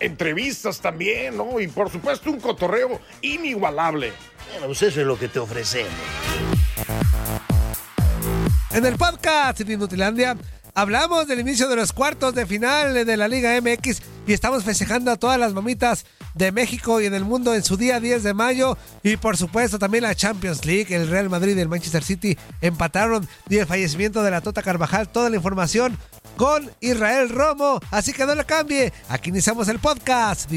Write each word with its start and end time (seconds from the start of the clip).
Entrevistas 0.00 0.80
también, 0.80 1.36
¿no? 1.36 1.60
Y 1.60 1.68
por 1.68 1.90
supuesto 1.90 2.30
un 2.30 2.40
cotorreo 2.40 3.00
inigualable. 3.20 4.12
Bueno, 4.50 4.66
pues 4.66 4.82
eso 4.82 5.00
es 5.00 5.06
lo 5.06 5.18
que 5.18 5.28
te 5.28 5.38
ofrecemos. 5.38 5.92
En 8.70 8.86
el 8.86 8.96
podcast 8.96 9.60
de 9.60 9.72
Inutilandia 9.72 10.36
hablamos 10.74 11.26
del 11.26 11.40
inicio 11.40 11.68
de 11.68 11.76
los 11.76 11.92
cuartos 11.92 12.34
de 12.34 12.46
final 12.46 13.04
de 13.04 13.16
la 13.16 13.28
Liga 13.28 13.60
MX 13.60 14.00
y 14.26 14.32
estamos 14.32 14.64
festejando 14.64 15.10
a 15.10 15.16
todas 15.16 15.38
las 15.38 15.52
mamitas 15.52 16.06
de 16.34 16.52
México 16.52 17.00
y 17.00 17.06
en 17.06 17.14
el 17.14 17.24
mundo 17.24 17.54
en 17.54 17.62
su 17.62 17.76
día 17.76 18.00
10 18.00 18.22
de 18.22 18.34
mayo 18.34 18.78
y 19.02 19.16
por 19.16 19.36
supuesto 19.36 19.78
también 19.78 20.04
la 20.04 20.14
Champions 20.14 20.64
League, 20.64 20.94
el 20.94 21.08
Real 21.08 21.28
Madrid 21.28 21.56
y 21.56 21.60
el 21.60 21.68
Manchester 21.68 22.02
City 22.02 22.38
empataron 22.60 23.28
y 23.48 23.58
el 23.58 23.66
fallecimiento 23.66 24.22
de 24.22 24.30
la 24.30 24.40
Tota 24.40 24.62
Carvajal, 24.62 25.10
toda 25.10 25.28
la 25.28 25.36
información 25.36 25.98
con 26.42 26.68
Israel 26.80 27.28
Romo, 27.28 27.78
así 27.92 28.12
que 28.12 28.26
no 28.26 28.34
le 28.34 28.44
cambie, 28.44 28.92
aquí 29.08 29.30
iniciamos 29.30 29.68
el 29.68 29.78
podcast 29.78 30.50
de 30.50 30.56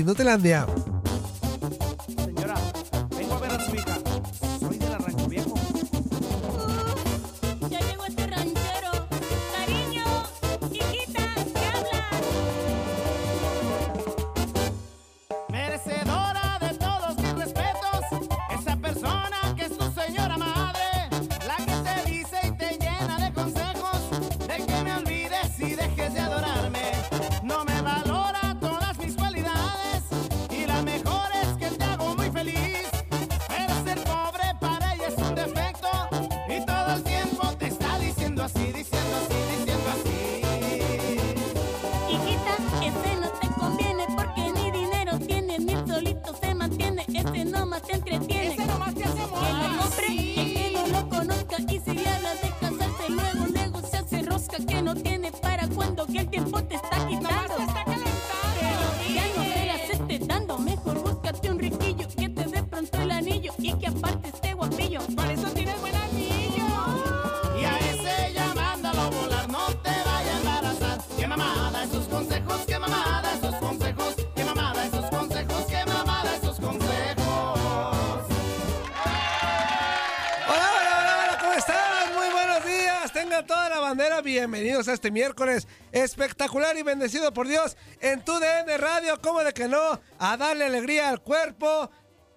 Bienvenidos 84.35 84.90
a 84.90 84.94
este 84.94 85.12
miércoles 85.12 85.66
espectacular 85.94 86.78
y 86.78 86.84
bendecido 86.84 87.34
por 87.34 87.47
Dios 87.47 87.78
en 88.01 88.19
tu 88.25 88.34
DN 88.38 88.78
Radio. 88.78 89.18
¿Cómo 89.22 89.41
de 89.46 89.53
que 89.53 89.69
no? 89.69 90.01
A 90.19 90.35
darle 90.35 90.66
alegría 90.66 91.07
al 91.07 91.22
cuerpo. 91.22 91.90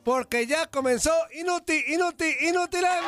Porque 0.04 0.47
ya 0.47 0.66
comenzó 0.66 1.10
Inuti, 1.34 1.86
Inuti, 1.88 2.36
Inutilandia. 2.42 3.00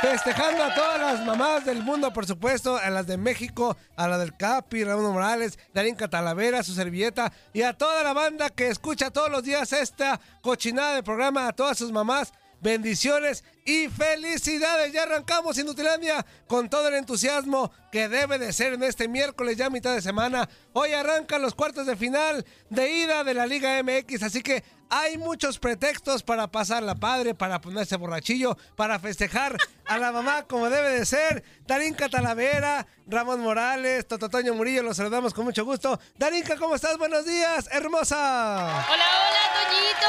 Festejando 0.00 0.62
a 0.62 0.72
todas 0.72 1.00
las 1.00 1.26
mamás 1.26 1.64
del 1.64 1.82
mundo, 1.82 2.12
por 2.12 2.24
supuesto, 2.24 2.76
a 2.76 2.88
las 2.88 3.08
de 3.08 3.16
México, 3.16 3.76
a 3.96 4.06
la 4.06 4.16
del 4.16 4.36
Capi, 4.36 4.84
Ramón 4.84 5.12
Morales, 5.12 5.58
Darín 5.74 5.96
Catalavera, 5.96 6.62
su 6.62 6.74
servilleta, 6.74 7.32
y 7.52 7.62
a 7.62 7.72
toda 7.72 8.04
la 8.04 8.12
banda 8.12 8.48
que 8.48 8.68
escucha 8.68 9.10
todos 9.10 9.28
los 9.28 9.42
días 9.42 9.72
esta 9.72 10.20
cochinada 10.40 10.94
de 10.94 11.02
programa, 11.02 11.48
a 11.48 11.52
todas 11.52 11.78
sus 11.78 11.90
mamás. 11.90 12.32
Bendiciones 12.60 13.42
y 13.64 13.88
felicidades. 13.88 14.92
Ya 14.92 15.02
arrancamos 15.02 15.58
Inutilandia 15.58 16.24
con 16.46 16.68
todo 16.68 16.88
el 16.88 16.94
entusiasmo 16.94 17.72
que 17.90 18.08
debe 18.08 18.38
de 18.38 18.52
ser 18.52 18.74
en 18.74 18.82
este 18.82 19.08
miércoles, 19.08 19.56
ya 19.56 19.70
mitad 19.70 19.94
de 19.94 20.02
semana. 20.02 20.48
Hoy 20.72 20.92
arrancan 20.92 21.42
los 21.42 21.54
cuartos 21.54 21.86
de 21.86 21.96
final 21.96 22.44
de 22.68 22.90
ida 22.90 23.24
de 23.24 23.34
la 23.34 23.46
Liga 23.46 23.82
MX, 23.82 24.22
así 24.22 24.42
que 24.42 24.62
hay 24.92 25.18
muchos 25.18 25.58
pretextos 25.58 26.22
para 26.22 26.48
pasarla 26.48 26.96
padre, 26.96 27.34
para 27.34 27.60
ponerse 27.60 27.96
borrachillo, 27.96 28.56
para 28.76 28.98
festejar 28.98 29.56
a 29.86 29.98
la 29.98 30.10
mamá 30.10 30.42
como 30.48 30.68
debe 30.68 30.90
de 30.90 31.06
ser. 31.06 31.44
Darinka 31.66 32.08
Talavera, 32.08 32.86
Ramón 33.06 33.40
Morales, 33.40 34.06
Tototoño 34.08 34.54
Murillo, 34.54 34.82
los 34.82 34.96
saludamos 34.96 35.32
con 35.32 35.44
mucho 35.44 35.64
gusto. 35.64 36.00
Darinka, 36.18 36.56
¿cómo 36.56 36.74
estás? 36.74 36.98
Buenos 36.98 37.24
días, 37.24 37.68
hermosa. 37.70 38.16
Hola, 38.16 38.84
hola, 38.88 39.40
Toñito. 39.54 40.08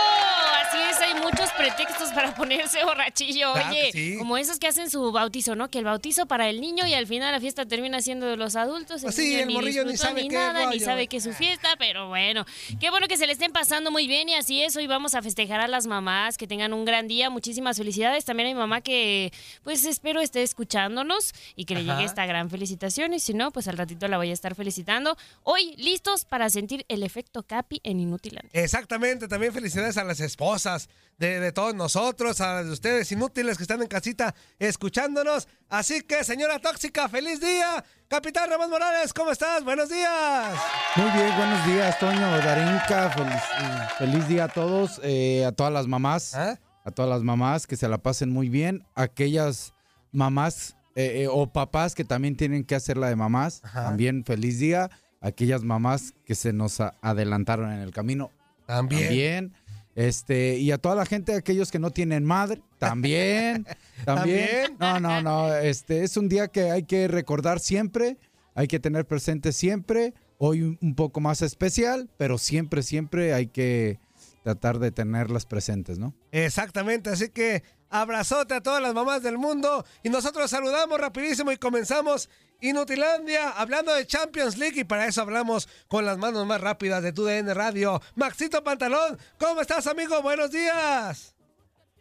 Así 0.68 0.78
es, 0.90 1.02
hay 1.02 1.14
muchos 1.22 1.52
pretextos 1.52 2.10
para 2.10 2.34
ponerse 2.34 2.84
borrachillo. 2.84 3.41
Claro 3.54 3.70
Oye, 3.70 3.90
sí. 3.92 4.16
como 4.18 4.38
esos 4.38 4.60
que 4.60 4.68
hacen 4.68 4.90
su 4.90 5.12
bautizo, 5.12 5.56
¿no? 5.56 5.70
Que 5.70 5.80
el 5.80 5.86
bautizo 5.86 6.26
para 6.26 6.50
el 6.50 6.62
niño 6.62 6.86
y 6.88 6.94
al 6.94 7.08
final 7.08 7.32
la 7.32 7.40
fiesta 7.40 7.66
termina 7.66 8.02
siendo 8.02 8.26
de 8.28 8.38
los 8.38 8.56
adultos. 8.56 9.02
Pues 9.02 9.16
sí, 9.16 9.30
niño 9.30 9.40
el 9.40 9.50
morrillo 9.52 9.86
ni 9.86 9.98
sabe 9.98 10.24
ni 10.24 10.30
qué 10.30 10.36
nada, 10.36 10.60
ni 10.68 10.76
rollo. 10.78 10.86
sabe 10.86 11.08
que 11.08 11.18
es 11.18 11.24
su 11.24 11.34
fiesta, 11.34 11.76
pero 11.78 12.08
bueno. 12.08 12.46
Qué 12.80 12.90
bueno 12.90 13.08
que 13.08 13.18
se 13.18 13.26
le 13.28 13.34
estén 13.34 13.52
pasando 13.52 13.92
muy 13.92 14.08
bien 14.08 14.30
y 14.30 14.36
así 14.36 14.62
es. 14.62 14.76
Hoy 14.76 14.88
vamos 14.88 15.16
a 15.16 15.22
festejar 15.22 15.60
a 15.62 15.68
las 15.68 15.88
mamás, 15.88 16.38
que 16.38 16.48
tengan 16.48 16.74
un 16.74 16.86
gran 16.86 17.08
día. 17.08 17.30
Muchísimas 17.30 17.78
felicidades. 17.78 18.26
También 18.26 18.50
a 18.50 18.52
mi 18.54 18.58
mamá 18.60 18.82
que, 18.82 19.32
pues 19.64 19.86
espero 19.86 20.22
esté 20.22 20.44
escuchándonos 20.44 21.34
y 21.56 21.66
que 21.66 21.76
le 21.76 21.82
Ajá. 21.82 21.94
llegue 21.96 22.06
esta 22.06 22.26
gran 22.26 22.50
felicitación. 22.50 23.14
Y 23.14 23.20
si 23.20 23.34
no, 23.34 23.52
pues 23.52 23.68
al 23.68 23.78
ratito 23.78 24.08
la 24.08 24.18
voy 24.18 24.30
a 24.30 24.34
estar 24.34 24.56
felicitando. 24.56 25.18
Hoy, 25.44 25.76
listos 25.78 26.26
para 26.26 26.50
sentir 26.50 26.86
el 26.88 27.04
efecto 27.04 27.44
Capi 27.44 27.80
en 27.84 28.00
Inutiland. 28.00 28.50
Exactamente, 28.54 29.28
también 29.28 29.54
felicidades 29.54 29.98
a 29.98 30.04
las 30.04 30.20
esposas 30.20 30.90
de, 31.18 31.40
de 31.40 31.52
todos 31.52 31.76
nosotros, 31.76 32.42
a 32.42 32.56
las 32.56 32.66
de 32.66 32.72
ustedes 32.72 33.12
inútiles 33.32 33.56
que 33.58 33.64
están 33.64 33.82
en 33.82 33.88
casita 33.88 34.36
escuchándonos. 34.60 35.48
Así 35.70 36.02
que, 36.02 36.24
señora 36.26 36.60
tóxica, 36.60 37.08
feliz 37.08 37.40
día. 37.40 37.84
Capitán 38.10 38.50
Ramón 38.50 38.70
Morales, 38.70 39.14
¿cómo 39.14 39.32
estás? 39.32 39.64
Buenos 39.64 39.88
días. 39.90 40.54
Muy 40.98 41.10
bien, 41.12 41.34
buenos 41.38 41.66
días, 41.66 41.98
Toño, 41.98 42.20
Darinka. 42.40 43.10
Feliz, 43.12 43.34
eh, 43.34 43.88
feliz 43.98 44.28
día 44.28 44.44
a 44.46 44.48
todos, 44.50 45.00
eh, 45.04 45.46
a 45.46 45.54
todas 45.54 45.72
las 45.72 45.88
mamás, 45.88 46.36
¿Ah? 46.36 46.60
a 46.84 46.92
todas 46.92 47.10
las 47.10 47.24
mamás 47.24 47.68
que 47.68 47.78
se 47.78 47.88
la 47.88 48.00
pasen 48.00 48.32
muy 48.32 48.50
bien. 48.50 48.86
Aquellas 48.96 49.74
mamás 50.12 50.76
eh, 50.96 51.22
eh, 51.24 51.28
o 51.32 51.48
papás 51.54 51.96
que 51.96 52.04
también 52.04 52.36
tienen 52.36 52.66
que 52.66 52.76
hacer 52.76 52.98
la 52.98 53.08
de 53.08 53.16
mamás, 53.16 53.62
Ajá. 53.64 53.86
también 53.86 54.26
feliz 54.26 54.60
día. 54.60 54.90
Aquellas 55.22 55.64
mamás 55.64 56.14
que 56.26 56.36
se 56.36 56.52
nos 56.52 56.82
adelantaron 56.82 57.72
en 57.72 57.80
el 57.80 57.92
camino, 57.92 58.30
También. 58.66 59.04
también. 59.04 59.54
Este, 59.96 60.58
y 60.58 60.72
a 60.72 60.78
toda 60.78 60.96
la 60.96 61.06
gente, 61.06 61.34
aquellos 61.34 61.72
que 61.72 61.80
no 61.80 61.92
tienen 61.92 62.24
madre, 62.24 62.62
también, 62.80 63.66
también. 64.06 64.78
No, 64.80 65.00
no, 65.00 65.22
no, 65.22 65.54
este 65.56 66.04
es 66.04 66.18
un 66.18 66.30
día 66.30 66.48
que 66.48 66.72
hay 66.72 66.84
que 66.84 67.08
recordar 67.08 67.60
siempre, 67.60 68.18
hay 68.56 68.68
que 68.68 68.80
tener 68.80 69.06
presente 69.06 69.52
siempre. 69.52 70.14
Hoy 70.38 70.78
un 70.82 70.96
poco 70.96 71.20
más 71.20 71.44
especial, 71.44 72.10
pero 72.18 72.40
siempre, 72.40 72.82
siempre 72.82 73.34
hay 73.34 73.48
que 73.48 74.00
tratar 74.44 74.80
de 74.80 74.92
tenerlas 74.92 75.46
presentes, 75.46 76.00
¿no? 76.00 76.16
Exactamente, 76.32 77.12
así 77.12 77.30
que 77.30 77.62
abrazote 77.92 78.56
a 78.56 78.62
todas 78.62 78.82
las 78.82 78.94
mamás 78.94 79.22
del 79.22 79.38
mundo 79.38 79.86
y 80.02 80.10
nosotros 80.10 80.50
saludamos 80.50 81.00
rapidísimo 81.00 81.52
y 81.52 81.58
comenzamos 81.58 82.30
Inutilandia 82.62 83.50
hablando 83.52 83.94
de 83.94 84.08
Champions 84.08 84.58
League 84.58 84.80
y 84.80 84.84
para 84.84 85.06
eso 85.06 85.22
hablamos 85.22 85.68
con 85.88 86.06
las 86.06 86.18
manos 86.18 86.46
más 86.46 86.62
rápidas 86.62 87.04
de 87.04 87.12
tu 87.12 87.26
DN 87.26 87.54
Radio. 87.54 88.00
Maxito 88.16 88.64
Pantalón, 88.64 89.18
¿cómo 89.38 89.62
estás 89.62 89.88
amigo? 89.88 90.22
Buenos 90.22 90.52
días. 90.52 91.36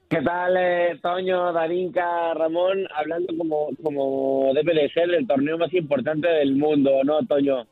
¿Qué 0.09 0.21
tal, 0.23 0.57
eh, 0.57 0.99
Toño, 1.01 1.53
Darinka, 1.53 2.35
Ramón? 2.35 2.85
Hablando 2.97 3.33
como, 3.39 3.69
como 3.83 4.53
debe 4.55 4.75
de 4.75 4.91
ser 4.91 5.09
el 5.15 5.27
torneo 5.27 5.57
más 5.57 5.73
importante 5.73 6.27
del 6.27 6.57
mundo, 6.57 6.91
¿no, 7.05 7.25
Toño? 7.27 7.67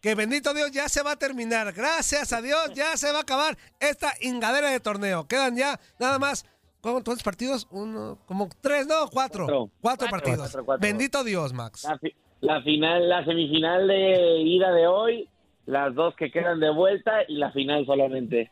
Que 0.00 0.14
bendito 0.14 0.52
Dios 0.54 0.70
ya 0.70 0.88
se 0.88 1.02
va 1.02 1.12
a 1.12 1.18
terminar. 1.18 1.72
Gracias 1.72 2.32
a 2.32 2.42
Dios 2.42 2.72
ya 2.74 2.96
se 2.96 3.10
va 3.10 3.18
a 3.18 3.22
acabar 3.22 3.56
esta 3.80 4.12
ingadera 4.20 4.70
de 4.70 4.80
torneo. 4.80 5.26
Quedan 5.26 5.56
ya 5.56 5.78
nada 5.98 6.18
más 6.18 6.46
¿Cuántos 6.80 7.22
partidos? 7.22 7.66
Uno, 7.70 8.18
como 8.26 8.48
tres, 8.60 8.86
no, 8.86 9.08
cuatro. 9.10 9.46
Cuatro, 9.46 9.70
cuatro 9.80 10.08
partidos. 10.08 10.38
Cuatro, 10.40 10.64
cuatro. 10.64 10.80
Bendito 10.86 11.24
Dios, 11.24 11.52
Max. 11.52 11.84
La, 11.84 11.98
fi- 11.98 12.14
la 12.40 12.62
final, 12.62 13.08
la 13.08 13.24
semifinal 13.24 13.88
de 13.88 14.40
ida 14.42 14.70
de 14.72 14.86
hoy, 14.86 15.28
las 15.66 15.94
dos 15.94 16.14
que 16.16 16.30
quedan 16.30 16.60
de 16.60 16.70
vuelta 16.70 17.12
y 17.26 17.36
la 17.36 17.50
final 17.52 17.84
solamente. 17.84 18.50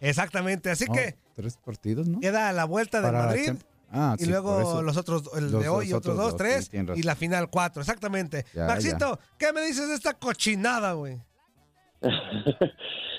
Exactamente, 0.00 0.70
así 0.70 0.84
No, 0.86 0.92
que 0.94 1.14
Tres 1.34 1.56
partidos, 1.56 2.08
¿no? 2.08 2.20
queda 2.20 2.52
la 2.52 2.64
vuelta 2.64 3.00
de 3.00 3.06
Para 3.06 3.26
Madrid. 3.26 3.52
Ah, 3.90 4.16
y 4.18 4.24
sí, 4.24 4.30
luego 4.30 4.80
los 4.82 4.96
otros, 4.96 5.30
el 5.36 5.50
Los- 5.52 5.62
de 5.62 5.68
hoy 5.68 5.88
y 5.90 5.92
otros 5.92 6.14
otros 6.14 6.16
dos, 6.16 6.26
dos, 6.32 6.36
tres, 6.38 6.70
sí, 6.70 6.78
y 6.96 7.02
la 7.02 7.14
final 7.14 7.48
cuatro, 7.50 7.82
exactamente. 7.82 8.44
Ya, 8.54 8.66
Maxito, 8.66 9.18
¿qué 9.38 9.52
me 9.52 9.60
dices 9.62 9.86
de 9.88 9.94
esta 9.94 10.14
cochinada, 10.14 10.92
güey? 10.94 11.18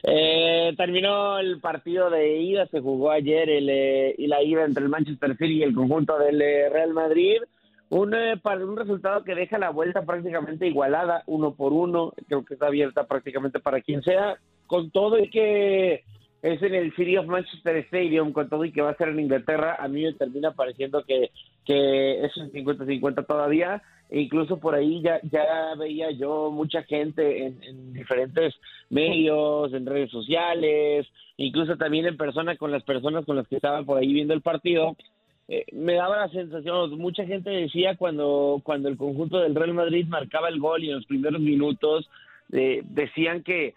Eh, 0.05 0.73
terminó 0.75 1.39
el 1.39 1.61
partido 1.61 2.09
de 2.09 2.37
ida, 2.37 2.67
se 2.67 2.81
jugó 2.81 3.09
ayer 3.09 3.49
el, 3.49 3.69
eh, 3.69 4.15
la 4.17 4.43
ida 4.43 4.65
entre 4.65 4.83
el 4.83 4.89
Manchester 4.89 5.37
City 5.37 5.59
y 5.59 5.63
el 5.63 5.73
conjunto 5.73 6.19
del 6.19 6.41
eh, 6.41 6.67
Real 6.67 6.93
Madrid. 6.93 7.37
Un, 7.89 8.13
eh, 8.13 8.33
un 8.43 8.75
resultado 8.75 9.23
que 9.23 9.33
deja 9.33 9.57
la 9.57 9.69
vuelta 9.69 10.01
prácticamente 10.01 10.67
igualada, 10.67 11.23
uno 11.25 11.53
por 11.53 11.71
uno. 11.71 12.11
Creo 12.27 12.43
que 12.43 12.55
está 12.55 12.67
abierta 12.67 13.05
prácticamente 13.05 13.61
para 13.61 13.79
quien 13.79 14.03
sea. 14.03 14.35
Con 14.67 14.91
todo 14.91 15.17
y 15.19 15.29
que 15.29 16.03
es 16.41 16.61
en 16.61 16.75
el 16.75 16.93
City 16.95 17.15
of 17.15 17.27
Manchester 17.27 17.77
Stadium, 17.77 18.33
con 18.33 18.49
todo 18.49 18.65
y 18.65 18.73
que 18.73 18.81
va 18.81 18.89
a 18.89 18.97
ser 18.97 19.07
en 19.07 19.21
Inglaterra, 19.21 19.77
a 19.79 19.87
mí 19.87 20.03
me 20.03 20.13
termina 20.13 20.51
pareciendo 20.51 21.05
que, 21.05 21.31
que 21.65 22.25
es 22.25 22.35
un 22.35 22.51
50-50 22.51 23.25
todavía. 23.25 23.81
Incluso 24.11 24.59
por 24.59 24.75
ahí 24.75 25.01
ya, 25.01 25.19
ya 25.23 25.73
veía 25.77 26.11
yo 26.11 26.51
mucha 26.51 26.83
gente 26.83 27.47
en, 27.47 27.63
en 27.63 27.93
diferentes 27.93 28.53
medios, 28.89 29.73
en 29.73 29.85
redes 29.85 30.11
sociales, 30.11 31.07
incluso 31.37 31.77
también 31.77 32.05
en 32.05 32.17
persona 32.17 32.55
con 32.55 32.71
las 32.71 32.83
personas 32.83 33.25
con 33.25 33.35
las 33.35 33.47
que 33.47 33.55
estaban 33.55 33.85
por 33.85 33.97
ahí 33.97 34.13
viendo 34.13 34.33
el 34.33 34.41
partido. 34.41 34.95
Eh, 35.47 35.65
me 35.73 35.95
daba 35.95 36.17
la 36.17 36.29
sensación, 36.29 36.97
mucha 36.97 37.25
gente 37.25 37.49
decía 37.49 37.97
cuando, 37.97 38.61
cuando 38.63 38.87
el 38.87 38.97
conjunto 38.97 39.39
del 39.39 39.55
Real 39.55 39.73
Madrid 39.73 40.05
marcaba 40.07 40.47
el 40.47 40.59
gol 40.59 40.83
y 40.83 40.89
en 40.89 40.95
los 40.95 41.05
primeros 41.05 41.41
minutos 41.41 42.09
eh, 42.51 42.81
decían 42.85 43.43
que 43.43 43.73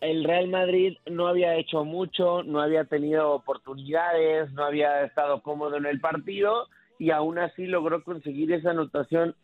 el 0.00 0.24
Real 0.24 0.48
Madrid 0.48 0.96
no 1.08 1.28
había 1.28 1.56
hecho 1.56 1.84
mucho, 1.84 2.42
no 2.42 2.60
había 2.60 2.84
tenido 2.86 3.32
oportunidades, 3.32 4.50
no 4.52 4.64
había 4.64 5.04
estado 5.04 5.42
cómodo 5.42 5.76
en 5.76 5.86
el 5.86 6.00
partido 6.00 6.66
y 7.00 7.12
aún 7.12 7.38
así 7.38 7.66
logró 7.66 8.04
conseguir 8.04 8.52
esa 8.52 8.72
anotación. 8.72 9.34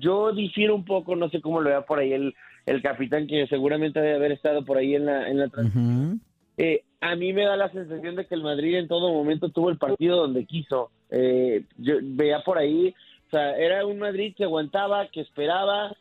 Yo 0.00 0.32
difiero 0.32 0.74
un 0.74 0.86
poco, 0.86 1.14
no 1.14 1.28
sé 1.28 1.42
cómo 1.42 1.60
lo 1.60 1.68
vea 1.68 1.82
por 1.82 1.98
ahí 1.98 2.14
el, 2.14 2.34
el 2.64 2.80
capitán, 2.80 3.26
que 3.26 3.46
seguramente 3.48 4.00
debe 4.00 4.14
haber 4.14 4.32
estado 4.32 4.64
por 4.64 4.78
ahí 4.78 4.94
en 4.94 5.04
la, 5.04 5.28
en 5.28 5.38
la 5.38 5.48
transmisión. 5.48 6.22
Eh, 6.56 6.84
a 7.02 7.14
mí 7.14 7.34
me 7.34 7.44
da 7.44 7.54
la 7.54 7.70
sensación 7.70 8.16
de 8.16 8.24
que 8.24 8.34
el 8.34 8.42
Madrid 8.42 8.78
en 8.78 8.88
todo 8.88 9.12
momento 9.12 9.50
tuvo 9.50 9.68
el 9.68 9.76
partido 9.76 10.16
donde 10.16 10.46
quiso. 10.46 10.90
Eh, 11.10 11.64
yo 11.76 11.96
veía 12.00 12.40
por 12.40 12.56
ahí, 12.56 12.94
o 13.26 13.30
sea, 13.30 13.54
era 13.58 13.84
un 13.84 13.98
Madrid 13.98 14.34
que 14.34 14.44
aguantaba, 14.44 15.06
que 15.08 15.20
esperaba. 15.20 15.94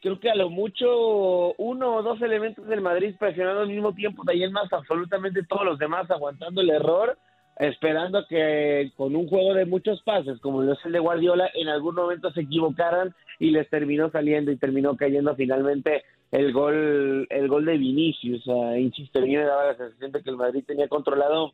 Creo 0.00 0.18
que 0.18 0.30
a 0.30 0.34
lo 0.34 0.48
mucho 0.48 1.52
uno 1.58 1.96
o 1.96 2.02
dos 2.02 2.22
elementos 2.22 2.66
del 2.68 2.80
Madrid 2.80 3.14
presionando 3.18 3.60
al 3.60 3.68
mismo 3.68 3.92
tiempo, 3.92 4.24
de 4.24 4.32
ahí 4.32 4.44
en 4.44 4.52
más 4.52 4.72
absolutamente 4.72 5.42
todos 5.42 5.66
los 5.66 5.78
demás 5.78 6.10
aguantando 6.10 6.62
el 6.62 6.70
error, 6.70 7.18
esperando 7.58 8.26
que 8.28 8.92
con 8.96 9.14
un 9.14 9.28
juego 9.28 9.54
de 9.54 9.66
muchos 9.66 10.02
pases, 10.02 10.40
como 10.40 10.62
lo 10.62 10.72
es 10.72 10.78
el 10.84 10.92
de 10.92 10.98
Guardiola, 10.98 11.50
en 11.54 11.68
algún 11.68 11.94
momento 11.94 12.32
se 12.32 12.42
equivocaran 12.42 13.14
y 13.38 13.50
les 13.50 13.68
terminó 13.68 14.10
saliendo 14.10 14.50
y 14.50 14.56
terminó 14.56 14.96
cayendo 14.96 15.34
finalmente 15.36 16.04
el 16.30 16.52
gol 16.52 17.26
el 17.30 17.48
gol 17.48 17.64
de 17.64 17.76
Vinicius. 17.76 18.44
Sea, 18.44 18.78
insisto, 18.78 19.20
daba 19.20 19.66
la 19.66 19.76
sensación 19.76 20.12
de 20.12 20.22
que 20.22 20.30
el 20.30 20.36
Madrid 20.36 20.64
tenía 20.66 20.88
controlado 20.88 21.52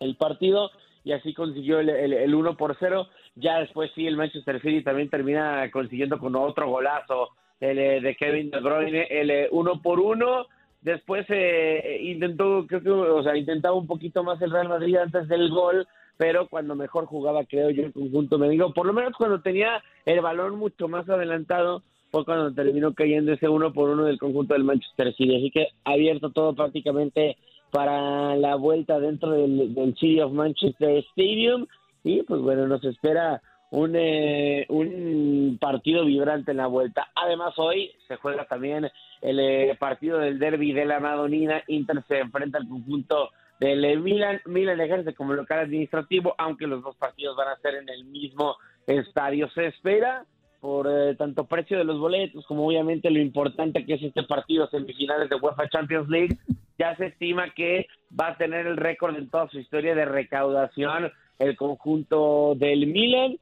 el 0.00 0.16
partido 0.16 0.70
y 1.04 1.12
así 1.12 1.34
consiguió 1.34 1.80
el, 1.80 1.88
el, 1.88 2.12
el 2.12 2.34
1 2.34 2.56
por 2.56 2.76
0. 2.78 3.08
Ya 3.36 3.60
después 3.60 3.90
sí, 3.94 4.06
el 4.06 4.16
Manchester 4.16 4.60
City 4.60 4.82
también 4.82 5.10
termina 5.10 5.70
consiguiendo 5.70 6.18
con 6.18 6.36
otro 6.36 6.68
golazo 6.68 7.30
el, 7.60 7.78
eh, 7.78 8.00
de 8.00 8.16
Kevin 8.16 8.50
De 8.50 8.60
Bruyne, 8.60 9.06
el 9.10 9.30
eh, 9.30 9.48
1 9.50 9.82
por 9.82 10.00
1. 10.00 10.46
Después 10.82 11.24
eh, 11.28 12.00
intentó, 12.02 12.66
creo 12.66 12.82
que, 12.82 12.90
o 12.90 13.22
sea, 13.22 13.36
intentaba 13.36 13.74
un 13.74 13.86
poquito 13.86 14.24
más 14.24 14.42
el 14.42 14.50
Real 14.50 14.68
Madrid 14.68 14.96
antes 14.96 15.28
del 15.28 15.48
gol, 15.50 15.86
pero 16.16 16.48
cuando 16.48 16.74
mejor 16.74 17.06
jugaba, 17.06 17.44
creo 17.44 17.70
yo, 17.70 17.84
el 17.84 17.92
conjunto 17.92 18.38
me 18.38 18.48
digo, 18.48 18.74
por 18.74 18.86
lo 18.86 18.92
menos 18.92 19.12
cuando 19.16 19.40
tenía 19.40 19.82
el 20.04 20.20
balón 20.20 20.56
mucho 20.56 20.88
más 20.88 21.08
adelantado, 21.08 21.82
fue 22.10 22.24
cuando 22.24 22.52
terminó 22.52 22.92
cayendo 22.92 23.32
ese 23.32 23.48
uno 23.48 23.72
por 23.72 23.88
uno 23.88 24.04
del 24.04 24.18
conjunto 24.18 24.54
del 24.54 24.64
Manchester 24.64 25.14
City. 25.14 25.36
Así 25.36 25.50
que 25.50 25.68
abierto 25.84 26.30
todo 26.30 26.54
prácticamente 26.54 27.38
para 27.70 28.36
la 28.36 28.56
vuelta 28.56 29.00
dentro 29.00 29.30
del, 29.30 29.74
del 29.74 29.94
City 29.94 30.20
of 30.20 30.32
Manchester 30.32 30.98
Stadium. 31.10 31.66
Y 32.04 32.22
pues 32.24 32.40
bueno, 32.42 32.66
nos 32.66 32.84
espera 32.84 33.40
un, 33.72 33.96
eh, 33.96 34.66
un 34.68 35.56
partido 35.58 36.04
vibrante 36.04 36.50
en 36.50 36.58
la 36.58 36.66
vuelta. 36.66 37.10
Además, 37.14 37.54
hoy 37.56 37.90
se 38.06 38.16
juega 38.16 38.44
también 38.44 38.90
el 39.22 39.40
eh, 39.40 39.74
partido 39.80 40.18
del 40.18 40.38
derby 40.38 40.72
de 40.72 40.84
la 40.84 41.00
Madonina. 41.00 41.62
Inter 41.68 42.04
se 42.06 42.18
enfrenta 42.18 42.58
al 42.58 42.68
conjunto 42.68 43.30
del 43.58 43.82
eh, 43.84 43.96
Milan. 43.96 44.42
Milan 44.44 44.80
ejerce 44.80 45.14
como 45.14 45.32
local 45.32 45.60
administrativo, 45.60 46.34
aunque 46.36 46.66
los 46.66 46.82
dos 46.82 46.96
partidos 46.96 47.34
van 47.34 47.48
a 47.48 47.56
ser 47.60 47.76
en 47.76 47.88
el 47.88 48.04
mismo 48.04 48.56
estadio. 48.86 49.48
Se 49.54 49.68
espera 49.68 50.26
por 50.60 50.86
eh, 50.88 51.14
tanto 51.16 51.44
precio 51.46 51.78
de 51.78 51.84
los 51.84 51.98
boletos 51.98 52.46
como 52.46 52.66
obviamente 52.66 53.10
lo 53.10 53.20
importante 53.20 53.86
que 53.86 53.94
es 53.94 54.02
este 54.02 54.22
partido 54.22 54.68
semifinales 54.68 55.30
de 55.30 55.36
UEFA 55.36 55.68
Champions 55.68 56.08
League, 56.08 56.36
ya 56.78 56.94
se 56.96 57.06
estima 57.06 57.50
que 57.54 57.88
va 58.18 58.28
a 58.28 58.36
tener 58.36 58.66
el 58.66 58.76
récord 58.76 59.16
en 59.16 59.28
toda 59.28 59.48
su 59.48 59.58
historia 59.58 59.96
de 59.96 60.04
recaudación 60.04 61.10
el 61.40 61.56
conjunto 61.56 62.54
del 62.54 62.86
Milan, 62.86 63.38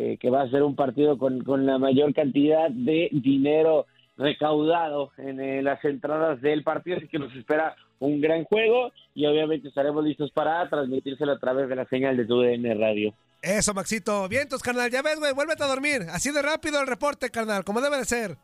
eh, 0.00 0.16
que 0.16 0.30
va 0.30 0.42
a 0.42 0.50
ser 0.50 0.62
un 0.62 0.76
partido 0.76 1.18
con, 1.18 1.42
con 1.42 1.66
la 1.66 1.76
mayor 1.76 2.14
cantidad 2.14 2.70
de 2.70 3.08
dinero 3.10 3.86
recaudado 4.16 5.10
en 5.16 5.40
eh, 5.40 5.60
las 5.60 5.84
entradas 5.84 6.40
del 6.40 6.62
partido, 6.62 6.98
así 6.98 7.08
que 7.08 7.18
nos 7.18 7.34
espera 7.34 7.74
un 7.98 8.20
gran 8.20 8.44
juego 8.44 8.92
y 9.12 9.26
obviamente 9.26 9.66
estaremos 9.66 10.04
listos 10.04 10.30
para 10.30 10.68
transmitírselo 10.70 11.32
a 11.32 11.38
través 11.40 11.68
de 11.68 11.74
la 11.74 11.84
señal 11.86 12.16
de 12.16 12.26
TUDN 12.26 12.78
Radio. 12.78 13.12
Eso, 13.42 13.74
Maxito. 13.74 14.28
Vientos, 14.28 14.62
carnal. 14.62 14.88
Ya 14.88 15.02
ves, 15.02 15.18
güey, 15.18 15.32
vuélvete 15.32 15.64
a 15.64 15.66
dormir. 15.66 16.02
Así 16.12 16.30
de 16.30 16.42
rápido 16.42 16.80
el 16.80 16.86
reporte, 16.86 17.30
carnal, 17.30 17.64
como 17.64 17.80
debe 17.80 17.96
de 17.96 18.04
ser. 18.04 18.38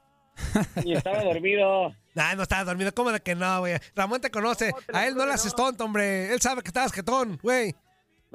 Y 0.84 0.94
estaba 0.94 1.22
dormido. 1.22 1.94
Nah, 2.14 2.34
no 2.36 2.42
estaba 2.42 2.64
dormido. 2.64 2.92
¿Cómo 2.92 3.12
de 3.12 3.20
que 3.20 3.36
no, 3.36 3.60
güey? 3.60 3.74
Ramón 3.94 4.20
te 4.20 4.30
conoce. 4.30 4.72
a 4.92 5.06
él 5.06 5.14
no 5.14 5.24
le 5.24 5.32
haces 5.32 5.54
tonto, 5.54 5.84
hombre. 5.84 6.32
Él 6.32 6.40
sabe 6.40 6.62
que 6.62 6.68
estabas 6.68 6.92
jetón, 6.92 7.38
güey. 7.42 7.76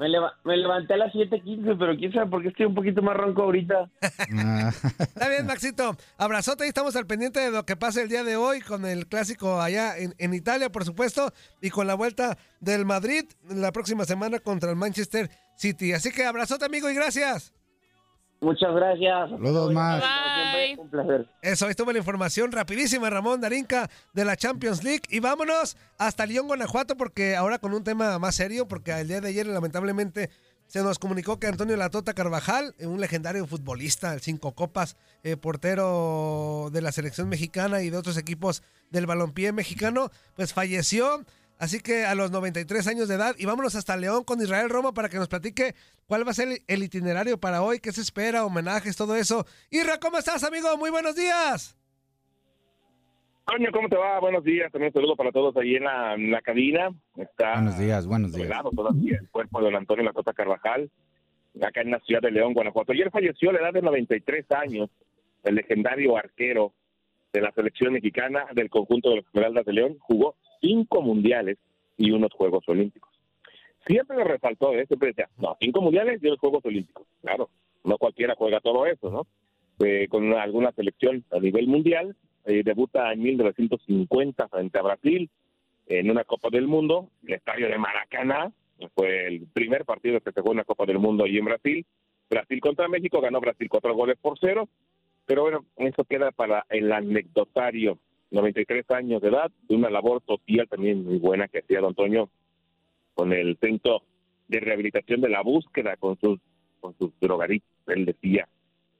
Me, 0.00 0.08
leva- 0.08 0.32
me 0.44 0.56
levanté 0.56 0.94
a 0.94 0.96
las 0.96 1.12
7:15, 1.12 1.76
pero 1.78 1.94
quién 1.94 2.10
sabe 2.12 2.30
por 2.30 2.40
qué 2.42 2.48
estoy 2.48 2.64
un 2.66 2.74
poquito 2.74 3.02
más 3.02 3.14
ronco 3.16 3.42
ahorita. 3.42 3.90
Está 4.00 5.28
bien, 5.28 5.46
Maxito. 5.46 5.96
Abrazote 6.16 6.64
y 6.64 6.68
estamos 6.68 6.96
al 6.96 7.06
pendiente 7.06 7.38
de 7.40 7.50
lo 7.50 7.64
que 7.66 7.76
pase 7.76 8.02
el 8.02 8.08
día 8.08 8.24
de 8.24 8.36
hoy 8.36 8.60
con 8.62 8.86
el 8.86 9.06
clásico 9.06 9.60
allá 9.60 9.98
en, 9.98 10.14
en 10.18 10.32
Italia, 10.32 10.72
por 10.72 10.84
supuesto, 10.86 11.32
y 11.60 11.68
con 11.70 11.86
la 11.86 11.94
vuelta 11.94 12.38
del 12.60 12.86
Madrid 12.86 13.24
la 13.48 13.72
próxima 13.72 14.04
semana 14.06 14.38
contra 14.38 14.70
el 14.70 14.76
Manchester 14.76 15.28
City. 15.56 15.92
Así 15.92 16.10
que 16.10 16.24
abrazote, 16.24 16.64
amigo, 16.64 16.88
y 16.90 16.94
gracias. 16.94 17.52
Muchas 18.40 18.74
gracias. 18.74 19.30
Saludos 19.30 19.72
más. 19.72 20.02
Un 20.78 20.88
placer. 20.88 21.28
Eso, 21.42 21.66
ahí 21.66 21.72
estuvo 21.72 21.92
la 21.92 21.98
información 21.98 22.52
rapidísima, 22.52 23.10
Ramón 23.10 23.40
Darinka, 23.40 23.90
de 24.14 24.24
la 24.24 24.36
Champions 24.36 24.82
League. 24.82 25.02
Y 25.10 25.20
vámonos 25.20 25.76
hasta 25.98 26.24
León, 26.24 26.46
Guanajuato, 26.46 26.96
porque 26.96 27.36
ahora 27.36 27.58
con 27.58 27.74
un 27.74 27.84
tema 27.84 28.18
más 28.18 28.34
serio, 28.34 28.66
porque 28.66 28.92
el 28.92 29.08
día 29.08 29.20
de 29.20 29.28
ayer, 29.28 29.46
lamentablemente, 29.46 30.30
se 30.70 30.82
nos 30.82 30.98
comunicó 30.98 31.38
que 31.38 31.48
Antonio 31.48 31.76
Latota 31.76 32.14
Carvajal, 32.14 32.74
un 32.78 33.00
legendario 33.00 33.44
futbolista, 33.46 34.14
el 34.14 34.20
cinco 34.20 34.52
copas, 34.52 34.96
eh, 35.24 35.36
portero 35.36 36.70
de 36.72 36.80
la 36.80 36.92
selección 36.92 37.28
mexicana 37.28 37.82
y 37.82 37.90
de 37.90 37.96
otros 37.96 38.16
equipos 38.16 38.62
del 38.90 39.06
balompié 39.06 39.52
mexicano, 39.52 40.10
pues 40.36 40.54
falleció. 40.54 41.24
Así 41.60 41.80
que 41.80 42.04
a 42.06 42.14
los 42.14 42.30
93 42.30 42.86
años 42.88 43.06
de 43.06 43.16
edad, 43.16 43.34
y 43.38 43.44
vámonos 43.44 43.74
hasta 43.74 43.94
León 43.96 44.24
con 44.24 44.40
Israel 44.40 44.70
Roma 44.70 44.92
para 44.94 45.10
que 45.10 45.18
nos 45.18 45.28
platique 45.28 45.74
cuál 46.06 46.26
va 46.26 46.30
a 46.30 46.34
ser 46.34 46.48
el- 46.66 46.82
itinerario 46.82 47.38
para 47.38 47.60
hoy, 47.62 47.80
qué 47.80 47.92
se 47.92 48.00
espera, 48.00 48.46
homenajes, 48.46 48.96
todo 48.96 49.14
eso. 49.14 49.44
Irra, 49.70 50.00
¿cómo 50.00 50.16
estás, 50.16 50.42
amigo? 50.42 50.74
Muy 50.78 50.88
buenos 50.90 51.14
días. 51.14 51.76
Toño, 53.46 53.70
¿cómo 53.72 53.88
te 53.88 53.96
va? 53.96 54.18
Buenos 54.20 54.42
días. 54.42 54.72
También 54.72 54.88
un 54.90 54.94
saludo 54.94 55.16
para 55.16 55.32
todos 55.32 55.54
ahí 55.58 55.74
en 55.76 55.84
la, 55.84 56.14
en 56.14 56.30
la 56.30 56.40
cabina. 56.40 56.90
Está 57.16 57.54
Buenos 57.54 57.78
días, 57.78 58.06
buenos 58.06 58.32
días. 58.32 58.48
todavía 58.74 59.18
el 59.20 59.28
cuerpo 59.28 59.58
de 59.58 59.64
don 59.66 59.76
Antonio 59.76 60.04
Lacota 60.04 60.32
Carvajal, 60.32 60.90
acá 61.60 61.82
en 61.82 61.90
la 61.90 62.00
ciudad 62.00 62.22
de 62.22 62.30
León, 62.30 62.54
Guanajuato. 62.54 62.92
Ayer 62.92 63.10
falleció 63.10 63.50
a 63.50 63.54
la 63.54 63.60
edad 63.60 63.72
de 63.74 63.82
93 63.82 64.46
años 64.52 64.88
el 65.42 65.56
legendario 65.56 66.16
arquero 66.16 66.72
de 67.32 67.40
la 67.42 67.50
selección 67.52 67.92
mexicana 67.92 68.46
del 68.54 68.70
conjunto 68.70 69.10
de 69.10 69.16
los 69.16 69.26
Esmeraldas 69.26 69.66
de 69.66 69.72
León. 69.72 69.96
Jugó 70.00 70.36
cinco 70.60 71.02
mundiales 71.02 71.58
y 71.96 72.10
unos 72.12 72.32
Juegos 72.32 72.64
Olímpicos. 72.68 73.10
Siempre 73.86 74.16
le 74.18 74.24
resaltó, 74.24 74.74
¿eh? 74.74 74.86
siempre 74.86 75.08
decía, 75.08 75.28
no, 75.38 75.56
cinco 75.60 75.80
mundiales 75.80 76.22
y 76.22 76.26
unos 76.26 76.38
Juegos 76.38 76.64
Olímpicos. 76.64 77.06
Claro, 77.22 77.48
no 77.84 77.96
cualquiera 77.98 78.34
juega 78.36 78.60
todo 78.60 78.86
eso, 78.86 79.10
¿no? 79.10 79.26
Eh, 79.84 80.06
con 80.08 80.24
una- 80.24 80.42
alguna 80.42 80.72
selección 80.72 81.24
a 81.30 81.38
nivel 81.40 81.66
mundial, 81.66 82.14
eh, 82.44 82.62
debuta 82.64 83.12
en 83.12 83.22
1950 83.22 84.48
frente 84.48 84.78
a 84.78 84.82
Brasil 84.82 85.30
en 85.86 86.10
una 86.10 86.24
Copa 86.24 86.48
del 86.50 86.66
Mundo, 86.68 87.08
el 87.26 87.34
estadio 87.34 87.68
de 87.68 87.78
Maracaná, 87.78 88.52
fue 88.94 89.26
el 89.26 89.46
primer 89.52 89.84
partido 89.84 90.20
que 90.20 90.32
se 90.32 90.40
jugó 90.40 90.52
en 90.52 90.58
la 90.58 90.64
Copa 90.64 90.86
del 90.86 90.98
Mundo 90.98 91.24
allí 91.24 91.38
en 91.38 91.44
Brasil. 91.46 91.84
Brasil 92.30 92.60
contra 92.60 92.88
México, 92.88 93.20
ganó 93.20 93.40
Brasil 93.40 93.68
cuatro 93.68 93.94
goles 93.94 94.16
por 94.20 94.38
cero, 94.38 94.68
pero 95.26 95.42
bueno, 95.42 95.64
eso 95.76 96.04
queda 96.04 96.30
para 96.30 96.64
el 96.70 96.92
anecdotario. 96.92 97.98
93 98.30 98.90
años 98.90 99.22
de 99.22 99.28
edad, 99.28 99.50
de 99.68 99.74
una 99.74 99.90
labor 99.90 100.22
social 100.26 100.68
también 100.68 101.04
muy 101.04 101.18
buena 101.18 101.48
que 101.48 101.58
hacía 101.58 101.80
don 101.80 101.90
Antonio 101.90 102.30
con 103.14 103.32
el 103.32 103.56
centro 103.58 104.02
de 104.48 104.60
rehabilitación 104.60 105.20
de 105.20 105.28
la 105.28 105.42
búsqueda 105.42 105.96
con 105.96 106.18
sus, 106.20 106.38
con 106.80 106.96
sus 106.98 107.12
drogadictos, 107.20 107.70
él 107.88 108.04
decía, 108.04 108.48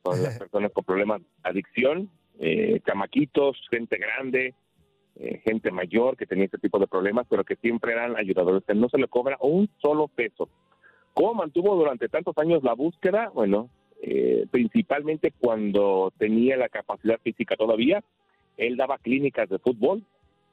con 0.02 0.22
las 0.22 0.38
personas 0.38 0.72
con 0.72 0.84
problemas 0.84 1.20
de 1.20 1.26
adicción, 1.42 2.10
eh, 2.38 2.80
chamaquitos, 2.86 3.56
gente 3.70 3.98
grande, 3.98 4.54
eh, 5.16 5.40
gente 5.44 5.70
mayor 5.70 6.16
que 6.16 6.26
tenía 6.26 6.46
este 6.46 6.58
tipo 6.58 6.78
de 6.78 6.86
problemas, 6.86 7.26
pero 7.28 7.44
que 7.44 7.56
siempre 7.56 7.92
eran 7.92 8.16
ayudadores. 8.16 8.62
Él 8.68 8.80
no 8.80 8.88
se 8.88 8.98
le 8.98 9.08
cobra 9.08 9.36
un 9.40 9.68
solo 9.78 10.08
peso. 10.08 10.48
¿Cómo 11.12 11.34
mantuvo 11.34 11.76
durante 11.76 12.08
tantos 12.08 12.36
años 12.38 12.62
la 12.62 12.74
búsqueda? 12.74 13.30
Bueno, 13.34 13.68
eh, 14.02 14.46
principalmente 14.50 15.32
cuando 15.38 16.12
tenía 16.16 16.56
la 16.56 16.68
capacidad 16.68 17.20
física 17.20 17.56
todavía, 17.56 18.02
él 18.60 18.76
daba 18.76 18.98
clínicas 18.98 19.48
de 19.48 19.58
fútbol, 19.58 20.04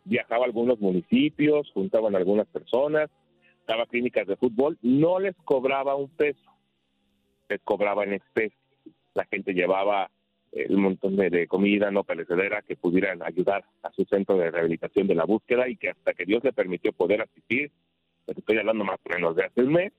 viajaba 0.06 0.44
a 0.44 0.48
algunos 0.48 0.80
municipios, 0.80 1.70
juntaban 1.74 2.16
a 2.16 2.18
algunas 2.18 2.48
personas, 2.48 3.10
daba 3.68 3.86
clínicas 3.86 4.26
de 4.26 4.38
fútbol, 4.38 4.78
no 4.82 5.20
les 5.20 5.36
cobraba 5.44 5.96
un 5.96 6.08
peso, 6.10 6.50
les 7.50 7.62
cobraba 7.62 8.06
en 8.06 8.14
especie. 8.14 8.58
La 9.14 9.26
gente 9.26 9.54
llevaba 9.54 10.10
eh, 10.54 10.68
un 10.70 10.82
montón 10.82 11.18
de, 11.18 11.48
comida 11.48 11.92
no 11.92 12.06
perecedera 12.06 12.62
que 12.62 12.78
pudieran 12.78 13.22
ayudar 13.24 13.66
a 13.84 13.92
su 13.92 14.06
centro 14.06 14.38
de 14.38 14.52
rehabilitación 14.52 15.06
de 15.08 15.16
la 15.16 15.26
búsqueda 15.26 15.68
y 15.68 15.76
que 15.76 15.90
hasta 15.90 16.14
que 16.14 16.26
Dios 16.26 16.42
le 16.46 16.54
permitió 16.54 16.94
poder 16.94 17.22
asistir, 17.22 17.72
pues 18.26 18.38
estoy 18.38 18.58
hablando 18.58 18.86
más 18.86 19.00
o 19.06 19.10
menos 19.10 19.36
de 19.36 19.44
hace 19.44 19.62
un 19.62 19.74
mes, 19.74 19.92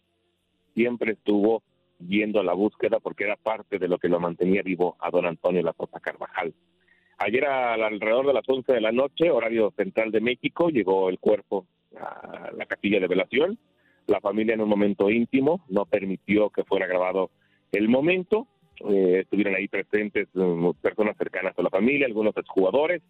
siempre 0.74 1.12
estuvo 1.12 1.62
yendo 1.98 2.40
a 2.40 2.44
la 2.44 2.54
búsqueda 2.54 3.00
porque 3.00 3.24
era 3.24 3.36
parte 3.36 3.78
de 3.78 3.88
lo 3.88 3.98
que 3.98 4.08
lo 4.08 4.18
mantenía 4.18 4.62
vivo 4.62 4.96
a 5.00 5.10
don 5.10 5.26
Antonio 5.26 5.62
La 5.62 5.74
Carvajal. 6.00 6.54
Ayer 7.18 7.44
al- 7.46 7.82
alrededor 7.82 8.26
de 8.26 8.32
las 8.34 8.48
11 8.48 8.72
de 8.72 8.80
la 8.80 8.92
noche, 8.92 9.30
horario 9.30 9.72
central 9.76 10.10
de 10.12 10.20
México, 10.20 10.68
llegó 10.70 11.08
el 11.08 11.18
cuerpo 11.18 11.66
a 12.00 12.50
la 12.56 12.66
capilla 12.66 13.00
de 13.00 13.08
velación. 13.08 13.58
La 14.06 14.20
familia 14.20 14.54
en 14.54 14.60
un 14.60 14.68
momento 14.68 15.10
íntimo 15.10 15.64
no 15.68 15.84
permitió 15.84 16.50
que 16.50 16.64
fuera 16.64 16.86
grabado 16.86 17.30
el 17.72 17.88
momento. 17.88 18.46
Eh, 18.88 19.20
estuvieron 19.22 19.56
ahí 19.56 19.66
presentes 19.68 20.28
um, 20.34 20.72
personas 20.74 21.16
cercanas 21.16 21.54
a 21.58 21.62
la 21.62 21.70
familia, 21.70 22.06
algunos 22.06 22.36
exjugadores. 22.36 23.02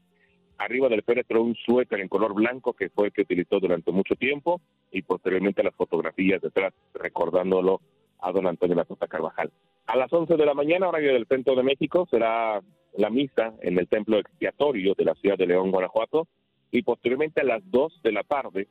Arriba 0.56 0.88
del 0.88 1.02
féretro 1.02 1.42
un 1.42 1.54
suéter 1.54 2.00
en 2.00 2.08
color 2.08 2.34
blanco 2.34 2.72
que 2.72 2.88
fue 2.88 3.06
el 3.08 3.12
que 3.12 3.22
utilizó 3.22 3.60
durante 3.60 3.92
mucho 3.92 4.16
tiempo 4.16 4.60
y 4.90 5.02
posteriormente 5.02 5.62
las 5.62 5.74
fotografías 5.74 6.40
detrás 6.40 6.72
recordándolo 6.94 7.80
a 8.20 8.32
don 8.32 8.46
Antonio 8.48 8.74
La 8.74 8.84
Costa 8.84 9.06
Carvajal. 9.06 9.52
A 9.86 9.96
las 9.96 10.12
11 10.12 10.36
de 10.36 10.46
la 10.46 10.54
mañana, 10.54 10.88
horario 10.88 11.12
del 11.12 11.26
centro 11.26 11.54
de 11.54 11.62
México, 11.62 12.08
será 12.10 12.60
la 12.96 13.10
misa 13.10 13.54
en 13.62 13.78
el 13.78 13.88
templo 13.88 14.18
expiatorio 14.18 14.94
de 14.94 15.04
la 15.04 15.14
ciudad 15.14 15.38
de 15.38 15.46
León, 15.46 15.70
Guanajuato, 15.70 16.26
y 16.70 16.82
posteriormente 16.82 17.40
a 17.40 17.44
las 17.44 17.62
2 17.70 18.00
de 18.02 18.12
la 18.12 18.22
tarde 18.22 18.68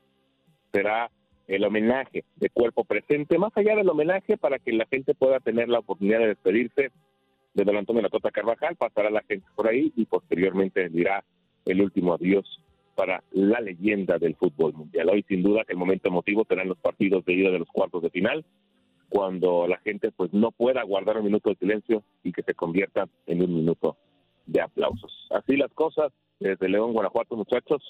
será 0.71 1.09
el 1.47 1.63
homenaje 1.63 2.25
de 2.35 2.49
cuerpo 2.49 2.83
presente, 2.83 3.37
más 3.37 3.55
allá 3.55 3.75
del 3.75 3.89
homenaje 3.89 4.37
para 4.37 4.59
que 4.59 4.73
la 4.73 4.85
gente 4.85 5.15
pueda 5.15 5.39
tener 5.39 5.69
la 5.69 5.79
oportunidad 5.79 6.19
de 6.19 6.27
despedirse 6.27 6.91
de 7.53 7.63
don 7.63 7.77
Antonio 7.77 8.01
La 8.01 8.09
Costa 8.09 8.31
Carvajal, 8.31 8.75
pasará 8.75 9.09
la 9.09 9.23
gente 9.23 9.47
por 9.55 9.67
ahí 9.67 9.91
y 9.95 10.05
posteriormente 10.05 10.89
dirá 10.89 11.23
el 11.65 11.81
último 11.81 12.13
adiós 12.13 12.61
para 12.95 13.23
la 13.31 13.61
leyenda 13.61 14.17
del 14.17 14.35
fútbol 14.35 14.73
mundial. 14.73 15.09
Hoy 15.09 15.23
sin 15.27 15.41
duda 15.41 15.63
que 15.63 15.73
el 15.73 15.79
momento 15.79 16.09
emotivo 16.09 16.45
serán 16.47 16.67
los 16.67 16.77
partidos 16.77 17.23
de 17.25 17.33
ida 17.33 17.49
de 17.49 17.59
los 17.59 17.67
cuartos 17.69 18.03
de 18.03 18.09
final, 18.09 18.45
cuando 19.09 19.67
la 19.67 19.77
gente 19.77 20.11
pues 20.11 20.33
no 20.33 20.51
pueda 20.51 20.83
guardar 20.83 21.17
un 21.17 21.25
minuto 21.25 21.49
de 21.49 21.55
silencio 21.55 22.03
y 22.23 22.31
que 22.31 22.43
se 22.43 22.53
convierta 22.53 23.07
en 23.25 23.41
un 23.41 23.55
minuto 23.55 23.97
de 24.47 24.61
aplausos. 24.61 25.11
Así 25.29 25.55
las 25.55 25.71
cosas 25.73 26.11
desde 26.39 26.69
León, 26.69 26.93
Guanajuato, 26.93 27.35
muchachos, 27.35 27.81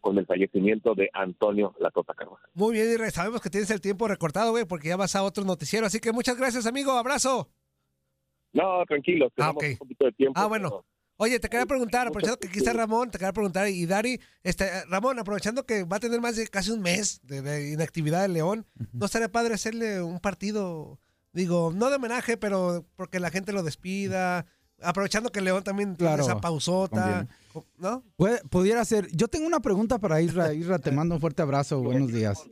con 0.00 0.18
el 0.18 0.26
fallecimiento 0.26 0.94
de 0.94 1.10
Antonio 1.12 1.74
La 1.80 1.90
Costa 1.90 2.14
Carvajal. 2.14 2.50
Muy 2.54 2.74
bien, 2.74 2.90
Irra, 2.92 3.10
sabemos 3.10 3.40
que 3.40 3.50
tienes 3.50 3.70
el 3.70 3.80
tiempo 3.80 4.08
recortado, 4.08 4.50
güey, 4.50 4.64
porque 4.64 4.88
ya 4.88 4.96
vas 4.96 5.16
a 5.16 5.22
otro 5.22 5.44
noticiero. 5.44 5.86
Así 5.86 6.00
que 6.00 6.12
muchas 6.12 6.36
gracias, 6.36 6.66
amigo. 6.66 6.92
Abrazo. 6.92 7.48
No, 8.52 8.84
tranquilos, 8.86 9.32
tenemos 9.34 9.56
ok. 9.56 9.64
un 9.72 9.76
poquito 9.78 10.04
de 10.06 10.12
tiempo. 10.12 10.40
Ah, 10.40 10.46
bueno. 10.46 10.84
Oye, 11.20 11.40
te 11.40 11.48
quería 11.48 11.66
preguntar, 11.66 12.06
aprovechando 12.06 12.38
que 12.38 12.46
aquí 12.46 12.58
está 12.58 12.72
Ramón, 12.72 13.10
te 13.10 13.18
quería 13.18 13.32
preguntar, 13.32 13.68
y 13.68 13.86
Dari, 13.86 14.20
este, 14.44 14.84
Ramón, 14.84 15.18
aprovechando 15.18 15.66
que 15.66 15.82
va 15.82 15.96
a 15.96 16.00
tener 16.00 16.20
más 16.20 16.36
de 16.36 16.46
casi 16.46 16.70
un 16.70 16.80
mes 16.80 17.20
de, 17.24 17.42
de 17.42 17.72
inactividad 17.72 18.24
en 18.24 18.34
León, 18.34 18.66
¿no 18.92 19.06
estaría 19.06 19.28
padre 19.28 19.54
hacerle 19.54 20.00
un 20.00 20.20
partido, 20.20 21.00
digo, 21.32 21.72
no 21.74 21.90
de 21.90 21.96
homenaje, 21.96 22.36
pero 22.36 22.86
porque 22.94 23.18
la 23.18 23.30
gente 23.30 23.52
lo 23.52 23.64
despida, 23.64 24.46
aprovechando 24.82 25.30
que 25.30 25.40
León 25.40 25.62
también 25.64 25.96
tiene 25.96 26.10
Claro, 26.10 26.22
esa 26.24 26.40
pausota, 26.40 27.28
conviene. 27.52 27.68
¿no? 27.78 28.02
Puede- 28.16 28.42
pudiera 28.48 28.84
ser. 28.84 29.08
Yo 29.12 29.28
tengo 29.28 29.46
una 29.46 29.60
pregunta 29.60 29.98
para 29.98 30.20
Isra. 30.20 30.52
Isra, 30.54 30.78
te 30.78 30.90
mando 30.92 31.14
un 31.16 31.20
fuerte 31.20 31.42
abrazo. 31.42 31.80
Buenos 31.82 32.12
días. 32.12 32.44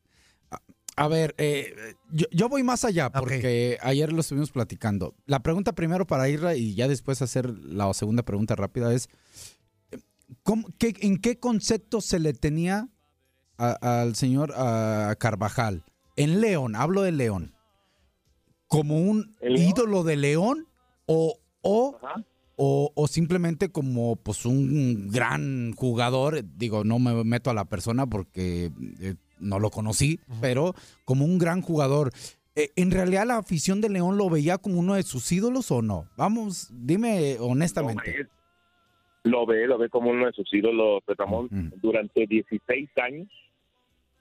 A, 0.50 0.60
a 0.96 1.08
ver, 1.08 1.34
eh, 1.38 1.74
yo, 2.10 2.26
yo 2.32 2.48
voy 2.48 2.62
más 2.62 2.84
allá 2.84 3.10
porque 3.10 3.78
ayer 3.82 4.12
lo 4.12 4.20
estuvimos 4.20 4.50
platicando. 4.50 5.14
La 5.26 5.40
pregunta 5.40 5.72
primero 5.74 6.06
para 6.06 6.28
Isra 6.28 6.54
y 6.56 6.74
ya 6.74 6.88
después 6.88 7.22
hacer 7.22 7.48
la 7.50 7.92
segunda 7.94 8.22
pregunta 8.24 8.56
rápida 8.56 8.92
es, 8.94 9.08
¿cómo- 10.42 10.68
qué- 10.78 10.94
¿en 11.00 11.18
qué 11.18 11.38
concepto 11.38 12.00
se 12.00 12.18
le 12.18 12.32
tenía 12.32 12.88
a- 13.58 14.00
al 14.00 14.16
señor 14.16 14.52
a 14.56 15.14
Carvajal? 15.18 15.84
En 16.16 16.40
León, 16.40 16.74
hablo 16.76 17.02
de 17.02 17.12
León. 17.12 17.52
¿Como 18.68 18.98
un 19.00 19.36
ídolo 19.42 20.02
de 20.02 20.16
León 20.16 20.66
o, 21.06 21.38
o, 21.66 21.98
o, 22.56 22.92
o 22.94 23.06
simplemente 23.06 23.70
como 23.70 24.16
pues 24.16 24.46
un 24.46 25.08
gran 25.08 25.72
jugador? 25.72 26.42
Digo, 26.56 26.84
no 26.84 26.98
me 26.98 27.24
meto 27.24 27.50
a 27.50 27.54
la 27.54 27.64
persona 27.66 28.06
porque 28.06 28.70
eh, 29.00 29.14
no 29.38 29.58
lo 29.58 29.70
conocí, 29.70 30.20
pero 30.40 30.74
como 31.04 31.24
un 31.24 31.38
gran 31.38 31.62
jugador. 31.62 32.10
Eh, 32.54 32.70
¿En 32.76 32.90
realidad 32.90 33.26
la 33.26 33.36
afición 33.36 33.80
de 33.80 33.90
León 33.90 34.16
lo 34.16 34.30
veía 34.30 34.56
como 34.58 34.78
uno 34.78 34.94
de 34.94 35.02
sus 35.02 35.30
ídolos 35.30 35.70
o 35.70 35.82
no? 35.82 36.08
Vamos, 36.16 36.70
dime 36.72 37.36
honestamente. 37.38 38.28
Lo 39.24 39.44
ve, 39.44 39.66
lo 39.66 39.76
ve 39.76 39.90
como 39.90 40.10
uno 40.10 40.26
de 40.26 40.32
sus 40.32 40.52
ídolos, 40.54 41.02
de 41.06 41.14
Ramón. 41.14 41.48
Durante 41.82 42.26
16 42.26 42.88
años 42.96 43.28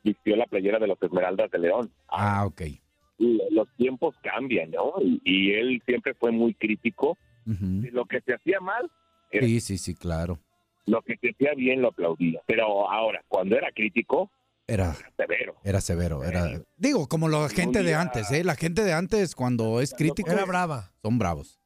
vistió 0.04 0.36
la 0.36 0.46
playera 0.46 0.80
de 0.80 0.88
los 0.88 1.02
Esmeraldas 1.02 1.50
de 1.52 1.60
León. 1.60 1.92
Ah, 2.10 2.46
ok. 2.46 2.62
Los 3.18 3.70
tiempos 3.78 4.16
cambian, 4.22 4.72
¿no? 4.72 4.94
Y, 5.02 5.22
y 5.24 5.52
él 5.54 5.82
siempre 5.86 6.14
fue 6.16 6.32
muy 6.32 6.54
crítico. 6.56 7.18
Lo 7.46 8.06
que 8.06 8.22
se 8.22 8.34
hacía 8.34 8.60
mal, 8.60 8.90
era- 9.32 9.46
Sí, 9.46 9.60
sí, 9.62 9.78
sí, 9.78 9.96
claro. 9.96 10.40
lo 10.88 11.02
que 11.02 11.18
se 11.18 11.30
hacía 11.30 11.54
bien 11.56 11.82
lo 11.82 11.90
aplaudía. 11.90 12.42
Pero 12.48 12.90
ahora, 12.92 13.24
cuando 13.28 13.56
era 13.58 13.72
crítico, 13.72 14.30
Era, 14.68 14.96
severo. 15.18 15.56
era 15.64 15.80
severo. 15.82 16.24
Era, 16.24 16.62
digo, 16.78 17.08
como 17.08 17.28
la 17.30 17.48
gente 17.50 17.84
de 17.84 17.94
antes, 17.96 18.32
¿eh? 18.32 18.44
La 18.44 18.56
gente 18.56 18.84
de 18.84 18.94
antes 18.94 19.36
cuando 19.36 19.80
es 19.82 19.94
crítico. 19.94 20.32
Era 20.32 20.46
brava. 20.46 20.92
Son 21.02 21.18
bravos. 21.20 21.60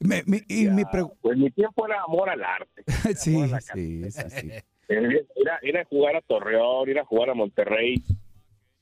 Me- 0.00 0.22
me- 0.26 0.42
y 0.48 0.66
mi 0.68 0.82
pregu- 0.82 1.14
Pues 1.22 1.38
mi 1.38 1.50
tiempo 1.50 1.86
era 1.86 2.02
amor 2.02 2.28
al 2.28 2.42
arte. 2.42 2.82
sí, 3.16 3.36
sí, 3.74 4.10
sí, 4.10 4.30
sí. 4.30 4.50
Era, 4.88 5.58
era 5.62 5.84
jugar 5.86 6.16
a 6.16 6.20
Torreón, 6.20 6.88
ir 6.90 6.98
a 6.98 7.04
jugar 7.04 7.30
a 7.30 7.34
Monterrey. 7.34 8.02
Pues 8.04 8.18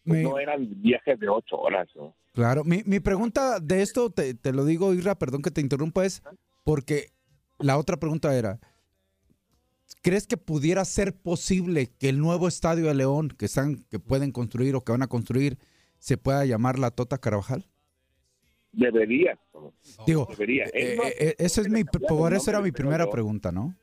Me- 0.04 0.22
No 0.22 0.38
eran 0.38 0.66
viajes 0.80 1.18
de 1.20 1.28
ocho 1.28 1.56
horas, 1.58 1.88
¿no? 1.94 2.16
Claro, 2.32 2.64
mi, 2.64 2.82
mi 2.86 3.00
pregunta 3.00 3.58
de 3.60 3.82
esto, 3.82 4.10
te, 4.10 4.34
te 4.34 4.52
lo 4.52 4.64
digo, 4.64 4.94
Irra, 4.94 5.16
perdón 5.16 5.42
que 5.42 5.50
te 5.50 5.60
interrumpa, 5.60 6.04
es 6.04 6.22
porque 6.64 7.08
la 7.58 7.76
otra 7.76 7.96
pregunta 7.98 8.36
era, 8.36 8.60
¿crees 10.02 10.26
que 10.26 10.36
pudiera 10.36 10.84
ser 10.84 11.14
posible 11.14 11.88
que 11.98 12.08
el 12.08 12.20
nuevo 12.20 12.46
estadio 12.46 12.86
de 12.86 12.94
León 12.94 13.28
que 13.36 13.46
están, 13.46 13.84
que 13.90 13.98
pueden 13.98 14.30
construir 14.32 14.76
o 14.76 14.82
que 14.82 14.92
van 14.92 15.02
a 15.02 15.08
construir 15.08 15.58
se 15.98 16.16
pueda 16.16 16.44
llamar 16.44 16.78
la 16.78 16.90
Tota 16.90 17.18
Carvajal? 17.18 17.66
Debería. 18.72 19.38
Digo, 20.06 20.28
Debería. 20.30 20.66
eh, 20.72 21.34
Es 21.38 21.58
eh, 21.58 21.62
es 21.62 21.68
mi, 21.68 21.82
por 21.84 22.32
eso 22.32 22.50
era 22.50 22.60
mi 22.60 22.70
primera 22.70 23.10
pregunta, 23.10 23.50
¿no? 23.50 23.74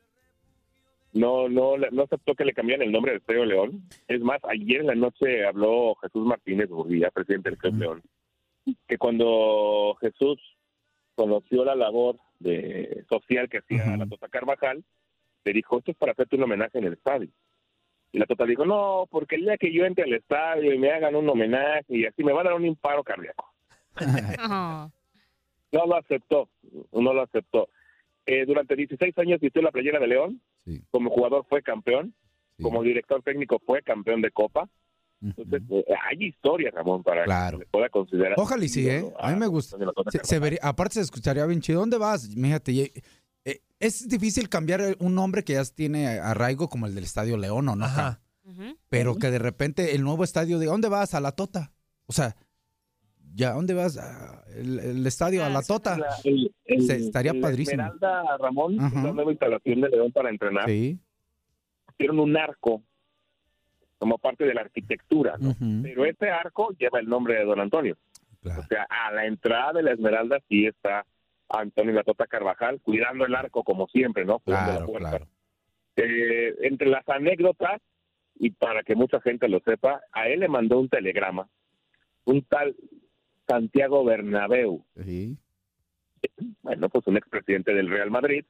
no, 1.12 1.48
no, 1.48 1.76
no 1.76 2.02
aceptó 2.02 2.34
que 2.34 2.44
le 2.44 2.52
cambiaran 2.52 2.86
el 2.86 2.92
nombre 2.92 3.12
del 3.12 3.20
Estadio 3.20 3.44
León. 3.44 3.82
Es 4.06 4.20
más, 4.20 4.40
ayer 4.44 4.80
en 4.80 4.86
la 4.86 4.94
noche 4.94 5.44
habló 5.44 5.94
Jesús 5.96 6.26
Martínez 6.26 6.68
Gurría, 6.68 7.10
presidente 7.10 7.50
del 7.50 7.58
Club 7.58 7.74
León, 7.74 8.02
que 8.86 8.98
cuando 8.98 9.96
Jesús 10.00 10.38
conoció 11.14 11.64
la 11.64 11.74
labor 11.74 12.18
de 12.38 13.04
social 13.08 13.48
que 13.48 13.58
hacía 13.58 13.96
la 13.96 14.06
Tota 14.06 14.28
Carvajal, 14.28 14.84
le 15.44 15.52
dijo, 15.52 15.78
esto 15.78 15.92
es 15.92 15.96
para 15.96 16.12
hacerte 16.12 16.36
un 16.36 16.44
homenaje 16.44 16.78
en 16.78 16.84
el 16.84 16.92
estadio. 16.94 17.28
Y 18.12 18.18
la 18.18 18.26
Tota 18.26 18.44
dijo, 18.44 18.64
no, 18.64 19.06
porque 19.10 19.36
el 19.36 19.42
día 19.42 19.56
que 19.56 19.72
yo 19.72 19.84
entre 19.84 20.04
al 20.04 20.14
estadio 20.14 20.72
y 20.72 20.78
me 20.78 20.90
hagan 20.90 21.16
un 21.16 21.28
homenaje 21.28 21.84
y 21.88 22.06
así 22.06 22.22
me 22.24 22.32
van 22.32 22.46
a 22.46 22.50
dar 22.50 22.58
un 22.58 22.66
imparo 22.66 23.02
cardíaco. 23.02 23.52
No 25.70 25.84
lo 25.84 25.96
aceptó, 25.96 26.48
no 26.92 27.12
lo 27.12 27.20
aceptó. 27.20 27.68
Eh, 28.24 28.46
durante 28.46 28.74
16 28.74 29.18
años 29.18 29.40
vistió 29.40 29.60
la 29.60 29.70
playera 29.70 29.98
de 29.98 30.06
León, 30.06 30.40
como 30.90 31.10
jugador 31.10 31.44
fue 31.48 31.62
campeón, 31.62 32.14
como 32.60 32.82
director 32.82 33.22
técnico 33.22 33.58
fue 33.64 33.82
campeón 33.82 34.22
de 34.22 34.30
Copa. 34.30 34.68
Entonces, 35.20 35.62
eh, 35.70 35.84
hay 36.08 36.24
historia, 36.26 36.70
Ramón, 36.70 37.02
para 37.02 37.24
que 37.50 37.58
se 37.58 37.66
pueda 37.66 37.88
considerar. 37.88 38.34
Ojalá 38.36 38.64
y 38.64 38.68
sí, 38.68 38.88
¿eh? 38.88 39.12
A 39.18 39.32
mí 39.32 39.38
me 39.38 39.46
gusta. 39.48 39.76
Se, 40.12 40.20
se 40.24 40.38
vería- 40.38 40.60
aparte 40.62 40.94
se 40.94 41.00
escucharía 41.00 41.44
bien 41.46 41.60
chido. 41.60 41.80
¿Dónde 41.80 41.98
vas? 41.98 42.28
Fíjate, 42.32 42.92
eh, 43.44 43.60
es 43.80 44.08
difícil 44.08 44.48
cambiar 44.48 44.96
un 45.00 45.14
nombre 45.14 45.42
que 45.42 45.54
ya 45.54 45.64
tiene 45.64 46.06
arraigo 46.20 46.68
como 46.68 46.86
el 46.86 46.94
del 46.94 47.04
Estadio 47.04 47.36
León, 47.36 47.68
¿o 47.68 47.74
no? 47.76 47.84
Ajá. 47.84 48.20
Pero 48.88 49.16
que 49.16 49.30
de 49.30 49.38
repente 49.38 49.94
el 49.94 50.02
nuevo 50.02 50.24
estadio, 50.24 50.58
¿de 50.58 50.66
dónde 50.66 50.88
vas? 50.88 51.14
A 51.14 51.20
la 51.20 51.32
Tota. 51.32 51.72
O 52.06 52.12
sea, 52.12 52.34
ya, 53.34 53.52
¿dónde 53.52 53.74
vas? 53.74 53.98
Ah, 53.98 54.42
El, 54.56 54.78
el 54.78 55.06
estadio, 55.06 55.44
a 55.44 55.50
la 55.50 55.62
Tota. 55.62 55.98
La- 55.98 56.06
el- 56.24 56.52
el- 56.64 56.82
Se- 56.86 56.96
estaría 56.96 57.32
el 57.32 57.40
padrísimo. 57.40 57.82
Esmeralda, 57.82 58.36
Ramón, 58.38 58.74
es 58.74 58.92
la 58.94 59.12
nueva 59.12 59.30
instalación 59.32 59.80
de 59.82 59.88
León 59.90 60.12
para 60.12 60.30
entrenar. 60.30 60.66
Sí. 60.66 60.98
Hicieron 61.92 62.20
un 62.20 62.36
arco 62.36 62.82
como 63.98 64.18
parte 64.18 64.44
de 64.44 64.54
la 64.54 64.62
arquitectura, 64.62 65.36
¿no? 65.38 65.54
Pero 65.82 66.04
ese 66.04 66.30
arco 66.30 66.70
lleva 66.78 67.00
el 67.00 67.08
nombre 67.08 67.34
de 67.34 67.44
Don 67.44 67.60
Antonio. 67.60 67.96
O 68.44 68.62
sea, 68.68 68.86
a 68.88 69.12
la 69.12 69.26
entrada 69.26 69.72
de 69.74 69.82
la 69.82 69.92
Esmeralda 69.92 70.38
sí 70.48 70.66
está 70.66 71.04
Antonio 71.48 71.92
Latota 71.92 72.26
Carvajal 72.26 72.80
cuidando 72.80 73.26
el 73.26 73.34
arco 73.34 73.64
como 73.64 73.88
siempre, 73.88 74.24
¿no? 74.24 74.38
Claro, 74.40 74.86
claro. 74.92 75.26
Eh, 75.96 76.54
entre 76.62 76.88
las 76.88 77.06
anécdotas, 77.08 77.80
y 78.36 78.50
para 78.50 78.84
que 78.84 78.94
mucha 78.94 79.20
gente 79.20 79.48
lo 79.48 79.58
sepa, 79.60 80.00
a 80.12 80.28
él 80.28 80.40
le 80.40 80.48
mandó 80.48 80.78
un 80.78 80.88
telegrama, 80.88 81.48
un 82.24 82.42
tal 82.42 82.76
Santiago 83.48 84.04
Bernabéu, 84.04 84.84
Sí. 85.04 85.36
bueno, 86.62 86.88
pues 86.88 87.06
un 87.08 87.16
expresidente 87.16 87.74
del 87.74 87.88
Real 87.90 88.10
Madrid, 88.10 88.44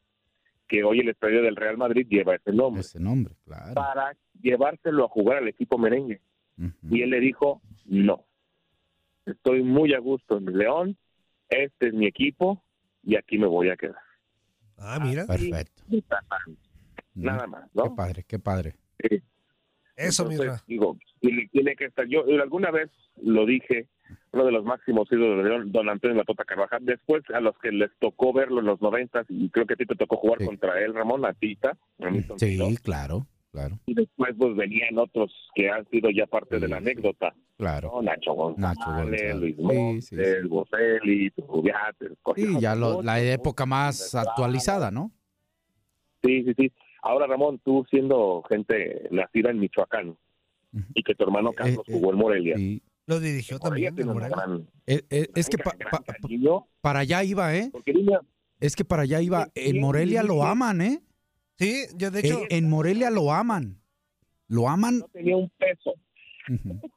que 0.68 0.84
hoy 0.84 1.00
el 1.00 1.08
estadio 1.08 1.42
del 1.42 1.56
Real 1.56 1.76
Madrid 1.76 2.06
lleva 2.08 2.34
ese 2.36 2.52
nombre, 2.52 2.80
Ese 2.82 3.00
nombre, 3.00 3.34
claro. 3.44 3.74
para 3.74 4.14
llevárselo 4.40 5.04
a 5.04 5.08
jugar 5.08 5.38
al 5.38 5.48
equipo 5.48 5.78
merengue. 5.78 6.20
Y 6.90 7.02
él 7.02 7.10
le 7.10 7.20
dijo, 7.20 7.62
no, 7.86 8.24
estoy 9.26 9.62
muy 9.62 9.94
a 9.94 9.98
gusto 10.00 10.38
en 10.38 10.46
León, 10.58 10.96
este 11.48 11.88
es 11.88 11.94
mi 11.94 12.06
equipo 12.06 12.62
y 13.04 13.16
aquí 13.16 13.38
me 13.38 13.46
voy 13.46 13.70
a 13.70 13.76
quedar. 13.76 14.02
Ah, 14.76 14.98
mira. 15.00 15.24
Perfecto. 15.26 15.82
Nada 17.14 17.46
más, 17.46 17.68
¿no? 17.74 17.84
Qué 17.84 17.90
padre, 17.96 18.24
qué 18.26 18.38
padre. 18.38 18.74
Sí. 19.00 19.22
Eso, 19.96 20.22
Entonces, 20.24 20.40
mira. 20.40 20.62
Digo, 20.66 20.98
tiene, 21.20 21.48
tiene 21.50 21.74
que 21.76 21.86
estar. 21.86 22.06
Yo 22.06 22.24
alguna 22.40 22.70
vez 22.70 22.90
lo 23.22 23.46
dije, 23.46 23.86
uno 24.32 24.44
de 24.44 24.52
los 24.52 24.64
máximos 24.64 25.10
ídolos 25.10 25.44
de 25.44 25.70
don 25.70 25.88
Antonio 25.88 26.16
Latota 26.16 26.44
Carvajal. 26.44 26.84
Después, 26.84 27.22
a 27.34 27.40
los 27.40 27.56
que 27.58 27.70
les 27.72 27.90
tocó 27.98 28.32
verlo 28.32 28.60
en 28.60 28.66
los 28.66 28.80
noventas, 28.80 29.26
y 29.28 29.48
creo 29.50 29.66
que 29.66 29.74
a 29.74 29.76
ti 29.76 29.86
te 29.86 29.94
tocó 29.96 30.16
jugar 30.16 30.44
contra 30.44 30.80
él, 30.82 30.94
Ramón, 30.94 31.24
a 31.24 31.32
Tita. 31.34 31.76
a 32.00 32.10
mí 32.10 32.22
Sí, 32.36 32.58
claro, 32.82 33.26
claro, 33.52 33.78
Y 33.86 33.94
después, 33.94 34.34
pues 34.38 34.54
venían 34.56 34.98
otros 34.98 35.32
que 35.54 35.70
han 35.70 35.86
sido 35.88 36.10
ya 36.10 36.26
parte 36.26 36.58
de 36.60 36.68
la 36.68 36.76
anécdota. 36.78 37.34
claro. 37.56 37.90
¿no? 37.94 38.02
Nacho 38.02 38.32
González, 38.34 38.78
Nacho 38.78 38.90
González. 38.92 39.36
Luis 39.36 39.56
Sí, 39.56 39.62
Montes, 39.62 40.06
sí, 40.06 40.16
sí. 40.16 40.48
Bocelli, 40.48 41.32
Rubiates, 41.48 42.12
Sí, 42.36 42.60
ya 42.60 42.74
lo- 42.76 43.02
la 43.02 43.20
época 43.20 43.66
más 43.66 44.14
actualizada, 44.14 44.90
¿no? 44.90 45.10
Sí, 46.22 46.44
sí, 46.44 46.52
sí. 46.56 46.72
Ahora, 47.02 47.26
Ramón, 47.26 47.60
tú 47.64 47.86
siendo 47.90 48.42
gente 48.48 49.06
nacida 49.10 49.50
en 49.50 49.60
Michoacán 49.60 50.16
y 50.94 51.02
que 51.02 51.14
tu 51.14 51.24
hermano 51.24 51.52
Carlos 51.52 51.84
jugó 51.86 52.12
en 52.12 52.18
Morelia. 52.18 52.56
Lo 53.08 53.18
dirigió 53.20 53.58
también. 53.58 53.94
tiene 53.96 54.10
una 54.12 54.28
gran- 54.28 54.68
Eh, 54.86 55.02
eh, 55.08 55.28
es 55.34 55.48
que 55.48 55.56
pa- 55.56 55.74
pa- 55.90 56.04
para 56.82 56.98
allá 57.00 57.24
iba, 57.24 57.56
¿eh? 57.56 57.72
Es 58.60 58.76
que 58.76 58.84
para 58.84 59.02
allá 59.02 59.22
iba. 59.22 59.48
En 59.54 59.80
Morelia 59.80 60.22
lo 60.22 60.44
aman, 60.44 60.82
¿eh? 60.82 61.00
Sí, 61.56 61.86
yo 61.96 62.10
de 62.10 62.20
hecho. 62.20 62.42
En, 62.50 62.64
en 62.64 62.70
Morelia 62.70 63.08
lo 63.08 63.32
aman. 63.32 63.80
Lo 64.46 64.68
aman. 64.68 64.98
no 64.98 65.08
tenía 65.08 65.36
un 65.38 65.50
peso. 65.58 65.94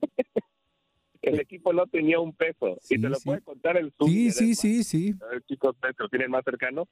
El 1.21 1.39
equipo 1.39 1.71
no 1.71 1.85
tenía 1.87 2.19
un 2.19 2.33
peso. 2.35 2.77
y 2.89 2.99
te 2.99 3.07
lo 3.07 3.17
puede 3.19 3.41
contar 3.41 3.77
el 3.77 3.93
sur. 3.97 4.09
Sí, 4.09 4.31
sí, 4.31 4.55
sí, 4.55 4.83
sí. 4.83 5.13
A 5.21 5.25
ver, 5.27 5.43
chicos, 5.43 5.75
ustedes 5.75 5.95
que 5.95 6.03
lo 6.03 6.09
tienen 6.09 6.31
más 6.31 6.43
cercano. 6.43 6.87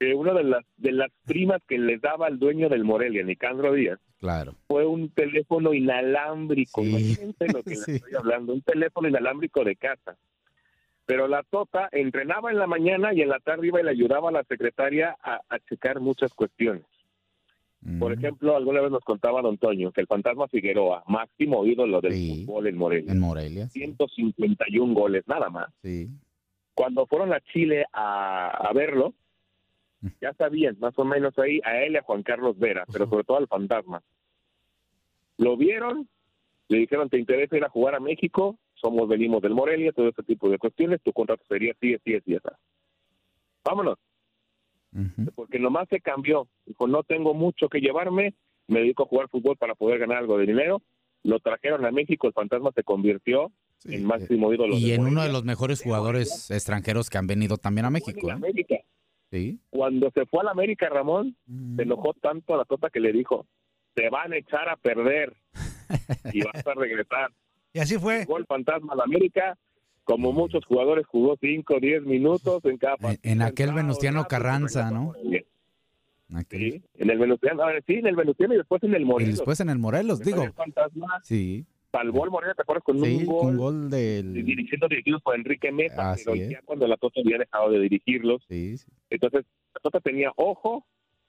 Que 0.00 0.14
una 0.14 0.32
de 0.32 0.44
las, 0.44 0.64
de 0.78 0.92
las 0.92 1.10
primas 1.26 1.60
que 1.68 1.76
les 1.78 2.00
daba 2.00 2.26
al 2.26 2.38
dueño 2.38 2.70
del 2.70 2.84
Morelia, 2.84 3.22
Nicandro 3.22 3.74
Díaz, 3.74 4.00
Claro. 4.18 4.54
fue 4.66 4.86
un 4.86 5.10
teléfono 5.10 5.74
inalámbrico. 5.74 6.82
Imagínense 6.82 7.46
lo 7.52 7.62
que 7.62 7.76
Sí. 7.76 7.92
estoy 7.96 8.14
hablando, 8.14 8.54
un 8.54 8.62
teléfono 8.62 9.08
inalámbrico 9.08 9.62
de 9.62 9.76
casa. 9.76 10.16
Pero 11.04 11.28
la 11.28 11.42
Tota 11.42 11.88
entrenaba 11.92 12.50
en 12.50 12.58
la 12.58 12.66
mañana 12.66 13.12
y 13.12 13.20
en 13.20 13.28
la 13.28 13.40
tarde 13.40 13.66
iba 13.66 13.80
y 13.80 13.84
le 13.84 13.90
ayudaba 13.90 14.30
a 14.30 14.32
la 14.32 14.44
secretaria 14.44 15.16
a, 15.22 15.40
a 15.50 15.58
checar 15.68 16.00
muchas 16.00 16.32
cuestiones. 16.32 16.82
Por 17.98 18.12
ejemplo, 18.12 18.56
alguna 18.56 18.80
vez 18.82 18.90
nos 18.90 19.02
contaba 19.04 19.40
Don 19.42 19.56
Toño 19.56 19.90
que 19.90 20.02
el 20.02 20.06
fantasma 20.06 20.48
Figueroa, 20.48 21.02
máximo 21.08 21.64
ídolo 21.66 22.00
del 22.02 22.12
fútbol 22.44 22.66
en 22.66 22.76
Morelia, 22.76 23.12
En 23.12 23.20
Morelia. 23.20 23.68
151 23.68 24.94
goles, 24.94 25.24
nada 25.26 25.48
más. 25.50 25.68
Sí. 25.82 26.08
Cuando 26.74 27.06
fueron 27.06 27.32
a 27.32 27.40
Chile 27.40 27.84
a, 27.92 28.50
a 28.68 28.72
verlo, 28.74 29.14
ya 30.20 30.32
sabían 30.34 30.76
más 30.80 30.98
o 30.98 31.04
menos 31.04 31.38
ahí 31.38 31.60
a 31.64 31.82
él 31.82 31.92
y 31.92 31.96
a 31.96 32.02
Juan 32.02 32.22
Carlos 32.22 32.58
Vera, 32.58 32.84
pero 32.92 33.08
sobre 33.08 33.24
todo 33.24 33.38
al 33.38 33.48
fantasma. 33.48 34.02
Lo 35.36 35.56
vieron, 35.56 36.08
le 36.68 36.78
dijeron, 36.78 37.08
¿te 37.08 37.18
interesa 37.18 37.56
ir 37.56 37.64
a 37.64 37.70
jugar 37.70 37.94
a 37.94 38.00
México? 38.00 38.58
Somos, 38.74 39.08
venimos 39.08 39.42
del 39.42 39.54
Morelia, 39.54 39.92
todo 39.92 40.08
ese 40.08 40.22
tipo 40.22 40.48
de 40.48 40.58
cuestiones, 40.58 41.02
tu 41.02 41.12
contrato 41.12 41.44
sería 41.48 41.72
así, 41.72 41.94
así, 41.94 42.14
así, 42.14 42.34
así. 42.34 42.48
Vámonos. 43.64 43.98
Porque 45.34 45.58
nomás 45.58 45.88
se 45.88 46.00
cambió. 46.00 46.48
Dijo, 46.66 46.88
no 46.88 47.02
tengo 47.02 47.34
mucho 47.34 47.68
que 47.68 47.80
llevarme, 47.80 48.34
me 48.66 48.80
dedico 48.80 49.04
a 49.04 49.06
jugar 49.06 49.28
fútbol 49.28 49.56
para 49.56 49.74
poder 49.74 49.98
ganar 49.98 50.18
algo 50.18 50.38
de 50.38 50.46
dinero. 50.46 50.82
Lo 51.22 51.38
trajeron 51.40 51.84
a 51.84 51.90
México, 51.90 52.26
el 52.26 52.32
fantasma 52.32 52.72
se 52.74 52.82
convirtió 52.82 53.52
en 53.84 54.04
máximo 54.04 54.52
ídolo 54.52 54.76
Y 54.76 54.92
en 54.92 55.02
uno 55.02 55.22
de 55.22 55.32
los 55.32 55.44
mejores 55.44 55.82
jugadores 55.82 56.50
extranjeros 56.50 57.08
que 57.10 57.18
han 57.18 57.26
venido 57.26 57.56
también 57.56 57.86
a 57.86 57.90
México. 57.90 58.28
¿eh? 58.28 58.32
América. 58.32 58.76
Sí. 59.30 59.58
Cuando 59.70 60.10
se 60.12 60.26
fue 60.26 60.40
a 60.40 60.44
la 60.44 60.50
América, 60.50 60.88
Ramón, 60.88 61.36
Mm. 61.46 61.76
se 61.76 61.82
enojó 61.82 62.14
tanto 62.14 62.54
a 62.54 62.58
la 62.58 62.64
Tota 62.64 62.90
que 62.90 63.00
le 63.00 63.12
dijo, 63.12 63.46
te 63.94 64.08
van 64.10 64.32
a 64.32 64.36
echar 64.36 64.68
a 64.68 64.76
perder 64.76 65.34
y 66.34 66.42
vas 66.42 66.66
a 66.66 66.74
regresar. 66.74 67.30
Y 67.72 67.78
así 67.78 67.96
fue. 67.98 68.20
Llegó 68.20 68.38
el 68.38 68.46
fantasma 68.46 68.92
a 68.92 68.96
la 68.96 69.04
América, 69.04 69.56
como 70.04 70.32
muchos 70.32 70.64
jugadores 70.64 71.06
jugó 71.06 71.36
5, 71.40 71.78
10 71.80 72.02
minutos 72.02 72.64
en 72.64 72.76
cada 72.78 72.96
partido. 72.96 73.20
En 73.32 73.42
aquel 73.42 73.72
Venustiano 73.72 74.26
Carranza, 74.26 74.90
¿no? 74.90 75.12
Sí, 76.48 76.80
en 76.94 77.10
el 77.10 77.18
Venustiano, 77.18 77.62
ah, 77.64 77.72
sí, 77.86 77.94
en 77.94 78.06
el 78.06 78.14
Venustiano 78.14 78.54
y 78.54 78.58
después 78.58 78.82
en 78.84 78.94
el 78.94 79.02
Y 79.02 79.04
Morelos. 79.04 79.34
después 79.36 79.58
en 79.60 79.68
el 79.70 79.78
Morelos, 79.78 80.20
digo. 80.20 80.44
El 80.44 80.52
fantasma 80.52 81.20
Sí. 81.24 81.66
Salvó 81.92 82.24
el 82.24 82.30
Morelos, 82.30 82.56
¿te 82.56 82.62
acuerdas? 82.62 82.84
Con 82.84 83.00
Sí, 83.02 83.16
un 83.16 83.26
gol, 83.26 83.40
con 83.46 83.56
gol 83.56 83.90
del. 83.90 84.32
dirigiendo 84.34 84.88
dirigidos 84.88 85.22
por 85.22 85.34
Enrique 85.34 85.72
Mesa, 85.72 86.12
Así 86.12 86.24
pero 86.24 86.36
es. 86.36 86.50
ya 86.50 86.62
cuando 86.64 86.86
la 86.86 86.96
Tota 86.96 87.20
había 87.24 87.38
dejado 87.38 87.70
de 87.70 87.80
dirigirlos. 87.80 88.42
Sí, 88.48 88.76
sí. 88.78 88.90
Entonces, 89.10 89.44
la 89.74 89.80
Tota 89.80 90.00
tenía 90.00 90.32
ojo, 90.36 90.86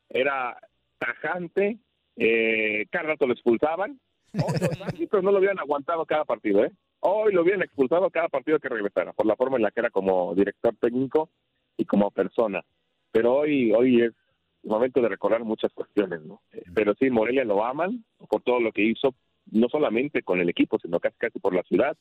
era 0.10 0.58
tajante, 1.00 1.78
eh, 2.18 2.86
cada 2.92 3.10
rato 3.10 3.28
lo 3.28 3.34
expulsaban. 3.34 4.00
Hoy 4.34 4.54
los 4.60 4.82
árbitros 4.82 5.24
no 5.24 5.32
lo 5.32 5.38
habían 5.38 5.60
aguantado 5.60 6.06
cada 6.06 6.26
partido, 6.26 6.64
¿eh? 6.64 6.72
Hoy 7.00 7.34
lo 7.34 7.42
habían 7.42 7.62
expulsado 7.64 8.10
cada 8.12 8.30
partido 8.30 8.60
que 8.60 8.70
regresara, 8.70 9.12
por 9.14 9.26
la 9.26 9.36
forma 9.36 9.58
en 9.58 9.64
la 9.64 9.72
que 9.72 9.80
era 9.80 9.90
como 9.90 10.36
director 10.36 10.76
técnico 10.80 11.30
y 11.76 11.86
como 11.86 12.12
persona. 12.12 12.64
Pero 13.12 13.34
hoy, 13.36 13.72
hoy 13.74 14.04
es 14.04 14.12
momento 14.64 15.02
de 15.02 15.10
recordar 15.10 15.44
muchas 15.44 15.74
cuestiones, 15.74 16.22
¿no? 16.22 16.42
Pero 16.76 16.94
sí, 17.00 17.10
Morelia 17.10 17.44
lo 17.44 17.66
aman 17.66 18.06
por 18.30 18.44
todo 18.44 18.60
lo 18.60 18.72
que 18.72 18.84
hizo, 18.84 19.16
no 19.50 19.68
solamente 19.70 20.22
con 20.24 20.40
el 20.40 20.50
equipo, 20.50 20.78
sino 20.80 21.00
casi 21.00 21.18
casi 21.18 21.40
por 21.40 21.54
la 21.56 21.64
ciudad. 21.64 21.98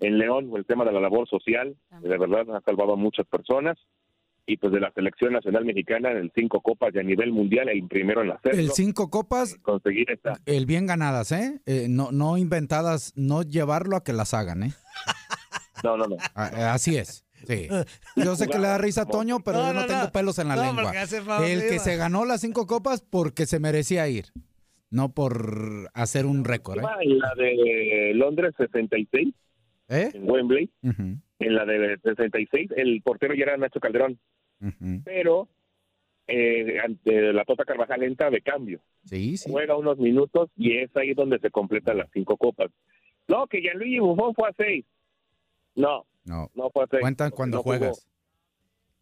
En 0.00 0.18
León, 0.18 0.50
el 0.56 0.66
tema 0.66 0.84
de 0.84 0.92
la 0.92 1.00
labor 1.00 1.28
social, 1.28 1.76
de 2.00 2.18
verdad 2.18 2.56
ha 2.56 2.60
salvado 2.62 2.92
a 2.94 2.96
muchas 2.96 3.26
personas. 3.26 3.78
Y 4.46 4.58
pues 4.58 4.74
de 4.74 4.80
la 4.80 4.92
selección 4.92 5.32
nacional 5.32 5.64
mexicana 5.64 6.10
en 6.10 6.18
el 6.18 6.30
cinco 6.34 6.60
copas 6.60 6.94
y 6.94 6.98
a 6.98 7.02
nivel 7.02 7.32
mundial, 7.32 7.70
el 7.70 7.88
primero 7.88 8.22
en 8.22 8.32
hacerlo. 8.32 8.60
El 8.60 8.72
cinco 8.72 9.08
copas, 9.08 9.56
Conseguir 9.62 10.10
esta. 10.10 10.38
el 10.44 10.66
bien 10.66 10.86
ganadas, 10.86 11.32
¿eh? 11.32 11.62
Eh, 11.64 11.86
no, 11.88 12.12
no 12.12 12.36
inventadas, 12.36 13.14
no 13.16 13.42
llevarlo 13.42 13.96
a 13.96 14.04
que 14.04 14.12
las 14.12 14.34
hagan, 14.34 14.64
¿eh? 14.64 14.72
No, 15.82 15.96
no, 15.96 16.06
no. 16.06 16.16
Ah, 16.34 16.50
eh, 16.54 16.62
Así 16.62 16.96
es. 16.96 17.24
Sí. 17.46 17.68
Yo 18.16 18.36
sé 18.36 18.46
que 18.48 18.58
le 18.58 18.68
da 18.68 18.78
risa 18.78 19.02
a 19.02 19.06
Toño, 19.06 19.40
pero 19.40 19.58
No, 19.58 19.66
yo 19.68 19.72
no, 19.74 19.80
no, 19.82 19.86
tengo 19.86 20.12
pelos 20.12 20.38
en 20.38 20.48
la 20.48 20.56
No, 20.56 20.62
lengua. 20.62 20.92
El 21.46 21.60
que 21.68 21.78
se 21.78 21.96
ganó 21.96 22.24
las 22.24 22.40
cinco 22.40 22.66
copas 22.66 23.02
porque 23.02 23.46
se 23.46 23.60
merecía 23.60 24.08
ir, 24.08 24.26
no 24.90 25.12
por 25.12 25.90
hacer 25.94 26.26
un 26.26 26.44
récord. 26.44 26.78
¿eh? 26.80 26.86
En 27.02 27.18
la 27.18 27.34
de 27.34 28.12
Londres 28.14 28.54
66, 28.56 29.34
¿Eh? 29.88 30.10
en 30.14 30.30
Wembley, 30.30 30.70
en 30.82 31.54
la 31.54 31.64
de 31.64 31.98
66, 32.02 32.70
el 32.76 33.02
portero 33.02 33.34
ya 33.34 33.44
era 33.44 33.56
Nacho 33.56 33.80
Calderón, 33.80 34.18
pero 35.04 35.48
eh, 36.26 36.78
ante 36.82 37.32
la 37.32 37.44
Tota 37.44 37.64
Carvajal 37.64 38.02
entra 38.02 38.30
de 38.30 38.40
cambio. 38.40 38.80
Sí, 39.04 39.36
sí. 39.36 39.50
Juega 39.50 39.76
unos 39.76 39.98
minutos 39.98 40.48
y 40.56 40.78
es 40.78 40.94
ahí 40.96 41.12
donde 41.12 41.38
se 41.38 41.50
completan 41.50 41.98
las 41.98 42.08
cinco 42.12 42.36
copas. 42.36 42.70
No, 43.28 43.46
que 43.46 43.60
Gianluigi 43.60 43.98
Buffon 43.98 44.34
fue 44.34 44.48
a 44.48 44.52
seis. 44.56 44.84
No, 45.74 46.06
No. 46.24 46.50
no 46.54 46.70
fue 46.70 46.84
a 46.84 46.86
seis. 46.90 47.00
Cuentan 47.02 47.30
cuando 47.30 47.58
no 47.58 47.62
jugó. 47.62 47.76
juegas. 47.78 48.06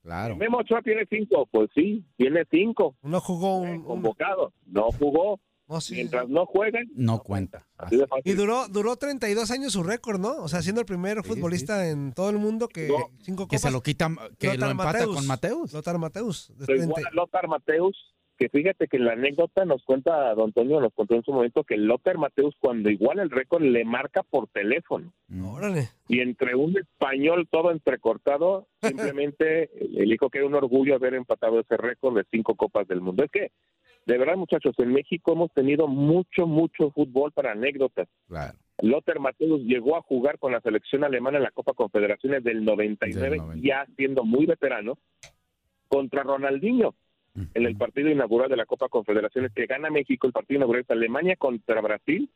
Claro. 0.03 0.35
Memo 0.37 0.59
Ochoa 0.59 0.83
tiene 0.83 1.07
cinco, 1.09 1.47
pues 1.47 1.71
sí, 1.77 2.05
tiene 2.17 2.45
cinco. 2.51 2.97
No 3.03 3.21
jugó 3.21 3.59
un... 3.59 3.69
un- 3.71 3.85
Convocado, 3.85 4.53
no 4.67 4.91
jugó. 4.91 5.39
No, 5.73 5.81
sí. 5.81 5.95
Mientras 5.95 6.29
no 6.29 6.47
juegan, 6.47 6.85
No 6.95 7.21
cuenta. 7.23 7.67
así 7.79 7.97
de 7.97 8.07
fácil. 8.07 8.33
Y 8.33 8.35
duró, 8.37 8.69
duró 8.69 8.97
32 8.97 9.51
años 9.51 9.73
su 9.73 9.83
récord, 9.83 10.21
¿no? 10.21 10.37
O 10.43 10.49
sea, 10.49 10.63
siendo 10.63 10.81
el 10.81 10.87
primer 10.87 11.19
Sí, 11.23 11.29
futbolista 11.29 11.89
en 11.89 12.13
todo 12.13 12.31
el 12.31 12.39
mundo 12.39 12.69
que 12.69 12.89
No. 12.89 12.97
cinco 13.23 13.45
Que 13.47 13.57
copas. 13.57 13.61
se 13.63 13.71
lo 13.71 13.83
quitan, 13.83 14.17
que 14.39 14.57
lo 14.57 14.71
empata 14.71 15.05
con 15.07 15.27
Mateus. 15.27 15.73
Lothar 15.73 15.99
Mateus. 15.99 16.49
de 16.57 16.67
Pero 16.67 16.79
30. 16.79 16.85
igual 17.01 17.07
a 17.07 17.11
Lothar 17.15 17.49
Mateus, 17.49 17.97
que 18.39 18.49
fíjate 18.49 18.89
que 18.89 18.97
en 18.97 19.05
la 19.05 19.13
anécdota 19.13 19.65
nos 19.65 19.85
cuenta 19.85 20.35
Don 20.35 20.53
Toño, 20.53 20.81
nos 20.81 20.93
contó 20.95 21.15
en 21.15 21.23
su 21.23 21.33
momento 21.33 21.63
que 21.65 21.77
Lothar 21.77 22.19
Mateus 22.19 22.57
cuando 22.59 22.91
iguala 22.91 23.23
el 23.23 23.31
récord 23.31 23.63
le 23.63 23.85
marca 23.85 24.23
por 24.25 24.49
teléfono. 24.49 25.13
Mm. 25.29 25.45
Órale. 25.47 25.89
Y 26.09 26.21
entre 26.21 26.57
un 26.57 26.77
español 26.77 27.47
todo 27.51 27.71
entrecortado, 27.71 28.67
simplemente 29.17 29.71
le 29.91 30.03
dijo 30.05 30.29
que 30.31 30.39
era 30.39 30.47
un 30.47 30.55
orgullo 30.55 30.95
haber 30.97 31.15
empatado 31.15 31.61
ese 31.61 31.77
récord 31.77 32.17
de 32.17 32.25
cinco 32.31 32.55
copas 32.57 32.89
del 32.89 33.01
mundo. 33.01 33.23
Es 33.25 33.31
que, 33.31 33.53
de 34.07 34.19
verdad 34.19 34.37
muchachos, 34.37 34.75
en 34.79 34.93
México 34.93 35.33
hemos 35.33 35.53
tenido 35.53 35.87
mucho, 35.89 36.47
mucho 36.47 36.91
fútbol 36.91 37.33
para 37.33 37.53
anécdotas. 37.53 38.09
Claro. 38.29 38.59
Lothar 38.81 39.21
Mateus 39.21 39.63
llegó 39.63 39.97
a 39.97 40.03
jugar 40.03 40.39
con 40.39 40.53
la 40.53 40.61
selección 40.61 41.05
alemana 41.05 41.37
en 41.39 41.45
la 41.45 41.51
Copa 41.51 41.73
Confederaciones 41.73 42.43
del 42.43 42.65
99, 42.65 43.31
Del 43.31 43.39
90. 43.39 43.67
ya 43.67 43.87
siendo 43.97 44.25
muy 44.25 44.47
veterano, 44.47 44.99
contra 45.89 46.23
Ronaldinho 46.23 46.95
en 47.35 47.65
el 47.65 47.77
partido 47.77 48.11
inaugural 48.11 48.51
de 48.51 48.57
la 48.57 48.67
Copa 48.67 48.89
Confederaciones 48.89 49.53
que 49.55 49.67
gana 49.67 49.89
México, 49.91 50.27
el 50.27 50.33
partido 50.35 50.59
inaugural 50.59 50.83
es 50.83 50.91
Alemania 50.91 51.37
contra 51.37 51.81
Brasil. 51.81 52.29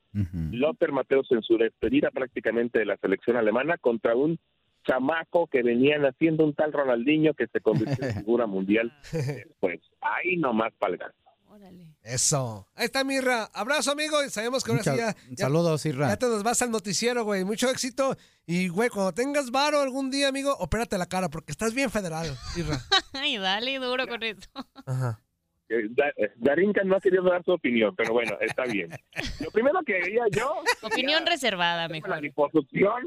Lothar 0.53 0.93
Mateus 0.93 1.31
en 1.33 1.43
su 1.43 1.59
despedida 1.59 2.11
prácticamente 2.11 2.79
de 2.79 2.87
la 2.87 2.97
selección 2.97 3.37
alemana 3.37 3.77
contra 3.77 4.15
un 4.15 4.39
chamaco 4.87 5.49
que 5.49 5.63
venían 5.63 6.05
haciendo 6.07 6.45
un 6.45 6.55
tal 6.55 6.73
Ronaldinho 6.73 7.35
que 7.35 7.47
se 7.49 7.61
convirtió 7.61 8.07
en 8.07 8.15
figura 8.25 8.47
mundial. 8.47 8.93
Pues 9.61 9.81
ahí 10.01 10.37
nomás 10.37 10.73
palgan. 10.79 11.11
Órale. 11.57 11.87
Eso. 12.03 12.69
Ahí 12.75 12.85
está 12.87 13.03
Mirra. 13.03 13.45
Abrazo, 13.55 13.93
amigo. 13.93 14.23
Y 14.23 14.29
sabemos 14.31 14.63
que 14.63 14.73
ahora 14.73 14.83
sí 14.83 14.91
Mucha- 14.91 15.15
ya, 15.31 15.37
Saludos, 15.37 15.87
Irra. 15.87 16.09
ya 16.09 16.17
te 16.19 16.27
nos 16.27 16.43
vas 16.43 16.61
al 16.61 16.71
noticiero, 16.71 17.25
güey. 17.25 17.45
Mucho 17.45 17.71
éxito. 17.71 18.15
Y, 18.47 18.69
güey, 18.69 18.91
cuando 18.91 19.13
tengas 19.15 19.51
varo 19.51 19.81
algún 19.81 20.11
día, 20.11 20.29
amigo, 20.29 20.55
opérate 20.59 20.99
la 20.99 21.07
cara 21.07 21.31
porque 21.31 21.53
estás 21.53 21.73
bien 21.73 21.91
federal, 21.91 22.27
Irra. 22.57 22.79
Ay, 23.15 23.39
dale 23.39 23.79
duro 23.79 24.07
con 24.07 24.23
eso. 24.23 24.49
Ajá. 24.85 25.21
Eh, 25.69 25.89
eh, 26.19 26.33
Darinka 26.37 26.85
no 26.85 26.97
ha 26.97 27.01
querido 27.01 27.25
dar 27.25 27.43
su 27.45 27.53
opinión, 27.53 27.95
pero 27.97 28.13
bueno, 28.13 28.37
está 28.41 28.65
bien. 28.65 28.91
Lo 29.41 29.51
primero 29.51 29.81
que 29.85 29.97
haría 29.97 30.25
yo... 30.31 30.53
Opinión 30.83 31.27
reservada, 31.27 31.83
la 31.85 31.89
mejor. 31.89 32.21
liposucción, 32.23 33.03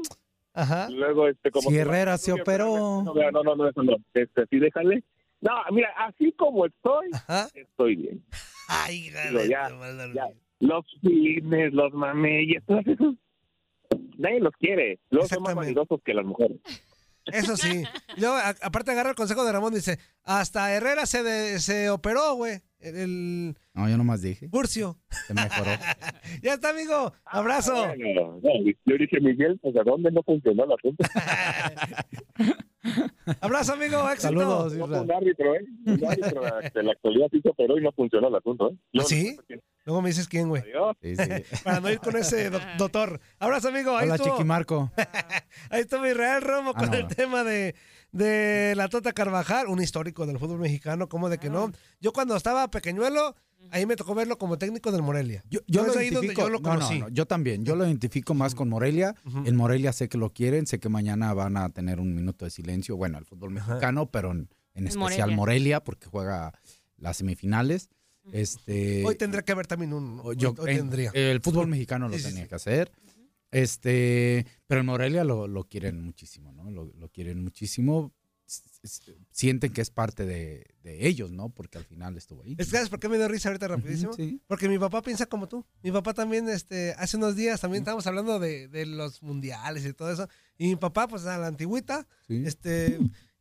Ajá. 0.52 0.88
luego 0.90 1.28
este 1.28 1.50
como 1.50 1.70
Si 1.70 1.76
Herrera 1.78 2.18
se 2.18 2.32
operó. 2.32 3.02
No, 3.04 3.14
no, 3.14 3.42
no, 3.44 3.56
no, 3.56 3.68
eso 3.68 3.82
no. 3.82 3.96
Este, 4.12 4.44
sí, 4.50 4.58
déjale. 4.58 5.04
No, 5.40 5.50
mira, 5.72 5.88
así 5.98 6.32
como 6.32 6.66
estoy, 6.66 7.08
Ajá. 7.12 7.48
estoy 7.54 7.96
bien. 7.96 8.24
Ay, 8.68 9.10
gale, 9.10 9.48
ya, 9.48 9.68
ya. 10.14 10.28
Los 10.60 10.84
fitness, 11.00 11.72
los 11.72 11.92
mameyes, 11.94 12.62
todos 12.66 12.82
esos, 12.86 13.14
nadie 14.18 14.40
los 14.40 14.52
quiere. 14.58 14.98
Luego 15.10 15.26
son 15.28 15.42
más 15.42 15.54
vanidosos 15.54 16.00
que 16.04 16.12
las 16.14 16.24
mujeres. 16.26 16.58
Eso 17.26 17.56
sí. 17.56 17.84
Y 18.16 18.20
luego, 18.20 18.34
a- 18.36 18.54
aparte, 18.62 18.90
agarra 18.90 19.10
el 19.10 19.14
consejo 19.16 19.44
de 19.44 19.52
Ramón. 19.52 19.72
Dice: 19.74 19.98
Hasta 20.24 20.72
Herrera 20.74 21.06
se, 21.06 21.22
de- 21.22 21.58
se 21.60 21.88
operó, 21.90 22.34
güey. 22.34 22.60
El, 22.80 22.96
el 22.96 23.54
No, 23.74 23.88
yo 23.88 23.96
nomás 23.98 24.22
dije. 24.22 24.48
Curcio. 24.50 24.96
Se 25.26 25.34
mejoró. 25.34 25.70
Ya 26.42 26.54
está, 26.54 26.70
amigo. 26.70 27.12
Abrazo. 27.24 27.74
Ah, 27.84 27.88
Bueno, 27.96 28.40
no, 28.42 28.50
yo 28.86 28.96
dije, 28.98 29.20
Miguel, 29.20 29.58
pues 29.60 29.76
¿a 29.76 29.82
dónde 29.82 30.10
no 30.12 30.22
funcionó 30.22 30.64
el 30.64 30.72
asunto? 30.72 31.04
Abrazo, 33.60 33.72
amigo. 33.74 33.98
Éxito. 34.10 34.28
Saludos, 34.28 34.74
No 34.74 34.84
un 35.02 35.12
árbitro, 35.12 35.54
¿eh? 35.54 35.60
Un 35.86 36.04
árbitro 36.04 36.40
de 36.74 36.82
la 36.82 36.92
actualidad 36.92 37.26
sí 37.30 37.40
se 37.42 37.48
operó 37.50 37.78
y 37.78 37.82
no 37.82 37.92
funcionó 37.92 38.28
el 38.28 38.34
asunto, 38.34 38.70
¿eh? 38.70 38.76
Luego- 38.92 39.06
¿Ah, 39.06 39.10
sí? 39.10 39.36
Luego 39.90 40.02
me 40.02 40.10
dices 40.10 40.28
quién, 40.28 40.48
güey. 40.48 40.62
Sí, 41.02 41.16
sí. 41.16 41.56
Para 41.64 41.80
no 41.80 41.90
ir 41.90 41.98
con 41.98 42.16
ese 42.16 42.48
doc- 42.48 42.62
doctor. 42.78 43.20
Abrazo, 43.40 43.68
amigo. 43.68 43.96
Ahí 43.96 44.04
Hola, 44.06 44.14
estuvo, 44.14 44.34
Chiquimarco. 44.36 44.92
ahí 45.70 45.80
estuvo 45.80 46.06
Israel 46.06 46.40
Romo 46.42 46.70
Ah, 46.76 46.78
con 46.78 46.90
no. 46.90 46.96
el 46.96 47.08
tema 47.08 47.42
de, 47.42 47.74
de 48.12 48.74
la 48.76 48.88
Tota 48.88 49.12
Carvajal, 49.12 49.66
un 49.66 49.82
histórico 49.82 50.26
del 50.26 50.38
fútbol 50.38 50.60
mexicano, 50.60 51.08
¿cómo 51.08 51.28
de 51.28 51.38
que 51.38 51.50
no? 51.50 51.72
Yo 52.00 52.12
cuando 52.12 52.36
estaba 52.36 52.70
pequeñuelo, 52.70 53.34
ahí 53.72 53.84
me 53.84 53.96
tocó 53.96 54.14
verlo 54.14 54.38
como 54.38 54.58
técnico 54.58 54.92
del 54.92 55.02
Morelia. 55.02 55.42
Yo, 55.50 55.58
yo 55.66 55.84
lo 55.84 55.92
identifico. 56.00 56.42
yo 56.42 56.48
lo 56.50 56.60
no, 56.60 56.68
no, 56.68 56.74
conocí. 56.76 57.00
no, 57.00 57.08
yo 57.08 57.26
también. 57.26 57.64
Yo 57.64 57.74
lo 57.74 57.84
identifico 57.84 58.32
más 58.34 58.54
con 58.54 58.68
Morelia. 58.68 59.16
En 59.44 59.56
Morelia 59.56 59.92
sé 59.92 60.08
que 60.08 60.18
lo 60.18 60.32
quieren, 60.32 60.68
sé 60.68 60.78
que 60.78 60.88
mañana 60.88 61.34
van 61.34 61.56
a 61.56 61.68
tener 61.70 61.98
un 61.98 62.14
minuto 62.14 62.44
de 62.44 62.52
silencio. 62.52 62.96
Bueno, 62.96 63.18
el 63.18 63.24
fútbol 63.24 63.50
mexicano, 63.50 64.06
pero 64.06 64.30
en, 64.30 64.48
en 64.74 64.86
especial 64.86 65.30
Morelia. 65.32 65.36
Morelia. 65.36 65.80
porque 65.84 66.06
juega 66.06 66.52
las 66.96 67.16
semifinales. 67.16 67.88
Este, 68.32 69.04
Hoy 69.04 69.14
tendría 69.16 69.42
que 69.42 69.52
haber 69.52 69.66
también 69.66 69.92
un. 69.92 70.20
Hoy, 70.22 70.36
yo- 70.36 70.54
hoy 70.58 70.70
en- 70.72 70.76
tendría. 70.78 71.10
el 71.14 71.40
fútbol 71.40 71.66
mexicano 71.68 72.08
lo 72.08 72.16
Sí, 72.16 72.24
tenía 72.24 72.42
sí. 72.44 72.48
que 72.48 72.54
hacer. 72.54 72.92
Este, 73.50 74.46
pero 74.66 74.80
en 74.80 74.86
Morelia 74.86 75.24
lo, 75.24 75.48
lo 75.48 75.64
quieren 75.64 76.00
muchísimo, 76.02 76.52
¿no? 76.52 76.70
Lo, 76.70 76.92
lo 76.96 77.08
quieren 77.08 77.42
muchísimo. 77.42 78.12
Sienten 79.30 79.72
que 79.72 79.80
es 79.80 79.90
parte 79.90 80.24
de, 80.24 80.66
de 80.82 81.06
ellos, 81.06 81.30
¿no? 81.30 81.50
Porque 81.50 81.78
al 81.78 81.84
final 81.84 82.16
estuvo 82.16 82.42
ahí. 82.42 82.56
¿sabes 82.64 82.88
por 82.88 82.98
qué 82.98 83.08
me 83.08 83.16
dio 83.16 83.28
risa 83.28 83.48
ahorita 83.48 83.68
rapidísimo? 83.68 84.12
sí. 84.12 84.40
Porque 84.46 84.68
mi 84.68 84.78
papá 84.78 85.02
piensa 85.02 85.26
como 85.26 85.46
tú. 85.48 85.64
Mi 85.82 85.92
papá 85.92 86.14
también, 86.14 86.48
este, 86.48 86.94
hace 86.98 87.16
unos 87.16 87.36
días 87.36 87.60
también 87.60 87.82
estábamos 87.82 88.06
hablando 88.06 88.38
de, 88.40 88.66
de 88.68 88.86
los 88.86 89.22
mundiales 89.22 89.84
y 89.84 89.92
todo 89.92 90.10
eso. 90.12 90.28
Y 90.58 90.68
mi 90.68 90.76
papá, 90.76 91.06
pues 91.08 91.24
a 91.26 91.38
la 91.38 91.46
antigüita, 91.48 92.06
Sí. 92.26 92.42
este, 92.44 92.98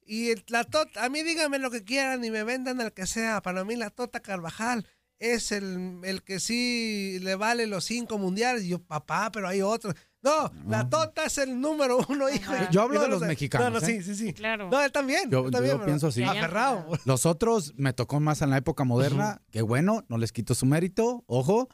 y 0.10 0.32
el- 0.32 0.44
la 0.48 0.64
tota, 0.64 1.06
a 1.06 1.10
mí 1.10 1.22
díganme 1.24 1.60
lo 1.60 1.70
que 1.72 1.84
quieran 1.84 2.24
y 2.26 2.32
me 2.32 2.44
vendan 2.44 2.82
el 2.82 2.92
que 2.94 3.06
sea. 3.06 3.42
Para 3.42 3.64
mí 3.64 3.76
la 3.76 3.90
Tota 3.92 4.20
Carvajal 4.22 4.86
es 5.20 5.52
el, 5.52 6.00
el 6.04 6.24
que 6.24 6.40
sí 6.40 7.20
le 7.22 7.36
vale 7.36 7.68
los 7.68 7.86
cinco 7.86 8.18
mundiales. 8.18 8.64
Y 8.64 8.70
yo, 8.70 8.80
papá, 8.80 9.32
pero 9.32 9.48
hay 9.48 9.62
otros. 9.62 9.94
No, 10.22 10.52
la 10.68 10.90
Tota 10.90 11.26
es 11.26 11.38
el 11.38 11.62
número 11.62 12.00
uno, 12.10 12.30
hijo. 12.30 12.52
Ajá. 12.52 12.70
Yo 12.72 12.82
hablo 12.82 12.96
no 12.96 13.02
de 13.02 13.08
lo 13.08 13.14
los 13.14 13.22
sé. 13.22 13.28
mexicanos, 13.28 13.72
No, 13.72 13.80
no, 13.80 13.86
¿eh? 13.86 14.02
sí, 14.02 14.04
sí, 14.04 14.16
sí. 14.16 14.34
Claro. 14.34 14.70
No, 14.70 14.82
él 14.82 14.92
también. 14.92 15.30
Yo- 15.30 15.46
él 15.46 15.52
también, 15.52 15.78
yo 15.78 15.86
pienso 15.86 16.08
así. 16.08 16.24
Aferrado. 16.24 16.88
Los 17.06 17.26
otros 17.26 17.74
me 17.78 17.94
tocó 17.94 18.20
más 18.20 18.42
en 18.42 18.50
la 18.50 18.58
época 18.58 18.84
moderna, 18.84 19.42
que 19.52 19.62
bueno, 19.62 20.04
no 20.10 20.18
les 20.18 20.32
quito 20.34 20.56
su 20.56 20.66
mérito, 20.66 21.24
ojo, 21.28 21.70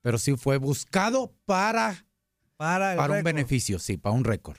pero 0.00 0.18
sí 0.18 0.36
fue 0.36 0.56
buscado 0.58 1.32
para, 1.44 2.04
Para, 2.56 2.96
para 2.96 3.14
un 3.14 3.22
beneficio, 3.22 3.78
sí, 3.78 3.96
para 3.96 4.14
un 4.14 4.24
récord. 4.24 4.58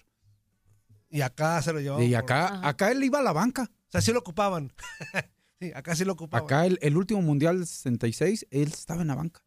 Y 1.15 1.21
acá 1.21 1.61
se 1.61 1.71
lo 1.73 1.79
llevó. 1.79 2.01
Y 2.01 2.13
acá, 2.15 2.59
acá 2.67 2.91
él 2.91 3.03
iba 3.03 3.19
a 3.19 3.23
la 3.23 3.31
banca. 3.33 3.63
O 3.63 3.91
sea, 3.91 4.01
sí 4.01 4.11
lo 4.11 4.19
ocupaban. 4.19 4.73
sí, 5.59 5.71
acá 5.73 5.95
sí 5.95 6.03
lo 6.05 6.13
ocupaban. 6.13 6.45
Acá 6.45 6.65
el, 6.65 6.77
el 6.81 6.97
último 6.97 7.21
mundial 7.21 7.57
del 7.59 7.67
66, 7.67 8.47
él 8.51 8.67
estaba 8.73 9.01
en 9.01 9.07
la 9.07 9.15
banca. 9.15 9.41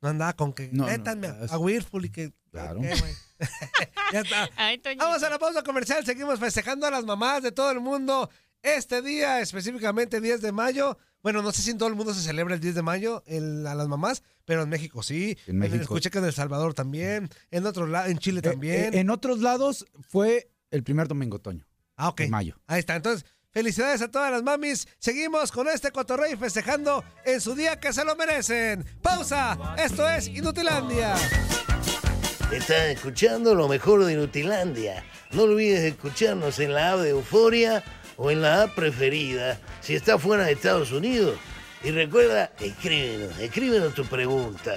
No 0.00 0.08
andaba 0.08 0.32
con 0.34 0.52
que 0.52 0.68
No, 0.72 0.86
métanme 0.86 1.28
a- 1.28 1.44
es- 1.44 1.52
a 1.52 1.58
Whirlpool 1.58 2.04
y 2.06 2.10
que. 2.10 2.32
Claro. 2.50 2.80
ya 4.12 4.20
está. 4.20 4.48
Ay. 4.56 4.80
Vamos 4.98 5.22
a 5.22 5.30
la 5.30 5.38
pausa 5.38 5.62
comercial. 5.62 6.04
Seguimos 6.04 6.38
festejando 6.38 6.86
a 6.86 6.90
las 6.90 7.04
mamás 7.04 7.42
de 7.42 7.52
todo 7.52 7.70
el 7.70 7.80
mundo. 7.80 8.28
Este 8.62 9.02
día, 9.02 9.40
específicamente 9.40 10.20
10 10.20 10.40
de 10.40 10.52
mayo. 10.52 10.96
Bueno, 11.22 11.40
no 11.42 11.50
sé 11.52 11.62
si 11.62 11.70
en 11.70 11.78
todo 11.78 11.88
el 11.88 11.94
mundo 11.94 12.14
se 12.14 12.20
celebra 12.20 12.54
el 12.54 12.60
10 12.60 12.74
de 12.76 12.82
mayo 12.82 13.22
el- 13.26 13.66
a 13.66 13.74
las 13.74 13.88
mamás, 13.88 14.22
pero 14.44 14.62
en 14.62 14.68
México 14.68 15.02
sí. 15.02 15.36
En 15.46 15.58
México. 15.58 15.82
Escuché 15.82 16.10
que 16.10 16.18
en 16.18 16.24
El 16.24 16.32
Salvador 16.32 16.74
también. 16.74 17.28
En 17.50 17.64
otro 17.66 17.86
lado, 17.86 18.08
en 18.08 18.18
Chile 18.18 18.42
también. 18.42 18.94
Eh, 18.94 19.00
en 19.00 19.10
otros 19.10 19.38
lados 19.40 19.86
fue 20.08 20.48
el 20.72 20.82
primer 20.82 21.06
domingo 21.06 21.36
otoño, 21.36 21.64
ah, 21.96 22.08
ok. 22.08 22.22
en 22.22 22.30
mayo. 22.30 22.60
Ahí 22.66 22.80
está. 22.80 22.96
Entonces, 22.96 23.24
felicidades 23.50 24.02
a 24.02 24.10
todas 24.10 24.32
las 24.32 24.42
mamis. 24.42 24.88
Seguimos 24.98 25.52
con 25.52 25.68
este 25.68 25.92
cotorrey 25.92 26.34
festejando 26.36 27.04
en 27.24 27.40
su 27.40 27.54
día 27.54 27.78
que 27.78 27.92
se 27.92 28.04
lo 28.04 28.16
merecen. 28.16 28.84
Pausa. 29.00 29.76
Esto 29.78 30.08
es 30.08 30.26
Inutilandia. 30.26 31.14
Estás 32.50 32.88
escuchando 32.88 33.54
lo 33.54 33.68
mejor 33.68 34.04
de 34.04 34.14
Inutilandia. 34.14 35.04
No 35.30 35.44
olvides 35.44 35.80
escucharnos 35.80 36.58
en 36.58 36.74
la 36.74 36.92
app 36.92 37.00
de 37.00 37.10
Euforia 37.10 37.82
o 38.16 38.30
en 38.30 38.42
la 38.42 38.64
app 38.64 38.74
preferida 38.74 39.58
si 39.80 39.94
estás 39.94 40.20
fuera 40.20 40.44
de 40.44 40.52
Estados 40.52 40.92
Unidos. 40.92 41.38
Y 41.84 41.90
recuerda, 41.90 42.52
escríbenos, 42.60 43.38
escríbenos 43.38 43.94
tu 43.94 44.04
pregunta, 44.04 44.76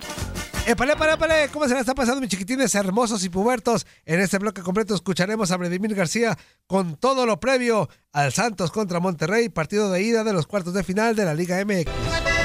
Épale, 0.67 0.93
épale, 0.93 1.13
épale, 1.13 1.49
¿cómo 1.51 1.67
se 1.67 1.73
la 1.73 1.79
está 1.79 1.95
pasando 1.95 2.21
mis 2.21 2.29
chiquitines 2.29 2.75
hermosos 2.75 3.23
y 3.23 3.29
pubertos? 3.29 3.87
En 4.05 4.19
este 4.19 4.37
bloque 4.37 4.61
completo 4.61 4.93
escucharemos 4.93 5.49
a 5.51 5.57
Vladimir 5.57 5.95
García 5.95 6.37
con 6.67 6.97
todo 6.97 7.25
lo 7.25 7.39
previo 7.39 7.89
al 8.13 8.31
Santos 8.31 8.71
contra 8.71 8.99
Monterrey, 8.99 9.49
partido 9.49 9.91
de 9.91 10.03
ida 10.03 10.23
de 10.23 10.33
los 10.33 10.45
cuartos 10.45 10.73
de 10.75 10.83
final 10.83 11.15
de 11.15 11.25
la 11.25 11.33
Liga 11.33 11.63
MX. 11.65 12.40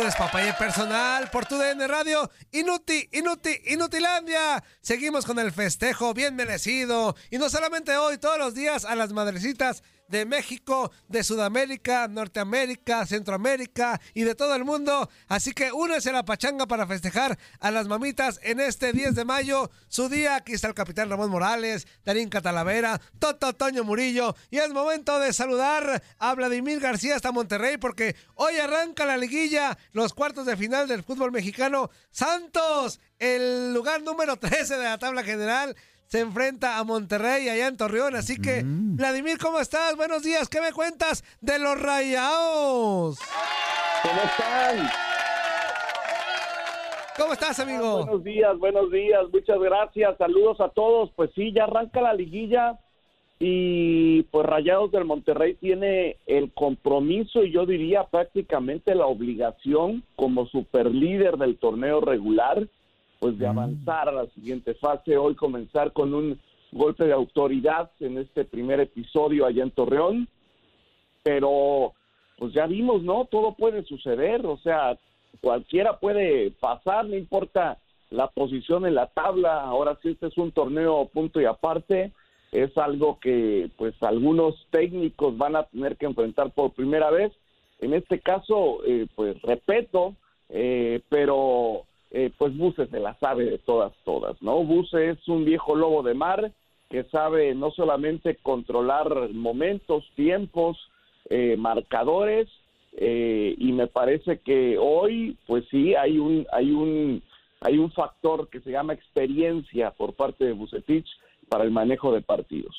Su 0.00 0.06
despapalle 0.06 0.54
personal 0.54 1.28
por 1.30 1.44
tu 1.44 1.58
DN 1.58 1.86
Radio. 1.86 2.30
Inuti, 2.52 3.08
Inuti, 3.12 3.50
Inutilandia. 3.66 4.64
Seguimos 4.80 5.26
con 5.26 5.38
el 5.38 5.52
festejo 5.52 6.14
bien 6.14 6.36
merecido. 6.36 7.14
Y 7.30 7.36
no 7.36 7.50
solamente 7.50 7.96
hoy, 7.98 8.16
todos 8.16 8.38
los 8.38 8.54
días 8.54 8.86
a 8.86 8.94
las 8.94 9.12
madrecitas 9.12 9.82
de 10.10 10.26
México, 10.26 10.92
de 11.08 11.24
Sudamérica, 11.24 12.08
Norteamérica, 12.08 13.06
Centroamérica 13.06 14.00
y 14.12 14.24
de 14.24 14.34
todo 14.34 14.54
el 14.54 14.64
mundo. 14.64 15.08
Así 15.28 15.52
que 15.52 15.72
únese 15.72 16.10
a 16.10 16.14
la 16.14 16.24
pachanga 16.24 16.66
para 16.66 16.86
festejar 16.86 17.38
a 17.60 17.70
las 17.70 17.86
mamitas 17.86 18.40
en 18.42 18.60
este 18.60 18.92
10 18.92 19.14
de 19.14 19.24
mayo. 19.24 19.70
Su 19.88 20.08
día, 20.08 20.36
aquí 20.36 20.52
está 20.52 20.68
el 20.68 20.74
capitán 20.74 21.08
Ramón 21.08 21.30
Morales, 21.30 21.86
Darín 22.04 22.28
Catalavera, 22.28 23.00
Toto 23.18 23.52
Toño 23.52 23.84
Murillo. 23.84 24.34
Y 24.50 24.58
es 24.58 24.70
momento 24.72 25.18
de 25.18 25.32
saludar 25.32 26.02
a 26.18 26.34
Vladimir 26.34 26.80
García 26.80 27.16
hasta 27.16 27.32
Monterrey 27.32 27.76
porque 27.76 28.16
hoy 28.34 28.56
arranca 28.56 29.06
la 29.06 29.16
liguilla, 29.16 29.78
los 29.92 30.12
cuartos 30.12 30.46
de 30.46 30.56
final 30.56 30.88
del 30.88 31.04
fútbol 31.04 31.30
mexicano. 31.30 31.90
Santos, 32.10 33.00
el 33.18 33.72
lugar 33.72 34.02
número 34.02 34.36
13 34.36 34.76
de 34.76 34.84
la 34.84 34.98
tabla 34.98 35.22
general 35.22 35.76
se 36.10 36.18
enfrenta 36.18 36.78
a 36.78 36.84
Monterrey 36.84 37.48
allá 37.48 37.68
en 37.68 37.76
Torreón. 37.76 38.16
Así 38.16 38.36
que, 38.36 38.62
Vladimir, 38.64 39.38
¿cómo 39.38 39.60
estás? 39.60 39.94
Buenos 39.96 40.24
días. 40.24 40.48
¿Qué 40.48 40.60
me 40.60 40.72
cuentas 40.72 41.22
de 41.40 41.60
los 41.60 41.80
rayados? 41.80 43.20
¿Cómo 44.02 44.20
están? 44.20 44.90
¿Cómo 47.16 47.32
estás, 47.32 47.60
amigo? 47.60 47.98
Buenos 47.98 48.24
días, 48.24 48.58
buenos 48.58 48.90
días, 48.90 49.20
muchas 49.32 49.60
gracias, 49.60 50.18
saludos 50.18 50.60
a 50.60 50.70
todos. 50.70 51.10
Pues 51.14 51.30
sí, 51.36 51.52
ya 51.52 51.64
arranca 51.64 52.00
la 52.00 52.14
liguilla 52.14 52.80
y 53.38 54.22
pues 54.24 54.46
Rayados 54.46 54.90
del 54.90 55.04
Monterrey 55.04 55.54
tiene 55.54 56.16
el 56.26 56.52
compromiso 56.52 57.44
y 57.44 57.52
yo 57.52 57.66
diría 57.66 58.02
prácticamente 58.04 58.96
la 58.96 59.06
obligación 59.06 60.02
como 60.16 60.46
superlíder 60.46 61.36
del 61.36 61.56
torneo 61.56 62.00
regular, 62.00 62.66
pues 63.20 63.38
de 63.38 63.46
avanzar 63.46 64.08
a 64.08 64.12
la 64.12 64.26
siguiente 64.30 64.74
fase, 64.74 65.16
hoy 65.16 65.36
comenzar 65.36 65.92
con 65.92 66.12
un 66.12 66.40
golpe 66.72 67.04
de 67.04 67.12
autoridad 67.12 67.90
en 68.00 68.18
este 68.18 68.44
primer 68.44 68.80
episodio 68.80 69.46
allá 69.46 69.62
en 69.62 69.70
Torreón, 69.70 70.28
pero 71.22 71.92
pues 72.38 72.52
ya 72.52 72.66
vimos, 72.66 73.02
¿no? 73.02 73.26
Todo 73.26 73.54
puede 73.54 73.84
suceder, 73.84 74.44
o 74.46 74.56
sea, 74.56 74.98
cualquiera 75.40 76.00
puede 76.00 76.50
pasar, 76.52 77.04
no 77.06 77.16
importa 77.16 77.78
la 78.10 78.28
posición 78.28 78.86
en 78.86 78.94
la 78.94 79.06
tabla. 79.06 79.62
Ahora 79.62 79.98
sí, 80.02 80.10
este 80.10 80.26
es 80.26 80.36
un 80.36 80.52
torneo 80.52 81.06
punto 81.12 81.40
y 81.40 81.44
aparte. 81.44 82.12
Es 82.52 82.76
algo 82.76 83.20
que, 83.20 83.70
pues, 83.76 83.94
algunos 84.02 84.66
técnicos 84.70 85.38
van 85.38 85.54
a 85.54 85.62
tener 85.64 85.96
que 85.96 86.06
enfrentar 86.06 86.50
por 86.50 86.72
primera 86.72 87.08
vez. 87.10 87.32
En 87.78 87.94
este 87.94 88.18
caso, 88.18 88.84
eh, 88.84 89.06
pues, 89.14 89.40
respeto, 89.42 90.16
eh, 90.48 91.00
pero, 91.08 91.84
eh, 92.10 92.30
pues, 92.36 92.56
Buse 92.56 92.86
se 92.86 93.00
la 93.00 93.14
sabe 93.18 93.44
de 93.44 93.58
todas, 93.58 93.92
todas, 94.04 94.40
¿no? 94.42 94.64
Buse 94.64 95.10
es 95.10 95.28
un 95.28 95.44
viejo 95.44 95.74
lobo 95.74 96.02
de 96.02 96.14
mar 96.14 96.52
que 96.88 97.04
sabe 97.04 97.54
no 97.54 97.70
solamente 97.70 98.36
controlar 98.36 99.30
momentos, 99.32 100.04
tiempos, 100.16 100.76
eh, 101.28 101.56
marcadores, 101.56 102.48
eh, 102.92 103.54
y 103.56 103.72
me 103.72 103.86
parece 103.86 104.40
que 104.40 104.76
hoy 104.76 105.36
pues 105.46 105.64
sí 105.70 105.94
hay 105.94 106.18
un 106.18 106.44
hay 106.52 106.72
un 106.72 107.22
hay 107.60 107.78
un 107.78 107.92
factor 107.92 108.48
que 108.48 108.60
se 108.60 108.72
llama 108.72 108.94
experiencia 108.94 109.92
por 109.92 110.14
parte 110.14 110.44
de 110.44 110.52
Bucetich 110.52 111.06
para 111.48 111.62
el 111.62 111.70
manejo 111.70 112.12
de 112.12 112.22
partidos. 112.22 112.74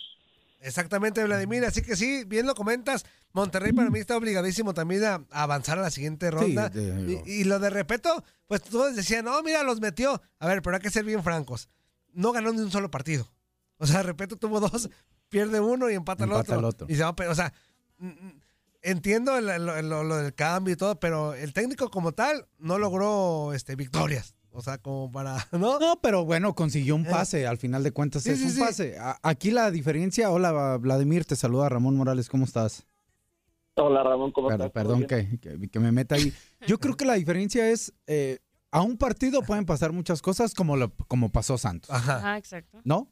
Exactamente, 0.62 1.24
Vladimir. 1.24 1.66
Así 1.66 1.82
que 1.82 1.96
sí, 1.96 2.24
bien 2.26 2.46
lo 2.46 2.56
comentas. 2.56 3.06
Monterrey 3.34 3.72
para 3.74 3.90
mí 3.90 4.00
está 4.00 4.16
obligadísimo 4.16 4.74
también 4.74 5.04
a, 5.04 5.26
avanzar 5.32 5.80
a 5.80 5.82
la 5.82 5.90
siguiente 5.92 6.30
ronda. 6.32 6.70
de- 6.70 7.24
y, 7.26 7.32
y 7.32 7.44
lo 7.46 7.60
de 7.60 7.70
Repeto, 7.70 8.24
pues 8.48 8.62
todos 8.62 8.96
decían, 8.96 9.26
no, 9.26 9.42
mira, 9.44 9.64
los 9.64 9.80
metió. 9.82 10.22
A 10.40 10.48
ver, 10.48 10.62
pero 10.62 10.76
hay 10.76 10.82
que 10.82 10.90
ser 10.92 11.04
bien 11.04 11.24
francos. 11.24 11.70
No 12.14 12.32
ganó 12.32 12.52
ni 12.54 12.60
un 12.60 12.72
solo 12.72 12.92
partido. 12.92 13.32
O 13.78 13.88
sea, 13.88 14.04
Repeto 14.04 14.36
tuvo 14.38 14.60
dos, 14.60 14.90
pierde 15.30 15.60
uno 15.60 15.90
y 15.90 15.96
empata, 15.96 16.26
el, 16.26 16.30
Empata 16.32 16.52
otro. 16.54 16.60
el 16.60 16.66
otro. 16.66 16.88
Y 16.90 16.96
se 16.96 17.04
va, 17.04 17.16
o 17.30 17.36
sea, 17.36 17.54
entiendo 18.82 19.38
el- 19.38 19.50
el- 19.50 19.90
lo, 19.90 20.04
lo 20.04 20.18
del 20.18 20.34
cambio 20.34 20.74
y 20.74 20.78
todo, 20.78 21.00
pero 21.00 21.34
el 21.34 21.54
técnico 21.54 21.90
como 21.90 22.12
tal 22.14 22.48
no 22.60 22.78
logró 22.78 23.54
este, 23.54 23.76
victorias. 23.76 24.36
O 24.54 24.62
sea, 24.62 24.78
como 24.78 25.12
para, 25.12 25.38
¿no? 25.52 25.80
No, 25.80 26.00
pero 26.02 26.26
bueno, 26.26 26.54
consiguió 26.56 26.96
un 26.96 27.06
pase. 27.06 27.48
Al 27.48 27.58
final 27.58 27.84
de 27.84 27.92
cuentas 27.92 28.24
Sí, 28.24 28.32
es 28.32 28.40
sí, 28.40 28.46
un 28.46 28.52
sí. 28.52 28.60
pase. 28.60 28.98
A- 29.00 29.18
Aquí 29.24 29.52
la 29.52 29.72
diferencia. 29.72 30.30
Hola, 30.32 30.78
Vladimir. 30.78 31.26
Te 31.26 31.36
saluda 31.36 31.70
Ramón 31.70 31.96
Morales. 31.96 32.28
¿Cómo 32.30 32.46
estás? 32.46 32.86
Hola 33.76 34.04
Ramón, 34.04 34.32
¿cómo 34.34 34.52
estás? 34.52 34.66
¿Todo 34.66 34.74
Perdón 34.74 35.08
que, 35.08 35.40
que- 35.40 35.70
que 35.70 35.80
me 35.80 35.92
meta 35.94 36.16
ahí. 36.16 36.34
Yo 36.68 36.80
creo 36.80 36.96
que 36.98 37.06
la 37.06 37.14
diferencia 37.14 37.70
es, 37.70 37.94
eh, 38.06 38.40
a 38.70 38.82
un 38.82 38.98
partido 38.98 39.42
pueden 39.42 39.66
pasar 39.66 39.94
muchas 39.94 40.22
cosas 40.22 40.54
como, 40.54 40.76
lo, 40.76 40.94
como 41.08 41.32
pasó 41.32 41.58
Santos, 41.58 41.90
Ah, 41.92 42.36
exacto. 42.38 42.80
¿no? 42.84 43.08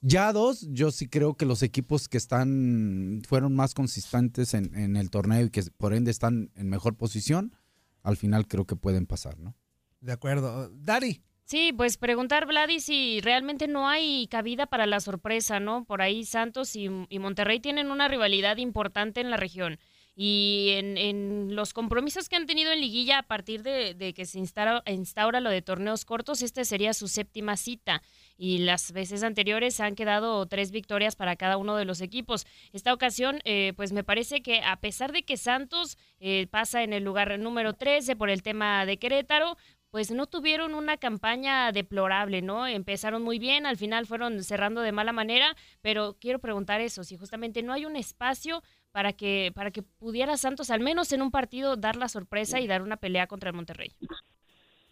Ya 0.00 0.32
dos, 0.32 0.66
yo 0.70 0.90
sí 0.90 1.08
creo 1.08 1.34
que 1.34 1.44
los 1.44 1.62
equipos 1.62 2.08
que 2.08 2.16
están, 2.16 3.20
fueron 3.28 3.54
más 3.54 3.74
consistentes 3.74 4.54
en, 4.54 4.74
en 4.74 4.96
el 4.96 5.10
torneo 5.10 5.44
y 5.44 5.50
que 5.50 5.62
por 5.76 5.92
ende 5.92 6.10
están 6.10 6.50
en 6.56 6.70
mejor 6.70 6.96
posición, 6.96 7.54
al 8.02 8.16
final 8.16 8.48
creo 8.48 8.64
que 8.66 8.76
pueden 8.76 9.04
pasar, 9.06 9.38
¿no? 9.38 9.54
De 10.00 10.12
acuerdo. 10.12 10.70
Dari. 10.70 11.22
Sí, 11.44 11.72
pues 11.72 11.96
preguntar, 11.96 12.46
Vladi, 12.46 12.78
si 12.78 13.20
realmente 13.22 13.68
no 13.68 13.88
hay 13.88 14.26
cabida 14.28 14.66
para 14.66 14.86
la 14.86 15.00
sorpresa, 15.00 15.60
¿no? 15.60 15.84
Por 15.84 16.02
ahí 16.02 16.24
Santos 16.26 16.76
y, 16.76 16.90
y 17.08 17.18
Monterrey 17.18 17.58
tienen 17.58 17.90
una 17.90 18.06
rivalidad 18.06 18.58
importante 18.58 19.22
en 19.22 19.30
la 19.30 19.38
región. 19.38 19.78
Y 20.20 20.70
en, 20.72 20.98
en 20.98 21.54
los 21.54 21.72
compromisos 21.72 22.28
que 22.28 22.34
han 22.34 22.46
tenido 22.46 22.72
en 22.72 22.80
liguilla 22.80 23.20
a 23.20 23.22
partir 23.22 23.62
de, 23.62 23.94
de 23.94 24.12
que 24.14 24.26
se 24.26 24.40
instaura, 24.40 24.82
instaura 24.86 25.40
lo 25.40 25.48
de 25.48 25.62
torneos 25.62 26.04
cortos, 26.04 26.42
este 26.42 26.64
sería 26.64 26.92
su 26.92 27.06
séptima 27.06 27.56
cita. 27.56 28.02
Y 28.36 28.58
las 28.58 28.90
veces 28.90 29.22
anteriores 29.22 29.78
han 29.78 29.94
quedado 29.94 30.44
tres 30.46 30.72
victorias 30.72 31.14
para 31.14 31.36
cada 31.36 31.56
uno 31.56 31.76
de 31.76 31.84
los 31.84 32.00
equipos. 32.00 32.46
Esta 32.72 32.92
ocasión, 32.92 33.40
eh, 33.44 33.74
pues 33.76 33.92
me 33.92 34.02
parece 34.02 34.42
que 34.42 34.60
a 34.60 34.80
pesar 34.80 35.12
de 35.12 35.22
que 35.22 35.36
Santos 35.36 35.96
eh, 36.18 36.48
pasa 36.50 36.82
en 36.82 36.92
el 36.92 37.04
lugar 37.04 37.38
número 37.38 37.74
13 37.74 38.16
por 38.16 38.28
el 38.28 38.42
tema 38.42 38.84
de 38.86 38.98
Querétaro, 38.98 39.56
pues 39.90 40.10
no 40.10 40.26
tuvieron 40.26 40.74
una 40.74 40.96
campaña 40.96 41.72
deplorable, 41.72 42.42
¿no? 42.42 42.66
Empezaron 42.66 43.22
muy 43.22 43.38
bien, 43.38 43.66
al 43.66 43.76
final 43.76 44.06
fueron 44.06 44.42
cerrando 44.42 44.82
de 44.82 44.92
mala 44.92 45.12
manera, 45.12 45.56
pero 45.80 46.16
quiero 46.20 46.38
preguntar 46.38 46.80
eso, 46.80 47.04
si 47.04 47.16
justamente 47.16 47.62
no 47.62 47.72
hay 47.72 47.86
un 47.86 47.96
espacio 47.96 48.62
para 48.92 49.12
que 49.12 49.52
para 49.54 49.70
que 49.70 49.82
pudiera 49.82 50.36
Santos 50.36 50.70
al 50.70 50.80
menos 50.80 51.12
en 51.12 51.22
un 51.22 51.30
partido 51.30 51.76
dar 51.76 51.96
la 51.96 52.08
sorpresa 52.08 52.60
y 52.60 52.66
dar 52.66 52.82
una 52.82 52.96
pelea 52.96 53.26
contra 53.26 53.50
el 53.50 53.56
Monterrey. 53.56 53.92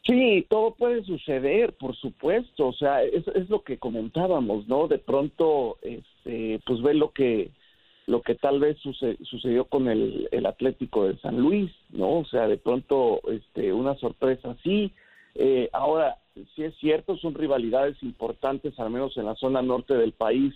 Sí, 0.05 0.47
todo 0.49 0.75
puede 0.75 1.03
suceder, 1.05 1.73
por 1.75 1.97
supuesto. 1.97 2.69
O 2.69 2.73
sea, 2.73 3.03
es, 3.03 3.27
es 3.29 3.51
lo 3.51 3.63
que 3.63 3.79
comentábamos, 3.79 4.69
¿no? 4.69 4.87
De 4.87 4.99
pronto, 4.99 5.79
este, 5.83 6.61
pues 6.65 6.81
ve 6.81 6.95
lo 6.95 7.11
que 7.11 7.51
lo 8.07 8.23
que 8.23 8.35
tal 8.37 8.61
vez 8.61 8.79
suce- 8.79 9.19
sucedió 9.25 9.65
con 9.65 9.89
el, 9.89 10.29
el 10.31 10.47
Atlético 10.47 11.07
de 11.07 11.17
San 11.19 11.41
Luis, 11.41 11.73
¿no? 11.91 12.21
O 12.21 12.25
sea, 12.25 12.47
de 12.47 12.57
pronto, 12.57 13.21
este, 13.31 13.73
una 13.73 13.97
sorpresa 13.97 14.53
así. 14.53 14.93
Eh, 15.35 15.69
ahora, 15.73 16.17
sí 16.55 16.63
es 16.63 16.75
cierto, 16.79 17.17
son 17.17 17.35
rivalidades 17.35 18.01
importantes, 18.03 18.79
al 18.79 18.91
menos 18.91 19.17
en 19.17 19.27
la 19.27 19.35
zona 19.35 19.61
norte 19.61 19.95
del 19.95 20.13
país 20.13 20.55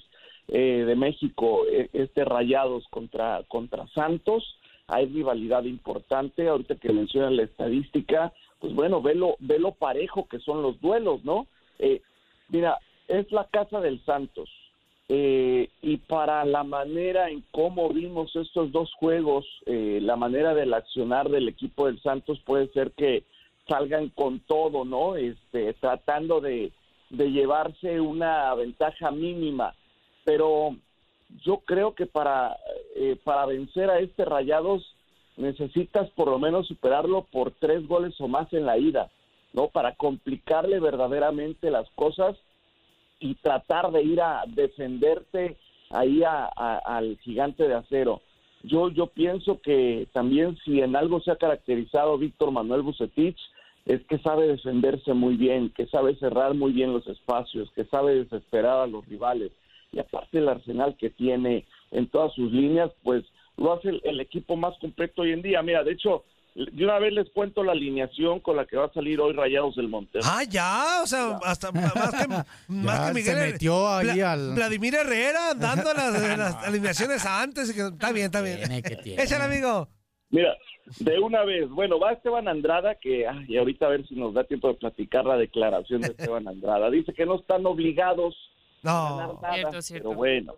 eh, 0.48 0.84
de 0.86 0.94
México, 0.96 1.62
eh, 1.70 1.88
este 1.92 2.24
Rayados 2.24 2.86
contra, 2.88 3.42
contra 3.48 3.86
Santos. 3.88 4.56
Hay 4.86 5.06
rivalidad 5.06 5.64
importante. 5.64 6.48
Ahorita 6.48 6.76
que 6.76 6.92
mencionan 6.92 7.36
la 7.36 7.42
estadística, 7.42 8.32
pues 8.58 8.74
bueno, 8.74 9.02
velo, 9.02 9.36
velo 9.40 9.72
parejo 9.72 10.28
que 10.28 10.38
son 10.38 10.62
los 10.62 10.80
duelos, 10.80 11.24
¿no? 11.24 11.46
Eh, 11.78 12.00
mira, 12.48 12.78
es 13.08 13.30
la 13.32 13.44
casa 13.44 13.80
del 13.80 14.00
Santos. 14.04 14.48
Eh, 15.12 15.68
y 15.82 15.96
para 15.96 16.44
la 16.44 16.62
manera 16.62 17.30
en 17.30 17.42
cómo 17.50 17.88
vimos 17.88 18.36
estos 18.36 18.70
dos 18.70 18.94
juegos, 18.94 19.44
eh, 19.66 19.98
la 20.00 20.14
manera 20.14 20.54
del 20.54 20.72
accionar 20.72 21.28
del 21.28 21.48
equipo 21.48 21.86
del 21.86 22.00
Santos 22.00 22.38
puede 22.46 22.68
ser 22.68 22.92
que 22.92 23.24
salgan 23.68 24.10
con 24.10 24.38
todo, 24.38 24.84
¿no? 24.84 25.16
Este, 25.16 25.72
tratando 25.74 26.40
de, 26.40 26.70
de 27.08 27.32
llevarse 27.32 28.00
una 28.00 28.54
ventaja 28.54 29.10
mínima. 29.10 29.74
Pero 30.22 30.76
yo 31.44 31.58
creo 31.64 31.96
que 31.96 32.06
para, 32.06 32.56
eh, 32.94 33.16
para 33.24 33.46
vencer 33.46 33.90
a 33.90 33.98
este 33.98 34.24
Rayados 34.24 34.94
necesitas 35.36 36.08
por 36.10 36.28
lo 36.28 36.38
menos 36.38 36.68
superarlo 36.68 37.26
por 37.32 37.50
tres 37.50 37.84
goles 37.88 38.14
o 38.20 38.28
más 38.28 38.52
en 38.52 38.64
la 38.64 38.78
ida, 38.78 39.10
¿no? 39.54 39.70
Para 39.70 39.96
complicarle 39.96 40.78
verdaderamente 40.78 41.68
las 41.72 41.90
cosas 41.96 42.36
y 43.20 43.34
tratar 43.36 43.92
de 43.92 44.02
ir 44.02 44.20
a 44.20 44.42
defenderte 44.46 45.56
ahí 45.90 46.22
a- 46.22 46.46
al 46.46 47.18
gigante 47.18 47.68
de 47.68 47.74
acero. 47.74 48.20
Yo, 48.62 48.90
yo 48.90 49.06
pienso 49.06 49.60
que 49.60 50.08
también 50.12 50.56
si 50.64 50.80
en 50.80 50.96
algo 50.96 51.20
se 51.20 51.30
ha 51.30 51.36
caracterizado 51.36 52.18
Víctor 52.18 52.50
Manuel 52.50 52.82
Bucetich 52.82 53.38
es 53.86 54.02
que 54.06 54.18
sabe 54.18 54.46
defenderse 54.46 55.14
muy 55.14 55.36
bien, 55.36 55.70
que 55.70 55.86
sabe 55.86 56.14
cerrar 56.16 56.54
muy 56.54 56.72
bien 56.72 56.92
los 56.92 57.06
espacios, 57.06 57.70
que 57.72 57.84
sabe 57.84 58.16
desesperar 58.16 58.80
a 58.80 58.86
los 58.86 59.06
rivales. 59.06 59.52
Y 59.92 59.98
aparte 59.98 60.38
el 60.38 60.48
arsenal 60.48 60.96
que 60.96 61.10
tiene 61.10 61.64
en 61.90 62.06
todas 62.08 62.32
sus 62.34 62.52
líneas, 62.52 62.90
pues 63.02 63.24
lo 63.56 63.72
hace 63.72 63.88
el, 63.88 64.00
el 64.04 64.20
equipo 64.20 64.56
más 64.56 64.78
completo 64.78 65.22
hoy 65.22 65.32
en 65.32 65.42
día. 65.42 65.62
Mira, 65.62 65.82
de 65.82 65.92
hecho, 65.92 66.24
de 66.72 66.84
una 66.84 66.98
vez 66.98 67.12
les 67.12 67.30
cuento 67.30 67.62
la 67.64 67.72
alineación 67.72 68.40
con 68.40 68.56
la 68.56 68.66
que 68.66 68.76
va 68.76 68.86
a 68.86 68.92
salir 68.92 69.20
hoy 69.20 69.32
Rayados 69.32 69.76
del 69.76 69.88
Monterrey. 69.88 70.28
Ah, 70.30 70.42
ya, 70.44 71.00
o 71.02 71.06
sea, 71.06 71.38
hasta 71.44 71.72
más 71.72 71.92
que, 71.92 72.28
más 72.72 73.08
que 73.08 73.14
Miguel. 73.14 73.36
se 73.36 73.52
metió 73.52 73.88
ahí 73.88 74.20
al- 74.20 74.54
Vladimir 74.54 74.94
Herrera 74.94 75.54
dando 75.54 75.92
las, 75.94 76.12
las 76.38 76.54
alineaciones 76.66 77.24
antes. 77.26 77.70
y 77.70 77.74
que- 77.74 77.88
está 77.88 78.12
bien, 78.12 78.26
está 78.26 78.42
bien. 78.42 78.58
Échale, 79.18 79.44
amigo. 79.44 79.88
Mira, 80.30 80.54
de 81.00 81.18
una 81.18 81.42
vez, 81.44 81.68
bueno, 81.70 81.98
va 81.98 82.12
Esteban 82.12 82.46
Andrada, 82.46 82.94
que, 82.96 83.26
ay, 83.26 83.46
y 83.48 83.56
ahorita 83.56 83.86
a 83.86 83.90
ver 83.90 84.06
si 84.06 84.14
nos 84.14 84.32
da 84.34 84.44
tiempo 84.44 84.68
de 84.68 84.74
platicar 84.74 85.24
la 85.24 85.36
declaración 85.36 86.00
de 86.02 86.08
Esteban 86.16 86.46
Andrada. 86.46 86.88
Dice 86.90 87.12
que 87.12 87.26
no 87.26 87.36
están 87.36 87.66
obligados 87.66 88.36
a 88.84 89.16
ganar 89.18 89.34
nada, 89.42 89.54
Cierto, 89.54 89.82
cierto. 89.82 90.08
pero 90.10 90.16
bueno. 90.18 90.54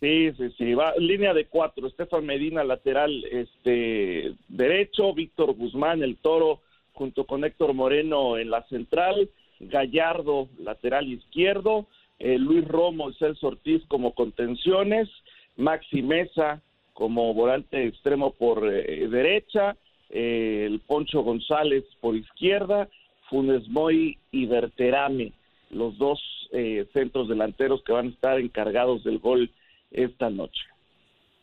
Sí, 0.00 0.32
sí, 0.38 0.50
sí, 0.56 0.74
va 0.74 0.94
línea 0.96 1.34
de 1.34 1.44
cuatro, 1.44 1.86
Estefan 1.86 2.24
Medina 2.24 2.64
lateral 2.64 3.22
este 3.30 4.32
derecho, 4.48 5.12
Víctor 5.12 5.52
Guzmán 5.54 6.02
el 6.02 6.16
toro 6.16 6.60
junto 6.94 7.26
con 7.26 7.44
Héctor 7.44 7.74
Moreno 7.74 8.38
en 8.38 8.50
la 8.50 8.62
central, 8.68 9.28
Gallardo 9.60 10.48
lateral 10.58 11.06
izquierdo, 11.06 11.86
eh, 12.18 12.38
Luis 12.38 12.66
Romo 12.66 13.10
y 13.10 13.14
Celso 13.14 13.48
Ortiz 13.48 13.82
como 13.88 14.14
contenciones, 14.14 15.10
Maxi 15.56 16.00
Mesa 16.00 16.62
como 16.94 17.34
volante 17.34 17.86
extremo 17.86 18.32
por 18.32 18.66
eh, 18.72 19.06
derecha, 19.08 19.76
eh, 20.08 20.64
el 20.66 20.80
Poncho 20.80 21.20
González 21.22 21.84
por 22.00 22.16
izquierda, 22.16 22.88
Funes 23.28 23.68
Moy 23.68 24.16
y 24.32 24.46
Berterame, 24.46 25.32
los 25.70 25.96
dos 25.98 26.20
eh, 26.52 26.86
centros 26.92 27.28
delanteros 27.28 27.82
que 27.84 27.92
van 27.92 28.06
a 28.06 28.10
estar 28.10 28.40
encargados 28.40 29.04
del 29.04 29.18
gol 29.18 29.50
esta 29.90 30.30
noche. 30.30 30.60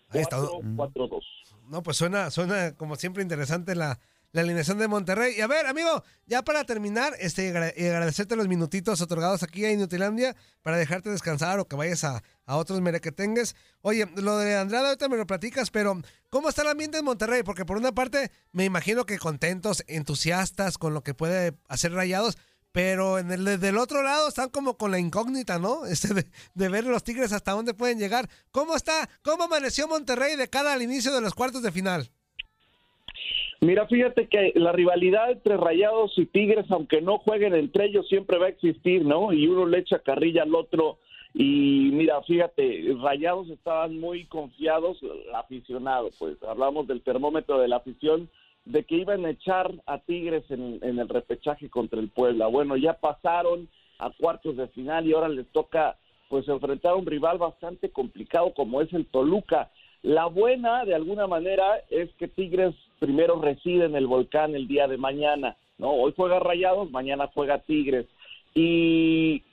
Ahí 0.10 0.22
está. 0.22 0.38
4-2. 0.40 1.22
No, 1.70 1.84
pues 1.84 1.98
suena, 1.98 2.32
suena 2.32 2.74
como 2.76 2.96
siempre 2.96 3.22
interesante 3.22 3.76
la, 3.76 4.00
la 4.32 4.42
alineación 4.42 4.78
de 4.78 4.88
Monterrey. 4.88 5.36
Y 5.38 5.42
a 5.42 5.48
ver, 5.48 5.66
amigo, 5.66 6.04
ya 6.26 6.44
para 6.44 6.64
terminar, 6.64 7.14
este, 7.20 7.50
agradecerte 7.50 8.36
los 8.36 8.48
minutitos 8.48 9.02
otorgados 9.02 9.44
aquí 9.44 9.66
a 9.66 9.72
Inutilandia 9.72 10.36
para 10.62 10.78
dejarte 10.78 11.10
descansar 11.10 11.60
o 11.60 11.66
que 11.66 11.76
vayas 11.76 12.04
a, 12.04 12.24
a 12.46 12.58
otros 12.58 12.82
merequetengues. 12.82 13.56
Oye, 13.82 14.08
lo 14.16 14.38
de 14.38 14.56
Andrada 14.56 14.90
ahorita 14.90 15.10
me 15.10 15.18
lo 15.18 15.28
platicas, 15.28 15.72
pero 15.72 16.00
¿cómo 16.30 16.50
está 16.50 16.62
el 16.62 16.70
ambiente 16.70 17.00
en 17.00 17.06
Monterrey? 17.06 17.44
Porque 17.44 17.66
por 17.66 17.78
una 17.78 17.92
parte 17.92 18.32
me 18.52 18.66
imagino 18.66 19.06
que 19.06 19.18
contentos, 19.18 19.84
entusiastas 19.88 20.78
con 20.78 20.94
lo 20.94 21.04
que 21.04 21.14
puede 21.14 21.54
hacer 21.68 21.92
Rayados, 21.94 22.38
pero 22.78 23.18
en 23.18 23.32
el 23.32 23.60
del 23.60 23.76
otro 23.80 24.04
lado 24.04 24.28
están 24.28 24.50
como 24.52 24.78
con 24.78 24.92
la 24.92 25.00
incógnita, 25.00 25.58
¿no? 25.58 25.84
Este 25.92 26.10
de, 26.14 26.70
ver 26.70 26.84
los 26.84 27.04
Tigres 27.04 27.34
hasta 27.34 27.54
dónde 27.54 27.74
pueden 27.74 27.98
llegar. 27.98 28.26
¿Cómo 28.52 28.76
está? 28.76 29.10
¿Cómo 29.24 29.46
amaneció 29.46 29.88
Monterrey 29.88 30.36
de 30.36 30.48
cara 30.48 30.74
al 30.74 30.84
inicio 30.84 31.12
de 31.12 31.22
los 31.22 31.34
cuartos 31.34 31.64
de 31.64 31.72
final? 31.72 32.04
Mira, 33.62 33.88
fíjate 33.88 34.28
que 34.28 34.52
la 34.54 34.74
rivalidad 34.74 35.32
entre 35.32 35.58
Rayados 35.58 36.14
y 36.18 36.28
Tigres, 36.28 36.68
aunque 36.70 37.02
no 37.02 37.18
jueguen 37.18 37.56
entre 37.56 37.86
ellos, 37.86 38.08
siempre 38.08 38.38
va 38.38 38.46
a 38.46 38.50
existir, 38.50 39.04
¿no? 39.04 39.34
Y 39.34 39.48
uno 39.48 39.66
le 39.66 39.80
echa 39.80 39.98
carrilla 39.98 40.44
al 40.44 40.54
otro. 40.54 41.00
Y 41.34 41.90
mira, 41.94 42.22
fíjate, 42.22 42.96
Rayados 43.02 43.50
estaban 43.50 44.00
muy 44.00 44.26
confiados, 44.26 45.02
el 45.02 45.34
aficionado, 45.34 46.12
pues 46.20 46.38
hablamos 46.44 46.86
del 46.86 47.02
termómetro 47.02 47.58
de 47.58 47.70
la 47.70 47.78
afición, 47.78 48.30
de 48.68 48.84
que 48.84 48.96
iban 48.96 49.26
a 49.26 49.32
echar 49.32 49.72
a 49.86 50.00
Tigres 50.00 50.44
en, 50.50 50.80
en 50.82 51.00
el 51.00 51.08
repechaje 51.08 51.70
contra 51.70 52.00
el 52.00 52.10
Puebla. 52.10 52.48
Bueno, 52.48 52.76
ya 52.76 52.94
pasaron 52.94 53.68
a 54.00 54.12
cuartos 54.12 54.58
de 54.58 54.68
final 54.68 55.08
y 55.08 55.14
ahora 55.14 55.30
les 55.30 55.48
toca 55.52 55.98
pues 56.30 56.48
enfrentar 56.48 56.92
a 56.92 56.96
un 56.96 57.06
rival 57.06 57.38
bastante 57.38 57.90
complicado 57.90 58.54
como 58.54 58.82
es 58.82 58.92
el 58.94 59.06
Toluca. 59.06 59.72
La 60.04 60.26
buena, 60.26 60.86
de 60.86 60.94
alguna 60.94 61.28
manera, 61.28 61.82
es 61.90 62.10
que 62.16 62.28
Tigres 62.28 62.76
primero 63.00 63.42
reside 63.42 63.86
en 63.86 63.96
el 63.96 64.08
volcán 64.08 64.56
el 64.56 64.68
día 64.68 64.88
de 64.88 64.98
mañana, 64.98 65.56
¿no? 65.78 65.92
Hoy 65.92 66.14
juega 66.16 66.40
Rayados, 66.40 66.92
mañana 66.92 67.30
juega 67.34 67.60
Tigres. 67.60 68.06
Y 68.58 69.44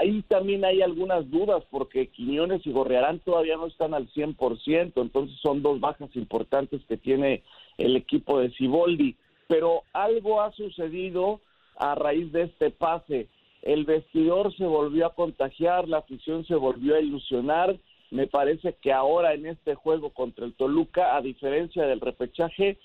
ahí 0.00 0.20
también 0.22 0.64
hay 0.64 0.82
algunas 0.82 1.30
dudas 1.30 1.62
porque 1.70 2.08
Quiñones 2.08 2.66
y 2.66 2.72
Gorrearán 2.72 3.20
todavía 3.20 3.56
no 3.56 3.66
están 3.66 3.94
al 3.94 4.08
100%, 4.08 4.94
entonces 4.96 5.38
son 5.40 5.62
dos 5.62 5.78
bajas 5.78 6.10
importantes 6.16 6.80
que 6.88 6.96
tiene 6.96 7.44
el 7.76 7.94
equipo 7.94 8.40
de 8.40 8.50
Ciboldi. 8.50 9.14
Pero 9.46 9.84
algo 9.92 10.42
ha 10.42 10.50
sucedido 10.50 11.40
a 11.76 11.94
raíz 11.94 12.32
de 12.32 12.42
este 12.42 12.70
pase. 12.70 13.28
El 13.62 13.84
vestidor 13.84 14.52
se 14.56 14.64
volvió 14.64 15.06
a 15.06 15.14
contagiar, 15.14 15.86
la 15.86 15.98
afición 15.98 16.44
se 16.44 16.56
volvió 16.56 16.96
a 16.96 17.00
ilusionar. 17.00 17.76
Me 18.10 18.26
parece 18.26 18.74
que 18.82 18.92
ahora 18.92 19.34
en 19.34 19.46
este 19.46 19.76
juego 19.76 20.10
contra 20.10 20.46
el 20.46 20.54
Toluca, 20.54 21.14
a 21.14 21.22
diferencia 21.22 21.84
del 21.86 22.00
repechaje, 22.00 22.76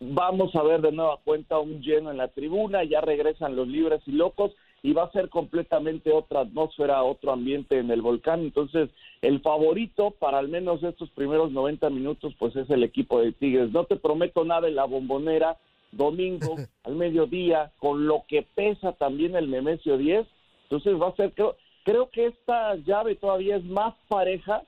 vamos 0.00 0.54
a 0.54 0.62
ver 0.62 0.82
de 0.82 0.92
nueva 0.92 1.16
cuenta 1.24 1.58
un 1.60 1.80
lleno 1.80 2.10
en 2.10 2.18
la 2.18 2.28
tribuna, 2.28 2.84
ya 2.84 3.00
regresan 3.00 3.56
los 3.56 3.66
libres 3.66 4.02
y 4.04 4.12
locos 4.12 4.52
y 4.84 4.92
va 4.92 5.04
a 5.04 5.12
ser 5.12 5.30
completamente 5.30 6.12
otra 6.12 6.40
atmósfera, 6.40 7.02
otro 7.02 7.32
ambiente 7.32 7.78
en 7.78 7.90
el 7.90 8.02
volcán. 8.02 8.40
Entonces, 8.40 8.90
el 9.22 9.40
favorito 9.40 10.10
para 10.10 10.38
al 10.38 10.48
menos 10.48 10.82
estos 10.82 11.08
primeros 11.12 11.52
90 11.52 11.88
minutos, 11.88 12.34
pues 12.38 12.54
es 12.54 12.68
el 12.68 12.82
equipo 12.82 13.18
de 13.18 13.32
Tigres. 13.32 13.72
No 13.72 13.84
te 13.84 13.96
prometo 13.96 14.44
nada 14.44 14.68
en 14.68 14.74
la 14.74 14.84
bombonera, 14.84 15.56
domingo 15.90 16.56
al 16.84 16.96
mediodía, 16.96 17.72
con 17.78 18.06
lo 18.06 18.24
que 18.28 18.46
pesa 18.54 18.92
también 18.92 19.34
el 19.36 19.50
Nemesio 19.50 19.96
10. 19.96 20.26
Entonces 20.64 21.00
va 21.00 21.08
a 21.08 21.16
ser, 21.16 21.32
creo, 21.32 21.56
creo 21.86 22.10
que 22.10 22.26
esta 22.26 22.74
llave 22.74 23.14
todavía 23.14 23.56
es 23.56 23.64
más 23.64 23.94
pareja 24.08 24.64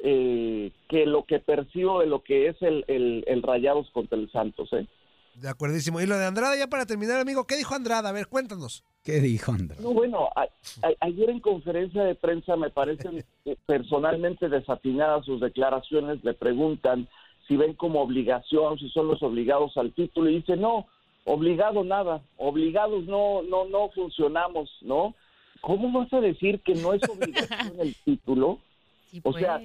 eh, 0.00 0.72
que 0.88 1.06
lo 1.06 1.26
que 1.26 1.38
percibo 1.38 2.00
de 2.00 2.06
lo 2.06 2.24
que 2.24 2.48
es 2.48 2.60
el, 2.60 2.84
el, 2.88 3.22
el 3.28 3.40
Rayados 3.40 3.88
contra 3.92 4.18
el 4.18 4.28
Santos. 4.32 4.68
¿eh? 4.72 4.88
De 5.34 5.48
acuerdísimo. 5.48 6.00
Y 6.00 6.06
lo 6.06 6.18
de 6.18 6.26
Andrada, 6.26 6.56
ya 6.56 6.66
para 6.66 6.86
terminar, 6.86 7.20
amigo, 7.20 7.46
¿qué 7.46 7.56
dijo 7.56 7.76
Andrada? 7.76 8.08
A 8.08 8.12
ver, 8.12 8.26
cuéntanos. 8.26 8.82
¿Qué 9.04 9.20
dijo 9.20 9.52
Andrés? 9.52 9.80
No, 9.80 9.92
bueno, 9.92 10.28
a- 10.36 10.42
a- 10.42 10.94
ayer 11.00 11.30
en 11.30 11.40
conferencia 11.40 12.04
de 12.04 12.14
prensa 12.14 12.56
me 12.56 12.70
parecen 12.70 13.24
personalmente 13.66 14.48
desatinadas 14.48 15.24
sus 15.24 15.40
declaraciones. 15.40 16.22
Le 16.22 16.34
preguntan 16.34 17.08
si 17.48 17.56
ven 17.56 17.74
como 17.74 18.02
obligación, 18.02 18.78
si 18.78 18.88
son 18.90 19.08
los 19.08 19.22
obligados 19.22 19.76
al 19.76 19.92
título 19.92 20.28
y 20.30 20.36
dice 20.36 20.56
no, 20.56 20.86
obligado 21.24 21.82
nada, 21.84 22.22
obligados 22.36 23.04
no, 23.06 23.42
no, 23.42 23.64
no 23.66 23.88
funcionamos, 23.90 24.70
¿no? 24.82 25.14
¿Cómo 25.60 25.98
vas 25.98 26.12
a 26.12 26.20
decir 26.20 26.60
que 26.60 26.74
no 26.74 26.92
es 26.92 27.02
obligación 27.08 27.80
el 27.80 27.94
título? 28.04 28.58
o 29.24 29.32
sea, 29.32 29.60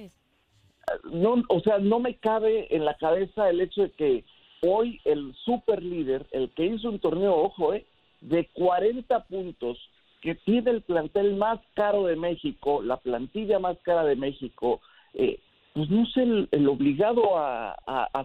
no, 1.12 1.42
o 1.48 1.60
sea, 1.60 1.78
no 1.78 2.00
me 2.00 2.16
cabe 2.16 2.74
en 2.74 2.84
la 2.84 2.94
cabeza 2.96 3.48
el 3.50 3.60
hecho 3.60 3.82
de 3.82 3.90
que 3.90 4.24
hoy 4.62 5.00
el 5.04 5.34
super 5.44 5.82
líder, 5.82 6.26
el 6.32 6.50
que 6.50 6.66
hizo 6.66 6.88
un 6.88 6.98
torneo, 6.98 7.34
ojo, 7.36 7.74
eh, 7.74 7.86
de 8.20 8.48
40 8.52 9.24
puntos 9.24 9.78
que 10.20 10.34
tiene 10.34 10.70
el 10.70 10.82
plantel 10.82 11.36
más 11.36 11.60
caro 11.74 12.04
de 12.04 12.16
México, 12.16 12.82
la 12.82 12.96
plantilla 12.96 13.58
más 13.58 13.76
cara 13.82 14.04
de 14.04 14.16
México, 14.16 14.80
eh, 15.14 15.38
pues 15.72 15.90
no 15.90 16.02
es 16.02 16.16
el, 16.16 16.68
obligado 16.68 17.36
a, 17.36 17.76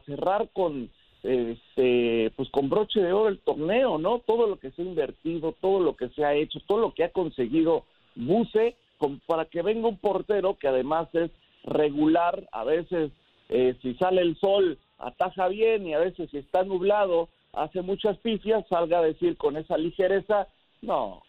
cerrar 0.06 0.50
con 0.54 0.90
este 1.22 2.32
pues 2.36 2.50
con 2.50 2.70
broche 2.70 3.00
de 3.02 3.14
oro 3.14 3.30
el 3.30 3.40
torneo, 3.40 4.00
¿no? 4.00 4.20
Todo 4.20 4.48
lo 4.48 4.58
que 4.58 4.72
se 4.72 4.82
ha 4.82 4.86
invertido, 4.86 5.54
todo 5.62 5.80
lo 5.80 5.96
que 5.96 6.10
se 6.10 6.26
ha 6.26 6.34
hecho, 6.34 6.60
todo 6.66 6.80
lo 6.80 6.94
que 6.94 7.04
ha 7.04 7.12
conseguido 7.12 7.84
Buse 8.16 8.76
para 9.28 9.46
que 9.46 9.62
venga 9.62 9.88
un 9.88 9.98
portero 9.98 10.58
que 10.58 10.68
además 10.68 11.08
es 11.14 11.30
regular, 11.64 12.48
a 12.52 12.64
veces 12.64 13.12
eh, 13.50 13.76
si 13.82 13.94
sale 13.96 14.22
el 14.22 14.38
sol 14.38 14.80
ataja 14.98 15.48
bien 15.50 15.86
y 15.86 15.94
a 15.94 16.00
veces 16.00 16.30
si 16.32 16.38
está 16.38 16.64
nublado 16.64 17.30
hace 17.54 17.82
muchas 17.82 18.18
pifias, 18.20 18.66
salga 18.68 19.00
a 19.00 19.04
decir 19.04 19.38
con 19.38 19.58
esa 19.58 19.78
ligereza, 19.78 20.48
no, 20.82 21.22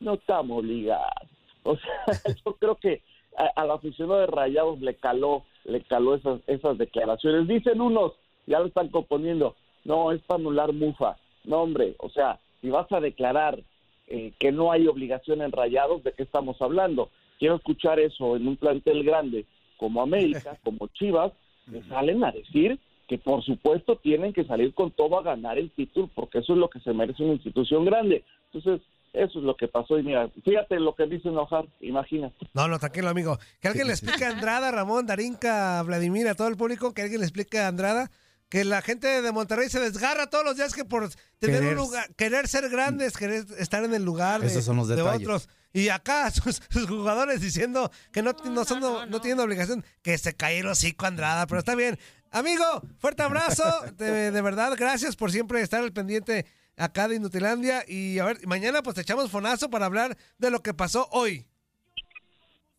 no 0.00 0.14
estamos 0.14 0.58
obligados. 0.60 1.06
O 1.62 1.76
sea, 1.76 2.34
yo 2.46 2.54
creo 2.54 2.74
que 2.76 3.02
a- 3.36 3.52
al 3.60 3.70
aficionado 3.70 4.20
de 4.20 4.26
Rayados 4.28 4.80
le 4.80 4.94
caló, 4.94 5.44
le 5.64 5.82
caló 5.82 6.14
esas, 6.14 6.40
esas 6.46 6.78
declaraciones. 6.78 7.46
Dicen 7.48 7.82
unos, 7.82 8.12
ya 8.46 8.60
lo 8.60 8.66
están 8.66 8.88
componiendo, 8.88 9.56
no, 9.84 10.10
es 10.10 10.22
para 10.22 10.40
anular 10.40 10.72
Mufa. 10.72 11.16
No, 11.44 11.58
hombre, 11.62 11.96
o 11.98 12.08
sea, 12.08 12.38
si 12.62 12.70
vas 12.70 12.90
a 12.92 13.00
declarar 13.00 13.60
eh, 14.08 14.32
que 14.38 14.52
no 14.52 14.72
hay 14.72 14.86
obligación 14.86 15.42
en 15.42 15.52
Rayados, 15.52 16.02
¿de 16.02 16.12
qué 16.12 16.22
estamos 16.22 16.60
hablando? 16.62 17.10
Quiero 17.38 17.56
escuchar 17.56 18.00
eso 18.00 18.36
en 18.36 18.48
un 18.48 18.56
plantel 18.56 19.04
grande 19.04 19.44
como 19.76 20.00
América, 20.00 20.56
como 20.64 20.86
Chivas, 20.88 21.32
que 21.70 21.82
salen 21.84 22.24
a 22.24 22.32
decir 22.32 22.78
que 23.10 23.18
por 23.18 23.42
supuesto 23.44 23.96
tienen 23.96 24.32
que 24.32 24.44
salir 24.44 24.72
con 24.72 24.92
todo 24.92 25.18
a 25.18 25.22
ganar 25.24 25.58
el 25.58 25.72
título, 25.72 26.08
porque 26.14 26.38
eso 26.38 26.52
es 26.52 26.60
lo 26.60 26.70
que 26.70 26.78
se 26.78 26.92
merece 26.92 27.24
una 27.24 27.32
institución 27.32 27.84
grande. 27.84 28.24
Entonces, 28.52 28.86
eso 29.12 29.40
es 29.40 29.44
lo 29.44 29.56
que 29.56 29.66
pasó. 29.66 29.98
Y 29.98 30.04
mira, 30.04 30.30
fíjate 30.44 30.78
lo 30.78 30.94
que 30.94 31.06
dice 31.06 31.28
enojar, 31.28 31.64
imagínate. 31.80 32.46
No, 32.54 32.68
no, 32.68 32.78
tranquilo, 32.78 33.08
amigo. 33.08 33.36
Que 33.60 33.66
alguien 33.66 33.88
le 33.88 33.94
explique 33.94 34.24
a 34.24 34.28
Andrada, 34.30 34.70
Ramón, 34.70 35.06
Darinka, 35.06 35.82
Vladimir, 35.82 36.28
a 36.28 36.36
todo 36.36 36.46
el 36.46 36.56
público, 36.56 36.94
que 36.94 37.02
alguien 37.02 37.18
le 37.20 37.26
explique 37.26 37.58
a 37.58 37.66
Andrada 37.66 38.12
que 38.48 38.64
la 38.64 38.80
gente 38.80 39.22
de 39.22 39.32
Monterrey 39.32 39.68
se 39.68 39.80
desgarra 39.80 40.28
todos 40.28 40.44
los 40.44 40.56
días 40.56 40.72
que 40.72 40.84
por 40.84 41.08
tener 41.40 41.62
Querer- 41.62 41.70
un 41.70 41.76
lugar, 41.76 42.14
querer 42.16 42.46
ser 42.46 42.68
grandes, 42.68 43.16
querer 43.16 43.44
estar 43.58 43.82
en 43.84 43.92
el 43.94 44.04
lugar 44.04 44.40
de, 44.40 44.46
Esos 44.48 44.64
son 44.64 44.76
los 44.76 44.86
de 44.88 44.96
detalles. 44.96 45.26
otros. 45.26 45.48
Y 45.72 45.88
acá 45.88 46.28
sus, 46.32 46.60
sus 46.68 46.86
jugadores 46.88 47.40
diciendo 47.40 47.90
que 48.12 48.22
no, 48.22 48.32
no, 48.44 48.64
son, 48.64 48.80
no, 48.80 49.20
tienen 49.20 49.38
obligación, 49.40 49.84
que 50.02 50.16
se 50.18 50.34
cae 50.34 50.58
el 50.60 50.66
hocico 50.66 51.06
Andrada, 51.06 51.46
pero 51.46 51.60
está 51.60 51.74
bien. 51.76 51.96
Amigo, 52.30 52.64
fuerte 52.98 53.22
abrazo, 53.22 53.64
de, 53.96 54.30
de 54.30 54.42
verdad, 54.42 54.74
gracias 54.78 55.16
por 55.16 55.32
siempre 55.32 55.60
estar 55.60 55.82
al 55.82 55.92
pendiente 55.92 56.46
acá 56.76 57.08
de 57.08 57.16
Inutilandia 57.16 57.82
y 57.88 58.18
a 58.20 58.24
ver, 58.24 58.46
mañana 58.46 58.82
pues 58.82 58.94
te 58.94 59.02
echamos 59.02 59.30
fonazo 59.30 59.68
para 59.68 59.86
hablar 59.86 60.16
de 60.38 60.50
lo 60.50 60.60
que 60.62 60.72
pasó 60.72 61.08
hoy. 61.10 61.44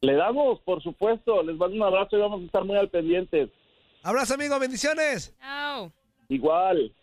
Le 0.02 0.16
damos, 0.16 0.60
por 0.62 0.82
supuesto, 0.82 1.44
les 1.44 1.58
mando 1.58 1.76
un 1.76 1.84
abrazo 1.84 2.18
y 2.18 2.22
vamos 2.22 2.42
a 2.42 2.46
estar 2.46 2.64
muy 2.64 2.78
al 2.78 2.90
pendiente. 2.90 3.52
Abrazo, 4.04 4.34
amigo, 4.34 4.58
bendiciones. 4.58 5.36
Igual. 6.30 6.96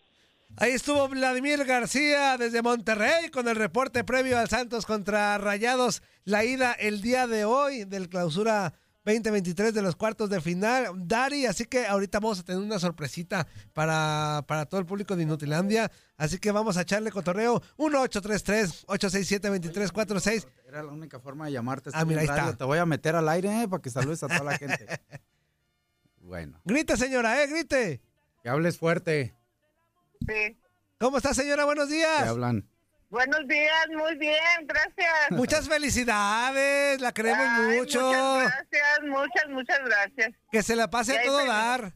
Ahí 0.57 0.71
estuvo 0.71 1.07
Vladimir 1.07 1.63
García 1.63 2.35
desde 2.37 2.61
Monterrey 2.61 3.29
con 3.29 3.47
el 3.47 3.55
reporte 3.55 4.03
previo 4.03 4.37
al 4.37 4.49
Santos 4.49 4.85
contra 4.85 5.37
Rayados. 5.37 6.01
La 6.25 6.43
ida 6.43 6.73
el 6.73 7.01
día 7.01 7.27
de 7.27 7.45
hoy 7.45 7.85
del 7.85 8.09
clausura 8.09 8.73
2023 9.15 9.73
de 9.73 9.81
los 9.81 9.95
cuartos 9.95 10.29
de 10.29 10.41
final. 10.41 10.91
Dari, 11.07 11.45
así 11.45 11.65
que 11.65 11.85
ahorita 11.87 12.19
vamos 12.19 12.39
a 12.39 12.43
tener 12.43 12.61
una 12.61 12.79
sorpresita 12.79 13.47
para, 13.73 14.43
para 14.47 14.65
todo 14.65 14.79
el 14.79 14.85
público 14.85 15.15
de 15.15 15.23
Inutilandia. 15.23 15.91
Así 16.17 16.37
que 16.37 16.51
vamos 16.51 16.77
a 16.77 16.81
echarle 16.81 17.11
cotorreo 17.11 17.61
1-833-867-2346. 17.77 20.47
Era 20.67 20.83
la 20.83 20.91
única 20.91 21.19
forma 21.19 21.45
de 21.45 21.53
llamarte. 21.53 21.89
Ah, 21.93 22.05
mira, 22.05 22.21
ahí 22.21 22.27
está. 22.27 22.55
Te 22.55 22.63
voy 22.63 22.77
a 22.77 22.85
meter 22.85 23.15
al 23.15 23.27
aire 23.29 23.63
eh, 23.63 23.67
para 23.67 23.81
que 23.81 23.89
saludes 23.89 24.21
a 24.23 24.27
toda 24.27 24.43
la 24.43 24.57
gente. 24.57 24.87
Bueno, 26.21 26.61
Grite, 26.63 26.95
señora, 26.95 27.41
eh, 27.43 27.47
grite. 27.47 28.01
que 28.43 28.49
hables 28.49 28.77
fuerte. 28.77 29.33
Sí. 30.27 30.59
¿Cómo 30.99 31.17
está, 31.17 31.33
señora? 31.33 31.65
Buenos 31.65 31.87
Te 31.87 31.95
días. 31.95 32.27
hablan. 32.27 32.69
Buenos 33.09 33.47
días, 33.47 33.87
muy 33.91 34.15
bien, 34.17 34.37
gracias. 34.67 35.31
Muchas 35.31 35.67
felicidades, 35.67 37.01
la 37.01 37.11
queremos 37.11 37.47
Ay, 37.49 37.79
mucho. 37.79 38.01
Muchas 38.01 38.43
gracias, 38.43 38.99
muchas, 39.07 39.49
muchas 39.49 39.79
gracias. 39.83 40.29
Que 40.51 40.61
se 40.61 40.75
la 40.75 40.89
pase 40.91 41.17
a 41.17 41.23
todo 41.23 41.43
dar. 41.43 41.93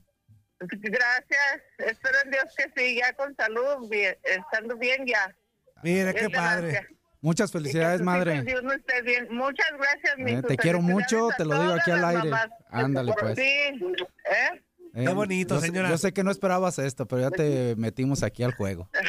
Gracias, 0.59 1.61
espero 1.77 2.17
en 2.23 2.31
Dios 2.31 2.45
que 2.57 2.71
sí, 2.75 2.95
ya 2.99 3.13
con 3.13 3.35
salud, 3.35 3.87
bien, 3.89 4.17
estando 4.23 4.75
bien 4.77 5.05
ya. 5.05 5.35
Mire, 5.83 6.09
Es 6.09 6.15
qué 6.15 6.29
padre. 6.31 6.87
Muchas 7.21 7.51
felicidades, 7.51 8.01
madre. 8.01 8.35
hijos 8.35 8.47
y 8.47 8.55
uno 8.55 8.73
esté 8.73 9.01
bien. 9.03 9.27
Muchas 9.29 9.71
gracias, 9.77 10.17
mi 10.17 10.33
Eh, 10.33 10.41
te 10.41 10.57
quiero 10.57 10.81
mucho, 10.81 11.29
te 11.37 11.45
lo 11.45 11.61
digo 11.61 11.73
aquí 11.73 11.91
al 11.91 12.05
aire. 12.05 12.31
Ándale, 12.69 13.13
pues. 13.19 13.35
Sí, 13.35 13.43
¿eh? 13.43 14.63
Eh, 14.95 15.05
Qué 15.05 15.13
bonito, 15.13 15.55
yo 15.55 15.61
sé- 15.61 15.67
señora. 15.67 15.89
Yo 15.89 15.97
sé 15.97 16.13
que 16.13 16.23
no 16.23 16.29
esperabas 16.29 16.77
esto, 16.77 17.07
pero 17.07 17.23
ya 17.23 17.31
te 17.31 17.75
metimos 17.77 18.21
aquí 18.23 18.43
al 18.43 18.53
juego. 18.53 18.89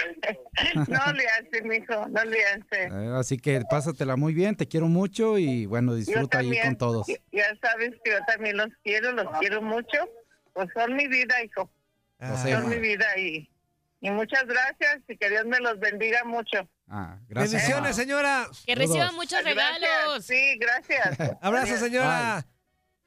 No 0.89 1.13
le 1.13 1.27
hace, 1.29 1.63
mijo, 1.65 2.09
no 2.09 2.25
le 2.25 2.39
hace. 2.47 2.85
Eh, 2.85 3.13
así 3.17 3.39
que 3.39 3.61
pásatela 3.69 4.17
muy 4.17 4.33
bien, 4.35 4.57
te 4.57 4.69
quiero 4.69 4.87
mucho 4.87 5.37
y 5.37 5.67
bueno, 5.67 5.95
disfruta 5.95 6.39
ahí 6.39 6.53
con 6.63 6.77
todos. 6.77 7.07
Ya 7.33 7.45
sabes 7.61 7.91
que 8.05 8.13
yo 8.13 8.19
también 8.27 8.57
los 8.57 8.69
quiero, 8.85 9.13
los 9.13 9.27
quiero 9.41 9.61
mucho. 9.63 9.99
Pues 10.53 10.69
son 10.75 10.95
mi 10.95 11.09
vida, 11.09 11.35
hijo. 11.43 11.71
Sé, 12.43 12.53
son 12.53 12.69
mi 12.69 12.79
vida 12.79 13.05
y, 13.19 13.51
y 14.01 14.11
muchas 14.13 14.47
gracias 14.47 15.01
y 15.09 15.17
que 15.17 15.29
Dios 15.29 15.45
me 15.45 15.59
los 15.59 15.79
bendiga 15.81 16.23
mucho. 16.25 16.69
Ah, 16.89 17.19
gracias. 17.29 17.53
Bendiciones, 17.53 17.97
señora. 17.97 18.47
Que 18.65 18.75
reciba 18.77 19.11
muchos 19.13 19.43
Gracias, 19.43 19.81
regalos. 19.81 20.25
Sí, 20.25 20.57
gracias. 20.59 21.19
Abrazo, 21.43 21.77
señora. 21.79 22.47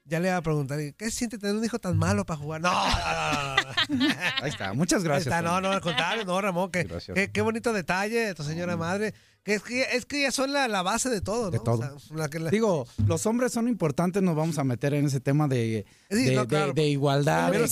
Ya 0.08 0.20
le 0.20 0.28
iba 0.28 0.36
a 0.38 0.42
preguntar, 0.42 0.78
¿qué 0.96 1.04
se 1.06 1.10
siente 1.10 1.36
tener 1.38 1.54
un 1.56 1.64
hijo 1.64 1.78
tan 1.78 1.96
malo 1.98 2.24
para 2.24 2.40
jugar? 2.40 2.60
No, 2.62 2.70
no, 2.72 2.88
no, 2.88 3.56
no, 3.88 4.06
no. 4.08 4.14
Ahí 4.42 4.48
está, 4.50 4.72
muchas 4.72 5.00
Ahí 5.02 5.04
gracias. 5.08 5.26
está, 5.26 5.42
no, 5.42 5.60
no, 5.60 5.70
al 5.70 5.80
contrario, 5.82 6.24
no, 6.24 6.40
Ramón, 6.40 6.70
que, 6.70 6.84
Gracias. 6.84 7.14
qué, 7.14 7.30
qué 7.30 7.40
bonito 7.42 7.72
detalle 7.72 8.18
de 8.26 8.34
tu 8.34 8.42
señora 8.42 8.76
madre. 8.76 9.12
Que 9.44 9.54
es 9.54 9.62
que, 9.62 9.82
es 9.96 10.04
que 10.04 10.20
ellas 10.20 10.34
son 10.34 10.52
la, 10.52 10.68
la 10.68 10.82
base 10.82 11.08
de 11.08 11.22
todo, 11.22 11.44
¿no? 11.46 11.50
De 11.50 11.58
todo. 11.60 11.94
O 11.96 11.98
sea, 12.00 12.16
la 12.16 12.28
que 12.28 12.38
la- 12.38 12.50
Digo, 12.50 12.86
los 13.06 13.24
hombres 13.24 13.50
son 13.52 13.66
importantes, 13.68 14.22
nos 14.22 14.36
vamos 14.36 14.58
a 14.58 14.64
meter 14.64 14.92
en 14.92 15.06
ese 15.06 15.20
tema 15.20 15.48
de, 15.48 15.86
Sí, 16.10 16.24
de, 16.24 16.34
no, 16.34 16.42
de- 16.42 16.46
claro. 16.48 16.72
de 16.74 16.88
igualdad, 16.88 17.50
que 17.52 17.58
de 17.58 17.66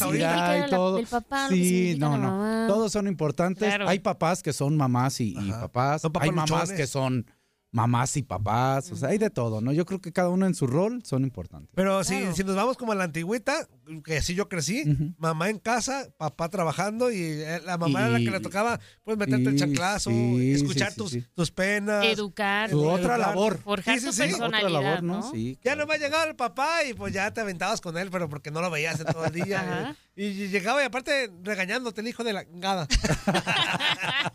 y 0.67 0.71
todo. 0.71 0.97
del 0.97 1.07
papá, 1.07 1.49
que 1.51 1.55
sí, 1.55 1.97
no, 1.99 2.17
no. 2.17 2.67
Todos 2.67 2.93
son 2.93 3.07
importantes. 3.09 3.69
Claro. 3.69 3.89
Hay 3.89 3.99
papás 3.99 4.43
que 4.43 4.55
son 4.55 4.75
mamás 4.77 5.21
y, 5.21 5.35
papás. 5.51 6.03
Son 6.03 6.13
Hay 6.21 6.31
mamás 6.31 6.73
que 6.73 6.87
son 6.87 7.27
mamás 7.77 8.17
y 8.17 8.23
papás. 8.23 8.91
O 8.91 8.97
sea, 8.97 9.11
hay 9.11 9.19
de 9.19 9.29
todo, 9.29 9.61
¿no? 9.61 9.71
Yo 9.71 9.85
creo 9.85 10.01
que 10.01 10.11
cada 10.11 10.31
uno 10.31 10.47
en 10.47 10.55
su 10.55 10.67
rol 10.67 11.03
son 11.05 11.23
importantes. 11.25 11.71
Pero 11.75 12.03
si, 12.05 12.33
si 12.33 12.43
nos 12.43 12.57
vamos 12.57 12.79
como 12.79 12.93
a 12.93 12.95
la 12.95 13.05
antigüita, 13.05 13.69
que 14.05 14.19
así 14.19 14.35
yo 14.35 14.49
crecí, 14.49 14.85
mamá 15.19 15.49
en 15.49 15.59
casa, 15.59 16.09
papá 16.19 16.49
trabajando 16.49 17.11
y 17.11 17.21
eh, 17.23 17.61
la 17.65 17.79
mamá 17.79 18.01
era 18.01 18.09
la 18.11 18.19
que 18.19 18.31
le 18.31 18.41
tocaba 18.41 18.81
pues 19.05 19.17
meterte 19.17 19.49
el 19.49 19.55
y- 19.55 19.59
chanclazo, 19.59 20.11
sí, 20.11 20.53
escuchar 20.53 20.89
sí, 20.89 20.95
sí, 20.95 20.99
tus, 20.99 21.11
sí. 21.13 21.25
tus 21.35 21.51
penas. 21.51 22.05
Educar. 22.07 22.71
Su 22.71 22.85
otra 22.85 23.15
educar. 23.15 23.19
labor. 23.19 23.59
Forjar 23.59 23.99
Sí, 24.01 24.07
tu 24.07 24.13
sí, 24.13 24.23
sí. 24.29 24.33
Otra 24.35 24.49
personalidad, 24.51 24.83
labor, 24.83 25.03
¿no? 25.03 25.15
¿no? 25.21 25.31
Sí. 25.31 25.55
Ya 25.57 25.61
claro. 25.63 25.81
no 25.81 25.87
va 25.87 25.95
a 25.95 25.99
llegar 25.99 26.29
el 26.29 26.37
papá 26.37 26.85
y 26.85 26.95
pues 26.95 27.13
ya 27.13 27.33
te 27.33 27.41
aventabas 27.41 27.81
con 27.81 27.97
él, 27.97 28.09
pero 28.11 28.29
porque 28.29 28.51
no 28.51 28.61
lo 28.61 28.71
veías 28.71 28.99
en 29.01 29.07
todo 29.07 29.25
el 29.25 29.33
día. 29.33 29.95
Eh. 30.17 30.23
y 30.25 30.49
llegaba 30.49 30.83
y 30.83 30.87
aparte 30.87 31.31
regañándote 31.43 32.01
el 32.01 32.09
hijo 32.09 32.25
de 32.25 32.33
la 32.33 32.45
gada. 32.45 32.87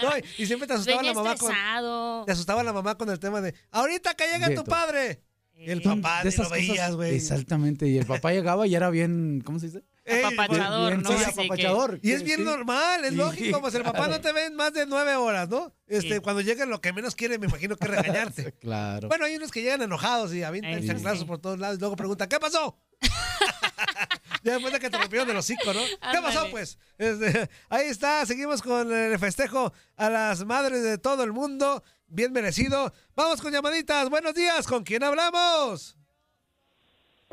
No, 0.01 0.09
y 0.37 0.45
siempre 0.45 0.67
te 0.67 0.73
asustaba 0.73 0.97
Venía 0.97 1.13
la 1.13 1.21
mamá 1.21 1.35
con, 1.35 2.25
te 2.25 2.31
asustaba 2.31 2.63
la 2.63 2.73
mamá 2.73 2.95
con 2.97 3.09
el 3.09 3.19
tema 3.19 3.41
de 3.41 3.53
ahorita 3.71 4.13
que 4.15 4.25
llegue 4.27 4.49
De 4.49 4.55
tu 4.55 4.63
padre. 4.63 5.21
Y 5.61 5.69
el 5.69 5.81
papá 5.81 6.23
De 6.23 6.35
lo 6.35 6.49
veías, 6.49 6.95
güey. 6.95 7.15
Exactamente. 7.15 7.87
Y 7.87 7.97
el 7.97 8.05
papá 8.05 8.31
llegaba 8.31 8.65
y 8.65 8.73
era 8.75 8.89
bien, 8.89 9.41
¿cómo 9.45 9.59
se 9.59 9.67
dice? 9.67 9.83
Ey, 10.03 10.23
Apapachador, 10.23 10.93
Bien, 10.93 11.03
¿no? 11.03 11.17
sí, 11.17 11.23
apapachador. 11.23 11.99
Y 12.01 12.11
es 12.11 12.23
bien 12.23 12.39
sí. 12.39 12.43
normal, 12.43 13.05
es 13.05 13.11
Sí, 13.11 13.15
lógico, 13.15 13.61
pues 13.61 13.75
el 13.75 13.83
papá 13.83 13.99
claro. 13.99 14.13
no 14.13 14.21
te 14.21 14.33
ve 14.33 14.45
en 14.47 14.55
más 14.55 14.73
de 14.73 14.87
nueve 14.87 15.15
horas, 15.15 15.47
¿no? 15.47 15.73
Este, 15.87 16.15
Sí. 16.15 16.19
cuando 16.19 16.41
llega 16.41 16.65
lo 16.65 16.81
que 16.81 16.91
menos 16.91 17.15
quiere, 17.15 17.37
me 17.37 17.45
imagino 17.45 17.75
que 17.77 17.85
es 17.85 17.91
regañarte. 17.91 18.53
Claro. 18.53 19.07
Bueno, 19.07 19.25
hay 19.25 19.35
unos 19.35 19.51
que 19.51 19.61
llegan 19.61 19.83
enojados 19.83 20.33
y 20.33 20.41
avientan 20.41 20.83
chanclazos 20.85 21.19
sí. 21.19 21.25
por 21.25 21.37
todos 21.37 21.59
lados 21.59 21.77
y 21.77 21.79
luego 21.79 21.95
preguntan, 21.95 22.27
¿qué 22.27 22.39
pasó? 22.39 22.79
ya 24.43 24.53
después 24.53 24.73
de 24.73 24.79
que 24.79 24.89
te 24.89 24.97
rompieron 24.97 25.27
del 25.27 25.37
hocico, 25.37 25.73
¿no? 25.73 25.81
¿Qué 26.11 26.21
pasó, 26.21 26.47
pues? 26.49 26.79
Este, 26.97 27.49
ahí 27.69 27.87
está, 27.87 28.25
seguimos 28.25 28.61
con 28.61 28.91
el 28.91 29.17
festejo 29.19 29.71
a 29.95 30.09
las 30.09 30.43
madres 30.45 30.81
de 30.83 30.97
todo 30.97 31.23
el 31.23 31.31
mundo, 31.31 31.83
bien 32.11 32.31
merecido. 32.33 32.91
Vamos 33.15 33.41
con 33.41 33.51
llamaditas, 33.51 34.09
buenos 34.09 34.33
días, 34.33 34.67
¿con 34.67 34.83
quién 34.83 35.03
hablamos? 35.03 35.97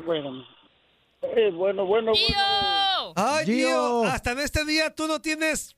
Bueno, 0.05 0.45
eh, 1.21 1.51
bueno, 1.51 1.85
bueno, 1.85 2.13
¡Tío! 2.13 3.13
Ay, 3.15 3.45
Gio. 3.45 4.03
hasta 4.05 4.31
en 4.31 4.39
este 4.39 4.63
día 4.65 4.93
tú 4.95 5.07
no 5.07 5.21
tienes... 5.21 5.75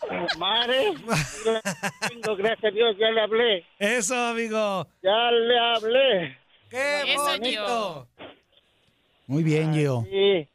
bueno. 0.00 0.26
Madre, 0.38 0.94
gracias 2.38 2.64
a 2.64 2.70
Dios, 2.70 2.96
ya 2.98 3.10
le 3.10 3.20
hablé, 3.20 3.66
Eso, 3.78 4.14
amigo. 4.16 4.86
ya 5.02 5.30
le 5.32 5.58
hablé. 5.58 6.38
¡Qué 6.70 7.12
Eso, 7.12 7.22
bonito! 7.24 8.08
Muy 9.26 9.42
bien, 9.42 9.74
Gio. 9.74 10.04
Sí. 10.08 10.48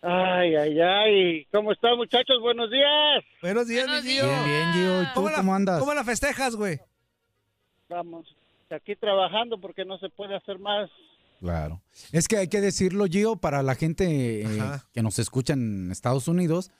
Ay, 0.00 0.54
ay, 0.54 0.80
ay. 0.80 1.44
¿Cómo 1.52 1.72
están, 1.72 1.96
muchachos? 1.96 2.40
Buenos 2.40 2.70
días. 2.70 3.24
Buenos 3.42 3.66
días, 3.66 3.88
mi 3.88 4.08
Gio. 4.08 4.24
Bien, 4.24 4.44
bien, 4.44 4.72
Gio. 4.72 5.02
¿Y 5.02 5.06
tú 5.06 5.10
¿Cómo, 5.14 5.30
la, 5.30 5.36
cómo 5.38 5.54
andas? 5.54 5.80
¿Cómo 5.80 5.94
la 5.94 6.04
festejas, 6.04 6.54
güey? 6.54 6.78
Vamos, 7.88 8.26
aquí 8.70 8.94
trabajando 8.94 9.58
porque 9.58 9.84
no 9.84 9.98
se 9.98 10.08
puede 10.10 10.36
hacer 10.36 10.58
más. 10.58 10.88
Claro. 11.40 11.80
Es 12.12 12.28
que 12.28 12.36
hay 12.36 12.48
que 12.48 12.60
decirlo, 12.60 13.06
Gio, 13.06 13.36
para 13.36 13.62
la 13.62 13.74
gente 13.74 14.42
eh, 14.42 14.46
que 14.92 15.02
nos 15.02 15.18
escucha 15.18 15.54
en 15.54 15.90
Estados 15.90 16.28
Unidos. 16.28 16.70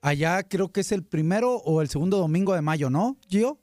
Allá 0.00 0.44
creo 0.44 0.70
que 0.70 0.80
es 0.80 0.92
el 0.92 1.04
primero 1.04 1.56
o 1.56 1.82
el 1.82 1.88
segundo 1.88 2.18
domingo 2.18 2.54
de 2.54 2.62
mayo, 2.62 2.90
¿no, 2.90 3.16
Gio? 3.28 3.58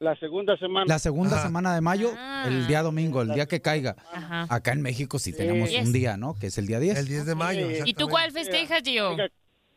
La 0.00 0.14
segunda 0.16 0.56
semana. 0.58 0.86
La 0.86 0.98
segunda 1.00 1.36
Ajá. 1.36 1.46
semana 1.46 1.74
de 1.74 1.80
mayo, 1.80 2.10
el 2.46 2.68
día 2.68 2.82
domingo, 2.82 3.22
el 3.22 3.34
día 3.34 3.46
que 3.46 3.60
caiga. 3.60 3.96
Ajá. 4.12 4.46
Acá 4.48 4.72
en 4.72 4.80
México 4.80 5.18
sí 5.18 5.32
tenemos 5.36 5.70
un 5.74 5.92
día, 5.92 6.16
¿no? 6.16 6.34
Que 6.38 6.46
es 6.46 6.58
el 6.58 6.68
día 6.68 6.78
10. 6.78 6.98
El 6.98 7.08
10 7.08 7.26
de 7.26 7.34
mayo. 7.34 7.68
¿Y 7.68 7.90
¿Y 7.90 7.94
tú 7.94 8.08
cuál 8.08 8.30
festejas, 8.30 8.82
Gio? 8.84 9.16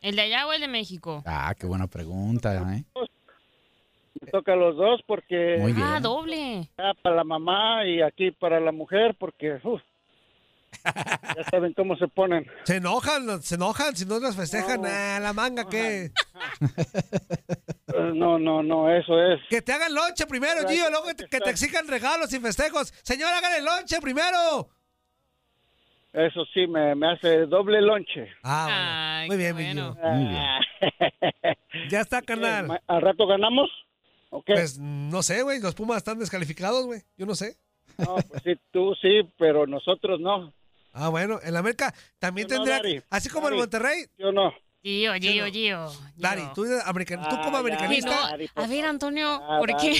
¿El 0.00 0.16
de 0.16 0.22
allá 0.22 0.46
o 0.46 0.52
el 0.52 0.60
de 0.60 0.68
México? 0.68 1.22
Ah, 1.26 1.54
qué 1.58 1.66
buena 1.66 1.88
pregunta, 1.88 2.54
¿eh? 2.76 2.84
Me 4.20 4.30
toca 4.30 4.52
a 4.52 4.56
los 4.56 4.76
dos 4.76 5.00
porque 5.06 5.56
Muy 5.58 5.72
bien. 5.72 5.86
Ah, 5.86 5.98
doble. 6.00 6.68
para 7.02 7.16
la 7.16 7.24
mamá 7.24 7.84
y 7.86 8.00
aquí 8.00 8.30
para 8.30 8.60
la 8.60 8.70
mujer 8.70 9.16
porque 9.18 9.58
uf, 9.64 9.80
ya 10.84 11.44
saben 11.50 11.72
cómo 11.74 11.96
se 11.96 12.08
ponen. 12.08 12.46
Se 12.64 12.76
enojan, 12.76 13.42
se 13.42 13.54
enojan 13.54 13.94
si 13.96 14.04
no 14.06 14.18
las 14.18 14.36
festejan. 14.36 14.82
No. 14.82 14.88
Ah, 14.88 15.18
la 15.20 15.32
manga, 15.32 15.68
¿qué? 15.68 16.10
No, 18.14 18.38
no, 18.38 18.62
no, 18.62 18.90
eso 18.90 19.20
es. 19.22 19.40
Que 19.48 19.62
te 19.62 19.72
hagan 19.72 19.94
lonche 19.94 20.26
primero, 20.26 20.66
Gio, 20.68 20.90
luego 20.90 21.06
que 21.06 21.14
te, 21.14 21.28
que 21.28 21.40
te 21.40 21.50
exijan 21.50 21.86
regalos 21.86 22.32
y 22.32 22.40
festejos. 22.40 22.92
Señor, 23.02 23.32
hagan 23.32 23.54
el 23.54 23.64
lonche 23.64 24.00
primero. 24.00 24.68
Eso 26.12 26.44
sí, 26.52 26.66
me, 26.66 26.94
me 26.94 27.12
hace 27.12 27.46
doble 27.46 27.80
lonche. 27.80 28.28
Ah, 28.42 29.20
Ay. 29.20 29.28
Muy 29.28 29.36
bien, 29.36 29.56
mi 29.56 29.64
bueno. 29.64 29.94
Gio. 29.94 30.10
Muy 30.10 30.28
bien. 30.28 31.58
Ya 31.88 32.00
está, 32.00 32.20
carnal. 32.26 32.82
¿Al 32.86 33.00
rato 33.00 33.26
ganamos? 33.26 33.70
¿O 34.30 34.42
qué? 34.42 34.54
Pues 34.54 34.78
no 34.78 35.22
sé, 35.22 35.42
güey. 35.42 35.60
Los 35.60 35.74
Pumas 35.74 35.98
están 35.98 36.18
descalificados, 36.18 36.86
güey. 36.86 37.02
Yo 37.16 37.26
no 37.26 37.34
sé. 37.34 37.56
No, 37.98 38.16
pues 38.16 38.42
sí, 38.42 38.52
tú 38.70 38.94
sí, 39.00 39.20
pero 39.38 39.66
nosotros 39.66 40.20
no. 40.20 40.52
Ah, 40.92 41.08
bueno. 41.08 41.40
En 41.42 41.52
la 41.54 41.60
América 41.60 41.94
también 42.18 42.48
Yo 42.48 42.58
no, 42.58 42.64
tendría. 42.64 42.76
Dari. 42.82 43.02
así 43.10 43.28
como 43.28 43.48
en 43.48 43.52
Dari. 43.52 43.60
Monterrey. 43.60 44.06
Yo 44.18 44.32
no. 44.32 44.52
Gio, 44.84 45.12
Gio. 45.14 45.46
Gio. 45.46 45.92
Dari, 46.16 46.42
tú, 46.56 46.64
eres 46.64 46.82
american- 46.84 47.28
tú 47.28 47.36
como 47.44 47.56
americanista. 47.56 48.10
no. 48.10 48.28
Dari, 48.30 48.50
A 48.56 48.66
ver, 48.66 48.84
Antonio, 48.84 49.28
Ah, 49.40 49.58
¿por 49.60 49.76
qué? 49.76 49.94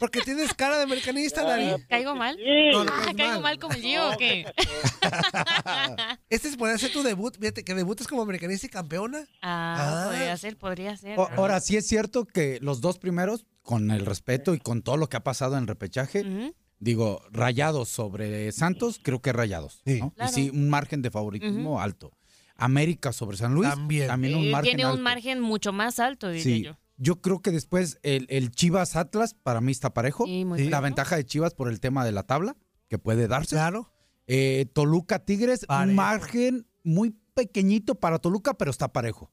Porque 0.00 0.22
tienes 0.22 0.52
cara 0.54 0.76
de 0.76 0.82
americanista, 0.82 1.44
Dari. 1.44 1.72
¿Caigo 1.88 2.16
mal? 2.16 2.34
Sí. 2.36 2.70
No, 2.72 2.82
no 2.82 2.90
Ah, 2.92 3.02
caes 3.04 3.16
¿Caigo 3.16 3.32
mal. 3.34 3.42
mal 3.42 3.58
como 3.60 3.74
el 3.74 3.80
Gio 3.82 4.10
o 4.10 4.16
qué? 4.18 4.44
Este 6.30 6.56
puede 6.56 6.76
ser 6.78 6.92
tu 6.92 7.02
debut. 7.04 7.36
Fíjate 7.38 7.64
que 7.64 7.74
debutes 7.74 8.08
como 8.08 8.22
americanista 8.22 8.66
y 8.66 8.70
campeona. 8.70 9.24
Ah, 9.40 9.76
Ah. 9.78 10.08
podría 10.10 10.36
ser, 10.36 10.56
podría 10.58 10.96
ser. 10.96 11.18
O- 11.18 11.28
Ahora, 11.36 11.60
sí 11.60 11.76
es 11.76 11.86
cierto 11.86 12.24
que 12.26 12.58
los 12.60 12.80
dos 12.80 12.98
primeros, 12.98 13.46
con 13.62 13.90
el 13.90 14.04
respeto 14.04 14.54
y 14.54 14.58
con 14.58 14.82
todo 14.82 14.96
lo 14.96 15.08
que 15.08 15.16
ha 15.16 15.22
pasado 15.24 15.56
en 15.58 15.66
repechaje, 15.66 16.22
Ujú. 16.22 16.54
Digo, 16.80 17.22
rayados 17.30 17.88
sobre 17.88 18.50
Santos, 18.52 19.00
creo 19.02 19.20
que 19.20 19.32
rayados. 19.32 19.82
Sí. 19.86 20.00
¿no? 20.00 20.10
Claro. 20.12 20.30
Y 20.30 20.34
sí, 20.34 20.50
un 20.50 20.68
margen 20.68 21.02
de 21.02 21.10
favoritismo 21.10 21.80
alto. 21.80 22.12
América 22.56 23.12
sobre 23.12 23.36
San 23.36 23.54
Luis, 23.54 23.68
También. 23.68 24.08
también, 24.08 24.34
un 24.36 24.44
Eh, 24.46 24.50
margen 24.50 24.70
Tiene 24.76 24.84
un 24.86 24.90
alto. 24.92 25.02
margen 25.02 25.40
mucho 25.40 25.72
más 25.72 25.98
alto, 26.00 26.28
diría 26.28 26.42
Sí. 26.42 26.62
yo. 26.62 26.78
Yo 27.00 27.20
creo 27.20 27.40
que 27.40 27.52
después 27.52 28.00
el, 28.02 28.26
el 28.28 28.50
Chivas 28.50 28.96
Atlas 28.96 29.34
para 29.34 29.60
mí 29.60 29.70
está 29.70 29.94
parejo. 29.94 30.24
Sí, 30.26 30.44
muy 30.44 30.58
Sí. 30.58 30.68
La 30.68 30.80
ventaja 30.80 31.14
de 31.16 31.24
Chivas 31.24 31.54
por 31.54 31.68
el 31.68 31.78
tema 31.78 32.04
de 32.04 32.10
la 32.10 32.24
tabla, 32.24 32.56
que 32.88 32.98
puede 32.98 33.28
darse. 33.28 33.54
Claro. 33.54 33.92
Eh, 34.26 34.66
Toluca 34.72 35.24
Tigres, 35.24 35.64
un 35.68 35.94
margen 35.94 36.66
muy 36.82 37.14
pequeñito 37.34 37.94
para 37.94 38.18
Toluca, 38.18 38.54
pero 38.54 38.72
está 38.72 38.88
parejo. 38.92 39.30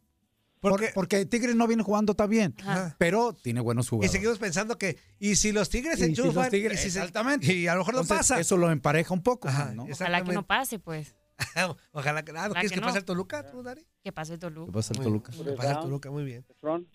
Por- 0.70 0.80
Porque- 0.80 0.92
porque 0.96 1.26
Tigres 1.26 1.56
no 1.56 1.68
viene 1.68 1.84
jugando 1.84 2.14
tan 2.16 2.30
bien, 2.30 2.56
Ajá. 2.62 2.96
pero 2.98 3.34
tiene 3.34 3.62
buenos 3.62 3.86
Y 3.86 3.90
jugadores. 3.90 4.12
seguimos 4.12 4.40
pensando 4.40 4.78
que, 4.78 4.98
y 5.20 5.36
si 5.36 5.52
los 5.52 5.70
tigres 5.70 6.00
se 6.00 6.06
Y 6.08 6.16
si 6.16 6.16
los 6.22 6.26
enchufan, 6.28 6.50
Tigres- 6.50 6.80
y, 6.80 6.84
si 6.84 6.92
se- 6.92 7.00
exactamente. 7.00 7.54
y 7.54 7.68
a 7.68 7.74
lo 7.74 7.80
mejor 7.82 7.94
no 7.96 8.02
Entonces, 8.02 8.28
pasa. 8.30 8.40
Eso 8.40 8.58
lo 8.58 8.72
empareja 8.72 9.14
un 9.14 9.22
poco, 9.22 9.48
Ajá, 9.48 9.72
¿no? 9.74 9.84
Ojalá 9.92 10.24
que 10.24 10.32
no 10.34 10.44
pase, 10.44 10.80
pues. 10.80 11.16
Ojalá 11.92 12.24
que. 12.24 12.32
Ah, 12.32 12.48
¿no 12.48 12.54
quieres 12.54 12.72
que 12.72 12.76
que, 12.76 12.82
no. 12.82 12.88
pase 12.88 13.00
el 13.00 13.06
Toluca, 13.06 13.50
tú, 13.52 13.62
Dari? 13.62 13.86
Que 14.04 14.12
pase 14.12 14.34
el 14.34 14.40
Toluca. 14.40 14.66
¿Qué 14.68 14.74
pasa 14.74 14.94
el 14.94 15.00
Muy 15.00 15.06
Toluca? 15.06 15.32
bien. 15.32 15.46
Que 15.46 15.52
pase 15.54 15.70
el 15.72 15.80
Toluca, 15.80 16.12
muy 16.12 16.24
bien. 16.24 16.46
Front, 16.60 16.88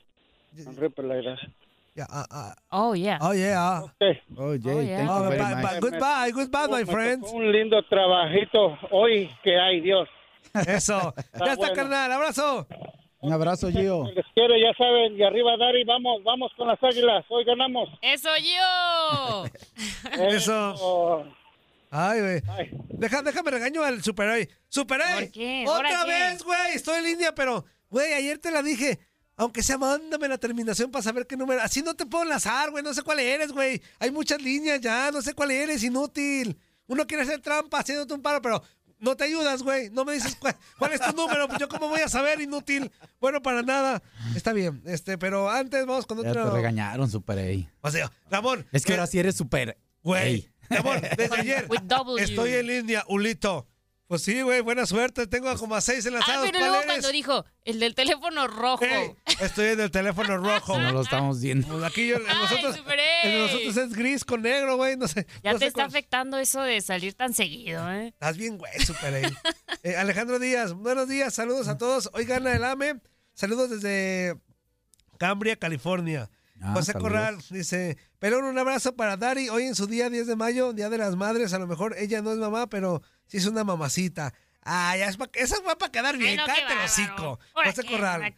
Henry 0.57 0.89
Pereira. 0.89 1.37
Ya, 1.95 2.07
ah, 2.09 2.27
ah. 2.31 2.57
Oh, 2.71 2.95
yeah. 2.95 3.19
Oh, 3.21 3.35
yeah. 3.35 3.83
Ok. 3.83 3.93
Oh, 4.37 4.55
Jay, 4.57 4.73
Oh, 4.75 4.81
yeah. 4.81 4.97
thank 4.99 5.09
you 5.09 5.15
Oh, 5.15 5.23
very 5.29 5.43
bye, 5.43 5.55
much. 5.57 5.63
bye. 5.63 5.81
Goodbye, 5.81 6.33
goodbye, 6.33 6.69
my 6.69 6.85
friends. 6.91 7.31
Un 7.33 7.51
lindo 7.53 7.83
trabajito 7.89 8.79
hoy 8.93 9.29
que 9.43 9.59
hay, 9.59 9.81
Dios. 9.81 10.09
Eso. 10.67 11.15
Ya 11.17 11.53
está, 11.53 11.57
bueno. 11.57 11.75
carnal. 11.75 12.13
Abrazo. 12.13 12.67
Un 13.21 13.33
abrazo, 13.33 13.71
Gio. 13.71 14.11
Les 14.15 14.25
quiero, 14.35 14.55
ya 14.57 14.73
saben, 14.77 15.19
y 15.19 15.23
arriba 15.23 15.57
Dari, 15.59 15.85
vamos, 15.85 16.23
vamos 16.25 16.51
con 16.57 16.69
las 16.69 16.83
águilas, 16.83 17.25
hoy 17.29 17.45
ganamos. 17.45 17.89
¡Eso, 18.01 18.31
Gio! 18.39 19.45
Eso. 20.29 21.25
Ay, 21.91 22.21
güey. 22.21 22.43
Deja, 22.89 23.23
déjame 23.23 23.51
regaño 23.51 23.83
al 23.83 24.03
Superay. 24.03 24.49
¡Superay! 24.69 25.25
¿Por 25.25 25.33
qué? 25.33 25.65
¡Otra 25.67 26.05
vez, 26.05 26.43
güey! 26.43 26.75
Estoy 26.75 26.99
en 26.99 27.05
línea, 27.05 27.35
pero, 27.35 27.65
güey, 27.91 28.13
ayer 28.15 28.39
te 28.39 28.51
la 28.51 28.63
dije. 28.63 28.99
Aunque 29.37 29.63
sea, 29.63 29.79
mándame 29.79 30.29
la 30.29 30.39
terminación 30.39 30.91
para 30.91 31.03
saber 31.03 31.27
qué 31.27 31.37
número. 31.37 31.63
Así 31.63 31.83
no 31.83 31.95
te 31.95 32.05
puedo 32.07 32.25
enlazar, 32.25 32.71
güey. 32.71 32.85
No 32.85 32.93
sé 32.93 33.03
cuál 33.03 33.21
eres, 33.21 33.53
güey. 33.53 33.81
Hay 33.99 34.11
muchas 34.11 34.41
líneas 34.41 34.81
ya. 34.81 35.11
No 35.11 35.23
sé 35.23 35.35
cuál 35.35 35.51
eres, 35.51 35.83
inútil. 35.83 36.59
Uno 36.87 37.07
quiere 37.07 37.23
hacer 37.23 37.41
trampa 37.41 37.79
haciéndote 37.79 38.13
un 38.13 38.21
paro, 38.21 38.43
pero 38.43 38.63
no 39.01 39.17
te 39.17 39.25
ayudas, 39.25 39.63
güey. 39.63 39.91
No 39.91 40.05
me 40.05 40.13
dices 40.15 40.37
cuál, 40.39 40.55
cuál 40.79 40.93
es 40.93 41.01
tu 41.01 41.13
número. 41.13 41.49
Pues 41.49 41.59
yo, 41.59 41.69
¿cómo 41.69 41.89
voy 41.89 42.01
a 42.01 42.09
saber, 42.09 42.41
inútil? 42.41 42.91
Bueno, 43.21 43.43
para 43.43 43.63
nada. 43.63 44.03
Está 44.37 44.53
bien. 44.53 44.83
Este, 44.87 45.19
pero 45.19 45.51
antes 45.51 45.85
vamos 45.87 46.07
con 46.07 46.23
Ya 46.23 46.31
otro. 46.31 46.45
te 46.51 46.51
regañaron, 46.57 47.11
Super 47.11 47.39
Ey. 47.39 47.69
O 47.81 47.91
sea, 47.91 48.11
Ramón. 48.31 48.67
Es 48.73 48.85
que 48.85 48.93
eh, 48.93 48.97
ahora 48.97 49.07
sí 49.07 49.19
eres 49.19 49.35
Super 49.37 49.77
Güey, 50.03 50.23
Ey. 50.35 50.51
Ramón, 50.71 51.01
desde 51.17 51.35
ayer 51.37 51.69
estoy 52.21 52.53
en 52.53 52.67
línea, 52.67 53.05
Ulito. 53.09 53.67
Pues 54.11 54.23
sí, 54.23 54.43
güey, 54.43 54.61
buena 54.61 54.87
suerte. 54.87 55.29
Tengo 55.29 55.57
como 55.57 55.77
a 55.77 55.81
seis 55.81 56.05
Ah, 56.05 56.09
enlazados. 56.09 56.47
pero 56.47 56.59
¿Cuál 56.59 56.71
luego 56.71 56.83
eres? 56.83 56.87
cuando 56.87 57.13
dijo 57.13 57.45
el 57.65 57.79
del 57.79 57.95
teléfono 57.95 58.49
rojo. 58.49 58.85
Ey, 58.85 59.15
estoy 59.41 59.69
en 59.69 59.79
el 59.79 59.93
teléfono 59.93 60.37
rojo. 60.37 60.77
No 60.81 60.91
lo 60.91 61.03
estamos 61.03 61.41
viendo. 61.41 61.69
Pues 61.69 61.85
aquí 61.85 62.09
yo, 62.09 62.17
Ay, 62.17 62.37
nosotros, 62.41 62.77
nosotros 62.77 63.77
es 63.77 63.93
gris 63.95 64.25
con 64.25 64.43
negro, 64.43 64.75
güey. 64.77 64.97
No 64.97 65.07
sé. 65.07 65.29
Ya 65.45 65.53
no 65.53 65.61
te 65.61 65.67
sé 65.67 65.69
está 65.69 65.83
cuál- 65.83 65.87
afectando 65.91 66.39
eso 66.39 66.61
de 66.61 66.81
salir 66.81 67.15
tan 67.15 67.35
seguido, 67.35 67.89
¿eh? 67.93 68.09
Estás 68.09 68.37
bien, 68.37 68.59
güey, 68.59 68.73
super. 68.81 69.31
Eh, 69.85 69.97
Alejandro 69.97 70.41
Díaz, 70.41 70.73
buenos 70.73 71.09
días, 71.09 71.33
saludos 71.33 71.69
a 71.69 71.79
todos. 71.79 72.11
Hoy 72.13 72.25
gana 72.25 72.53
el 72.53 72.65
AME. 72.65 72.97
Saludos 73.33 73.71
desde 73.71 74.37
Cambria, 75.19 75.55
California. 75.55 76.29
Ah, 76.61 76.75
José 76.75 76.93
saludos. 76.93 77.11
Corral 77.13 77.39
dice, 77.51 77.97
Pelón, 78.19 78.45
un 78.45 78.59
abrazo 78.59 78.95
para 78.95 79.17
Dari. 79.17 79.49
Hoy 79.49 79.65
en 79.65 79.75
su 79.75 79.87
día 79.87 80.11
10 80.11 80.27
de 80.27 80.37
mayo, 80.37 80.73
Día 80.73 80.89
de 80.91 80.99
las 80.99 81.17
Madres. 81.17 81.53
A 81.55 81.59
lo 81.59 81.67
mejor 81.67 81.95
ella 81.99 82.21
no 82.23 82.33
es 82.33 82.39
mamá, 82.39 82.69
pero 82.69 83.03
sí 83.27 83.39
es 83.39 83.47
una 83.47 83.65
mamacita. 83.65 84.35
Ah, 84.63 84.95
ya 84.97 85.07
es 85.09 85.17
pa- 85.17 85.31
esa 85.35 85.57
fue 85.63 85.75
para 85.77 85.91
quedar 85.91 86.19
bien. 86.19 86.37
No, 86.37 86.45
Cállate 86.45 86.73
el 86.75 86.79
hocico. 86.81 87.39
José 87.55 87.83
quién, 87.83 87.93
Corral. 87.99 88.35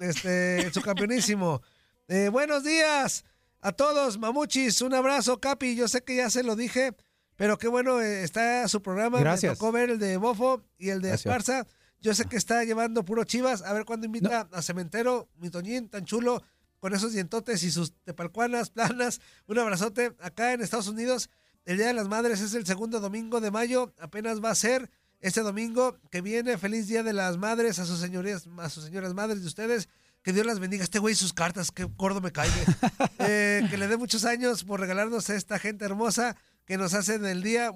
Este, 0.00 0.70
su 0.74 0.82
campeonísimo. 0.82 1.62
Eh, 2.08 2.28
buenos 2.28 2.62
días 2.64 3.24
a 3.60 3.72
todos, 3.72 4.18
mamuchis. 4.18 4.82
Un 4.82 4.92
abrazo, 4.94 5.40
Capi. 5.40 5.74
Yo 5.74 5.88
sé 5.88 6.02
que 6.04 6.16
ya 6.16 6.28
se 6.28 6.42
lo 6.42 6.56
dije, 6.56 6.92
pero 7.36 7.56
qué 7.58 7.68
bueno 7.68 8.00
eh, 8.02 8.22
está 8.22 8.68
su 8.68 8.82
programa. 8.82 9.18
Gracias. 9.20 9.52
Me 9.52 9.56
tocó 9.56 9.72
ver 9.72 9.90
el 9.90 9.98
de 9.98 10.18
Bofo 10.18 10.62
y 10.78 10.90
el 10.90 11.00
de 11.00 11.08
Gracias. 11.08 11.26
Esparza. 11.26 11.66
Yo 12.00 12.12
sé 12.14 12.26
que 12.26 12.36
está 12.36 12.64
llevando 12.64 13.04
puro 13.04 13.24
chivas. 13.24 13.62
A 13.62 13.72
ver 13.72 13.84
cuándo 13.86 14.04
invita 14.06 14.48
a 14.52 14.60
Cementero, 14.60 15.28
mi 15.36 15.48
Toñín, 15.50 15.88
tan 15.88 16.04
chulo, 16.04 16.42
con 16.82 16.92
esos 16.94 17.12
dientotes 17.12 17.62
y 17.62 17.70
sus 17.70 17.94
tepalcuanas 18.02 18.70
planas. 18.70 19.20
Un 19.46 19.56
abrazote. 19.56 20.16
Acá 20.18 20.52
en 20.52 20.62
Estados 20.62 20.88
Unidos, 20.88 21.30
el 21.64 21.76
Día 21.76 21.86
de 21.86 21.92
las 21.92 22.08
Madres 22.08 22.40
es 22.40 22.54
el 22.54 22.66
segundo 22.66 22.98
domingo 22.98 23.40
de 23.40 23.52
mayo. 23.52 23.94
Apenas 24.00 24.42
va 24.42 24.50
a 24.50 24.56
ser 24.56 24.90
este 25.20 25.42
domingo 25.42 25.96
que 26.10 26.22
viene. 26.22 26.58
Feliz 26.58 26.88
Día 26.88 27.04
de 27.04 27.12
las 27.12 27.38
Madres 27.38 27.78
a 27.78 27.86
sus 27.86 28.00
señorías, 28.00 28.48
a 28.58 28.68
sus 28.68 28.82
señoras 28.82 29.14
madres 29.14 29.42
de 29.42 29.46
ustedes. 29.46 29.88
Que 30.22 30.32
Dios 30.32 30.44
las 30.44 30.58
bendiga. 30.58 30.82
Este 30.82 30.98
güey 30.98 31.12
y 31.12 31.16
sus 31.16 31.32
cartas, 31.32 31.70
qué 31.70 31.84
gordo 31.84 32.20
me 32.20 32.32
cae. 32.32 32.50
Eh, 33.20 33.62
que 33.70 33.78
le 33.78 33.86
dé 33.86 33.96
muchos 33.96 34.24
años 34.24 34.64
por 34.64 34.80
regalarnos 34.80 35.30
a 35.30 35.36
esta 35.36 35.60
gente 35.60 35.84
hermosa 35.84 36.36
que 36.64 36.76
nos 36.76 36.94
hacen 36.94 37.24
el 37.24 37.44
día 37.44 37.72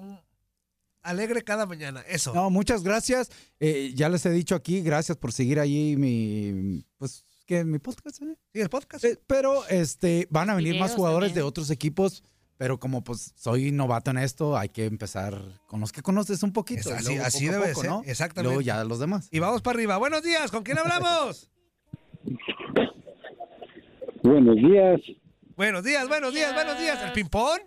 alegre 1.01 1.43
cada 1.43 1.65
mañana. 1.65 2.01
Eso. 2.01 2.33
No, 2.33 2.49
muchas 2.49 2.83
gracias. 2.83 3.29
Eh, 3.61 3.93
ya 3.95 4.09
les 4.09 4.25
he 4.25 4.31
dicho 4.31 4.53
aquí, 4.55 4.81
gracias 4.81 5.17
por 5.17 5.31
seguir 5.31 5.61
ahí 5.61 5.95
mi, 5.95 6.83
pues, 6.97 7.23
¿qué? 7.47 7.63
Mi 7.65 7.79
podcast. 7.79 8.21
eh? 8.21 8.35
Sí, 8.53 8.61
el 8.61 8.69
podcast. 8.69 9.03
Eh, 9.05 9.19
pero 9.25 9.65
este, 9.69 10.27
van 10.29 10.49
a 10.51 10.55
venir 10.55 10.79
más 10.79 10.93
jugadores 10.93 11.29
también. 11.29 11.43
de 11.45 11.47
otros 11.49 11.71
equipos, 11.71 12.23
pero 12.57 12.79
como 12.79 13.03
pues 13.03 13.33
soy 13.35 13.71
novato 13.71 14.11
en 14.11 14.17
esto, 14.19 14.57
hay 14.57 14.69
que 14.69 14.85
empezar 14.85 15.41
con 15.65 15.79
los 15.79 15.91
que 15.91 16.01
conoces 16.03 16.43
un 16.43 16.53
poquito. 16.53 16.81
Es 16.81 16.87
así- 16.97 17.05
luego 17.15 17.25
así 17.25 17.45
debe 17.47 17.67
poco, 17.69 17.81
ser, 17.81 17.89
¿no? 17.89 18.01
exactamente. 18.05 18.43
Luego 18.49 18.61
ya 18.61 18.83
los 18.83 18.99
demás. 18.99 19.29
Y 19.31 19.39
vamos 19.39 19.61
para 19.63 19.75
arriba. 19.77 19.97
Buenos 19.97 20.21
días, 20.21 20.51
¿con 20.51 20.63
quién 20.63 20.77
hablamos? 20.77 21.49
Buenos 24.23 24.55
días. 24.57 24.99
buenos 25.55 25.83
días, 25.83 26.07
buenos 26.07 26.33
días, 26.33 26.53
buenos 26.53 26.79
días. 26.79 27.01
¿El 27.03 27.13
ping-pong? 27.13 27.59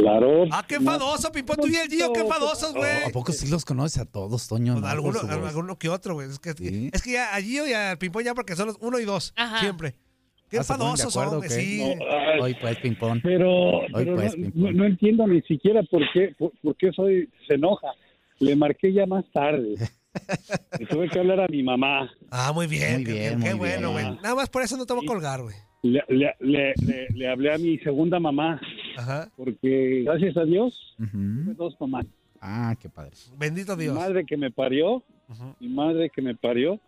Claro. 0.00 0.44
Ah, 0.52 0.64
qué 0.66 0.76
enfadoso, 0.76 1.30
Pimpón. 1.32 1.56
Tú 1.56 1.66
y 1.68 1.76
el 1.76 1.88
Gio, 1.88 2.12
qué 2.12 2.20
enfadosos, 2.20 2.72
güey. 2.74 3.04
¿A 3.06 3.10
poco 3.10 3.32
sí 3.32 3.48
los 3.48 3.64
conoces 3.64 3.98
a 4.00 4.04
todos, 4.06 4.48
Toño? 4.48 4.80
No, 4.80 4.86
Alguno, 4.86 5.20
voz. 5.20 5.30
alguno 5.30 5.78
que 5.78 5.88
otro, 5.88 6.14
güey. 6.14 6.28
Es 6.30 6.38
que, 6.38 6.52
Sí. 6.52 6.90
es 6.92 7.02
que 7.02 7.12
ya 7.12 7.34
a 7.34 7.40
Gio 7.40 7.66
y 7.66 7.72
al 7.72 7.98
Pimpón 7.98 8.24
ya 8.24 8.34
porque 8.34 8.56
son 8.56 8.68
los 8.68 8.76
uno 8.80 8.98
y 8.98 9.04
dos. 9.04 9.32
Ajá. 9.36 9.60
Siempre. 9.60 9.94
Qué 10.48 10.58
Ah, 10.58 10.62
¿se 10.64 10.72
ponen 10.74 10.86
de 10.96 11.02
enfadosos 11.02 11.16
acuerdo 11.16 11.30
son, 11.30 11.36
o 11.36 11.40
güey. 11.40 11.48
qué? 11.48 11.54
Sí. 11.64 11.94
No, 12.38 12.42
Hoy 12.44 12.56
pues, 12.60 12.78
ping-pong. 12.78 13.20
Pero, 13.22 13.50
Hoy 13.50 13.86
pero 13.94 14.14
pues, 14.16 14.36
no, 14.36 14.44
ping-pong. 14.44 14.54
no- 14.64 14.72
no 14.72 14.84
entiendo 14.86 15.26
ni 15.28 15.40
siquiera 15.42 15.80
por 15.90 16.02
qué, 16.12 16.34
por, 16.38 16.52
por 16.62 16.76
qué 16.76 16.90
soy, 16.92 17.28
se 17.46 17.54
enoja. 17.54 17.88
Le 18.40 18.56
marqué 18.56 18.92
ya 18.92 19.06
más 19.06 19.24
tarde. 19.32 19.74
Le 20.78 20.86
tuve 20.86 21.08
que 21.08 21.18
hablar 21.20 21.40
a 21.40 21.46
mi 21.48 21.62
mamá. 21.62 22.10
Ah, 22.30 22.52
muy 22.52 22.66
bien. 22.66 22.94
Muy 22.94 23.04
qué- 23.04 23.12
bien, 23.12 23.40
qué, 23.40 23.50
muy 23.50 23.58
bueno, 23.58 23.92
bien. 23.94 24.06
güey. 24.08 24.22
Nada 24.22 24.34
más 24.34 24.48
por 24.48 24.62
eso 24.62 24.76
no 24.76 24.86
te 24.86 24.92
voy 24.94 25.04
a 25.04 25.08
colgar, 25.08 25.42
güey. 25.42 25.54
Le, 25.82 26.02
le, 26.08 26.34
le, 26.40 26.74
le- 26.86 27.08
le 27.14 27.28
hablé 27.28 27.52
a 27.52 27.58
mi 27.58 27.78
segunda 27.78 28.20
mamá. 28.20 28.60
Ajá. 28.98 29.30
Porque, 29.36 30.02
gracias 30.04 30.36
a 30.36 30.44
Dios, 30.44 30.74
Ujú. 30.98 31.10
tuve 31.44 31.54
dos 31.54 31.74
mamás. 31.80 32.06
Ah, 32.40 32.74
qué 32.80 32.88
padre. 32.88 33.12
Bendito 33.38 33.76
Mi 33.76 33.84
Dios. 33.84 33.94
madre 33.94 34.24
que 34.26 34.36
me 34.36 34.50
parió, 34.50 35.02
Ujú. 35.28 35.54
mi 35.60 35.68
madre 35.68 36.10
que 36.10 36.20
me 36.22 36.34
parió, 36.34 36.78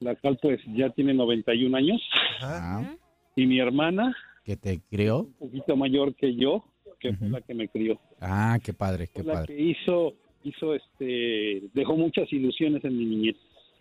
la 0.00 0.14
cual 0.16 0.38
pues 0.42 0.60
ya 0.74 0.90
tiene 0.90 1.14
91 1.14 1.76
años, 1.76 2.02
Ajá. 2.40 2.78
Ah, 2.80 2.96
y 3.36 3.46
mi 3.46 3.58
hermana, 3.60 4.14
que 4.44 4.56
te 4.56 4.80
crió. 4.90 5.20
un 5.20 5.32
poquito 5.34 5.76
mayor 5.76 6.14
que 6.14 6.34
yo, 6.34 6.64
que 7.00 7.12
fue 7.14 7.28
Ujú. 7.28 7.36
la 7.36 7.40
que 7.40 7.54
me 7.54 7.68
crió. 7.68 7.98
Ah, 8.20 8.58
qué 8.62 8.72
padre, 8.74 9.06
qué 9.06 9.22
Fue 9.22 9.32
la 9.32 9.40
padre. 9.40 9.54
que 9.56 9.62
hizo, 9.62 10.14
hizo 10.44 10.74
este, 10.74 11.62
dejó 11.72 11.96
muchas 11.96 12.30
ilusiones 12.32 12.84
en 12.84 12.98
mi 12.98 13.04
niñez. 13.06 13.36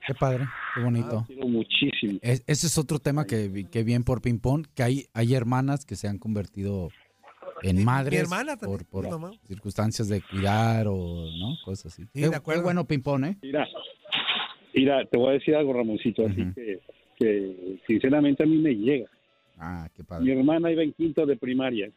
Qué 0.08 0.14
padre, 0.16 0.46
qué 0.76 0.82
bonito. 0.82 1.24
Quiero 1.28 1.48
muchísimo. 1.48 2.20
Es- 2.22 2.44
ese 2.48 2.68
es 2.68 2.78
otro 2.78 3.00
tema 3.00 3.26
que, 3.26 3.48
vi- 3.48 3.66
que 3.66 3.84
bien 3.84 4.04
por 4.04 4.22
ping-pong, 4.22 4.66
que 4.76 4.84
hay, 4.84 5.06
hay 5.14 5.34
hermanas 5.36 5.86
que 5.86 5.96
se 5.96 6.08
han 6.08 6.18
convertido 6.18 6.90
en 7.62 7.84
madres 7.86 8.22
hermana 8.22 8.58
también, 8.58 8.86
por, 8.90 9.04
por 9.10 9.30
mi 9.30 9.38
circunstancias 9.48 10.08
de 10.10 10.22
cuidar 10.22 10.88
o 10.88 10.96
no 11.40 11.56
cosas 11.64 11.94
así. 11.94 12.04
Sí, 12.06 12.22
qué, 12.22 12.30
de 12.30 12.36
acuerdo. 12.36 12.62
qué 12.62 12.64
bueno 12.66 12.86
ping-pong, 12.88 13.26
¿eh? 13.26 13.38
Mira, 13.44 13.68
mira, 14.74 15.06
te 15.06 15.18
voy 15.18 15.30
a 15.30 15.34
decir 15.34 15.56
algo, 15.56 15.74
Ramoncito, 15.74 16.26
así 16.26 16.44
que, 16.56 16.80
que 17.20 17.78
sinceramente 17.86 18.44
a 18.44 18.48
mí 18.48 18.58
me 18.58 18.74
llega. 18.74 19.08
Ah, 19.58 19.88
qué 19.94 20.02
Mi 20.02 20.08
padre. 20.08 20.34
hermana 20.40 20.72
iba 20.72 20.82
en 20.82 20.94
quinto 20.94 21.26
de 21.26 21.36
primaria 21.38 21.92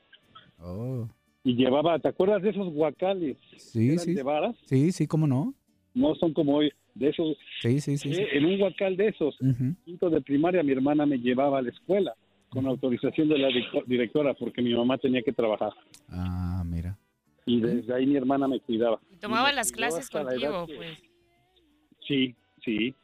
Oh, 0.61 1.09
y 1.43 1.55
llevaba, 1.57 1.99
¿te 1.99 2.09
acuerdas 2.09 2.43
de 2.43 2.51
esos 2.51 2.73
guacales? 2.73 3.37
sí, 3.57 3.99
sí, 3.99 4.15
de 4.15 4.23
varas, 4.23 4.55
sí, 4.67 4.93
sí, 4.93 5.07
cómo 5.07 5.27
no. 5.27 5.55
no 5.95 6.15
son 6.17 6.33
como 6.35 6.57
hoy, 6.57 6.71
de 6.95 7.09
esos. 7.09 7.37
Sí, 7.61 7.81
sí, 7.81 7.99
sí. 7.99 8.15
sí. 8.15 8.21
Eh, 8.23 8.29
En 8.39 8.45
un 8.47 8.59
guacal 8.59 8.97
de 8.97 9.09
esos, 9.09 9.37
quinto 9.85 10.11
de 10.11 10.21
primaria, 10.21 10.63
mi 10.63 10.73
hermana 10.73 11.05
me 11.07 11.19
llevaba 11.19 11.59
a 11.59 11.63
la 11.63 11.71
escuela 11.71 12.15
con 12.49 12.67
autorización 12.67 13.29
de 13.29 13.39
la 13.39 13.49
directora 13.87 14.35
porque 14.35 14.63
mi 14.63 14.75
mamá 14.75 14.97
tenía 14.99 15.23
que 15.23 15.33
trabajar. 15.33 15.73
Ah, 16.09 16.63
mira. 16.65 16.97
Y 17.47 17.61
desde 17.61 17.93
ahí 17.95 18.07
mi 18.07 18.17
hermana 18.17 18.47
me 18.49 18.61
cuidaba. 18.61 19.01
Y 19.13 19.17
tomaba 19.17 19.49
Y 19.49 19.53
me 19.53 19.57
las 19.57 19.73
clases 19.73 20.13
la 20.15 20.23
contigo, 20.25 20.67
que- 20.67 20.75
pues. 20.77 20.99
Sí, 22.07 22.35
sí. 22.65 22.95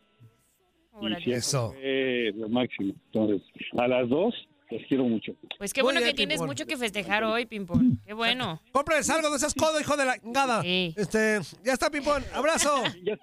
Y 1.25 1.33
Eso. 1.33 1.73
fue 1.73 2.33
lo 2.37 2.49
máximo. 2.49 2.95
Entonces, 3.13 3.43
a 3.79 3.89
las 3.89 4.09
dos, 4.09 4.35
les 4.71 4.87
quiero 4.87 5.05
mucho. 5.05 5.33
Pues 5.59 5.73
qué 5.73 5.81
Muy 5.83 5.89
bueno 5.89 6.01
bien, 6.01 6.11
que 6.11 6.17
tienes 6.17 6.35
Pimpón. 6.37 6.49
mucho 6.49 6.67
que 6.67 6.77
festejar 6.77 7.25
hoy, 7.25 7.47
Pimpón. 7.47 8.01
Qué 8.07 8.13
bueno. 8.13 8.61
Cómprales 8.73 9.09
algo, 9.11 9.31
no 9.31 9.39
seas 9.39 9.55
codo, 9.55 9.81
hijo 9.81 9.97
de 9.97 10.05
la 10.05 10.15
engada. 10.17 10.63
Sí. 10.63 10.95
Este, 10.97 11.39
ya 11.65 11.73
está, 11.73 11.91
Pimpón. 11.91 12.23
Abrazo. 12.35 12.71
Ya- 13.05 13.19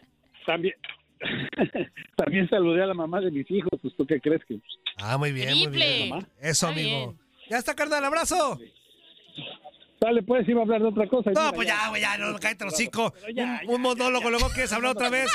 también, 0.48 0.74
también 2.18 2.50
saludé 2.50 2.82
a 2.82 2.88
la 2.88 2.96
mamá 2.96 3.22
de 3.22 3.30
mis 3.30 3.50
hijos. 3.52 3.80
Pues, 3.80 3.96
¿tú 3.96 4.08
qué 4.08 4.20
crees 4.20 4.42
que...? 4.48 4.60
Ah, 4.98 5.18
muy 5.20 5.32
bien, 5.32 5.56
muy 5.58 5.68
bien. 5.68 6.14
Eso, 6.40 6.68
Está 6.68 6.68
amigo. 6.70 6.98
bien. 7.14 7.20
Ya 7.52 7.58
está, 7.60 7.76
carnal. 7.76 8.04
Abrazo. 8.04 8.58
Dale, 10.00 10.24
pues, 10.24 10.48
iba 10.50 10.60
a 10.62 10.64
hablar 10.64 10.82
de 10.82 10.88
otra 10.88 11.08
cosa. 11.08 11.32
No, 11.32 11.40
Mira, 11.42 11.52
pues 11.54 11.68
ya, 11.68 11.90
güey, 11.90 12.02
ya, 12.02 12.18
no, 12.18 12.38
cállate 12.40 12.64
el 12.64 12.70
hocico. 12.70 13.12
Pero 13.14 13.30
ya, 13.34 13.62
Un, 13.68 13.76
un 13.76 13.82
monólogo, 13.82 14.30
luego 14.30 14.50
quieres 14.50 14.72
hablar 14.74 14.92
otra 14.92 15.10
vez. 15.10 15.30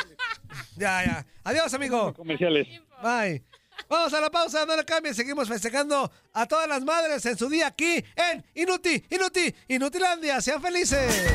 Ya, 0.76 1.04
ya. 1.04 1.26
Adiós, 1.44 1.72
amigo. 1.74 2.12
Comerciales. 2.14 2.66
Bye. 3.02 3.42
Vamos 3.88 4.12
a 4.14 4.20
la 4.20 4.30
pausa, 4.30 4.64
no 4.66 4.76
le 4.76 4.84
cambien. 4.84 5.14
Seguimos 5.14 5.48
festejando 5.48 6.10
a 6.32 6.46
todas 6.46 6.68
las 6.68 6.84
madres 6.84 7.24
en 7.26 7.36
su 7.36 7.48
día 7.48 7.66
aquí 7.68 7.96
en 8.14 8.44
Inuti, 8.54 9.02
Inuti, 9.10 9.52
Inutilandia. 9.68 10.40
Sean 10.40 10.62
felices. 10.62 11.34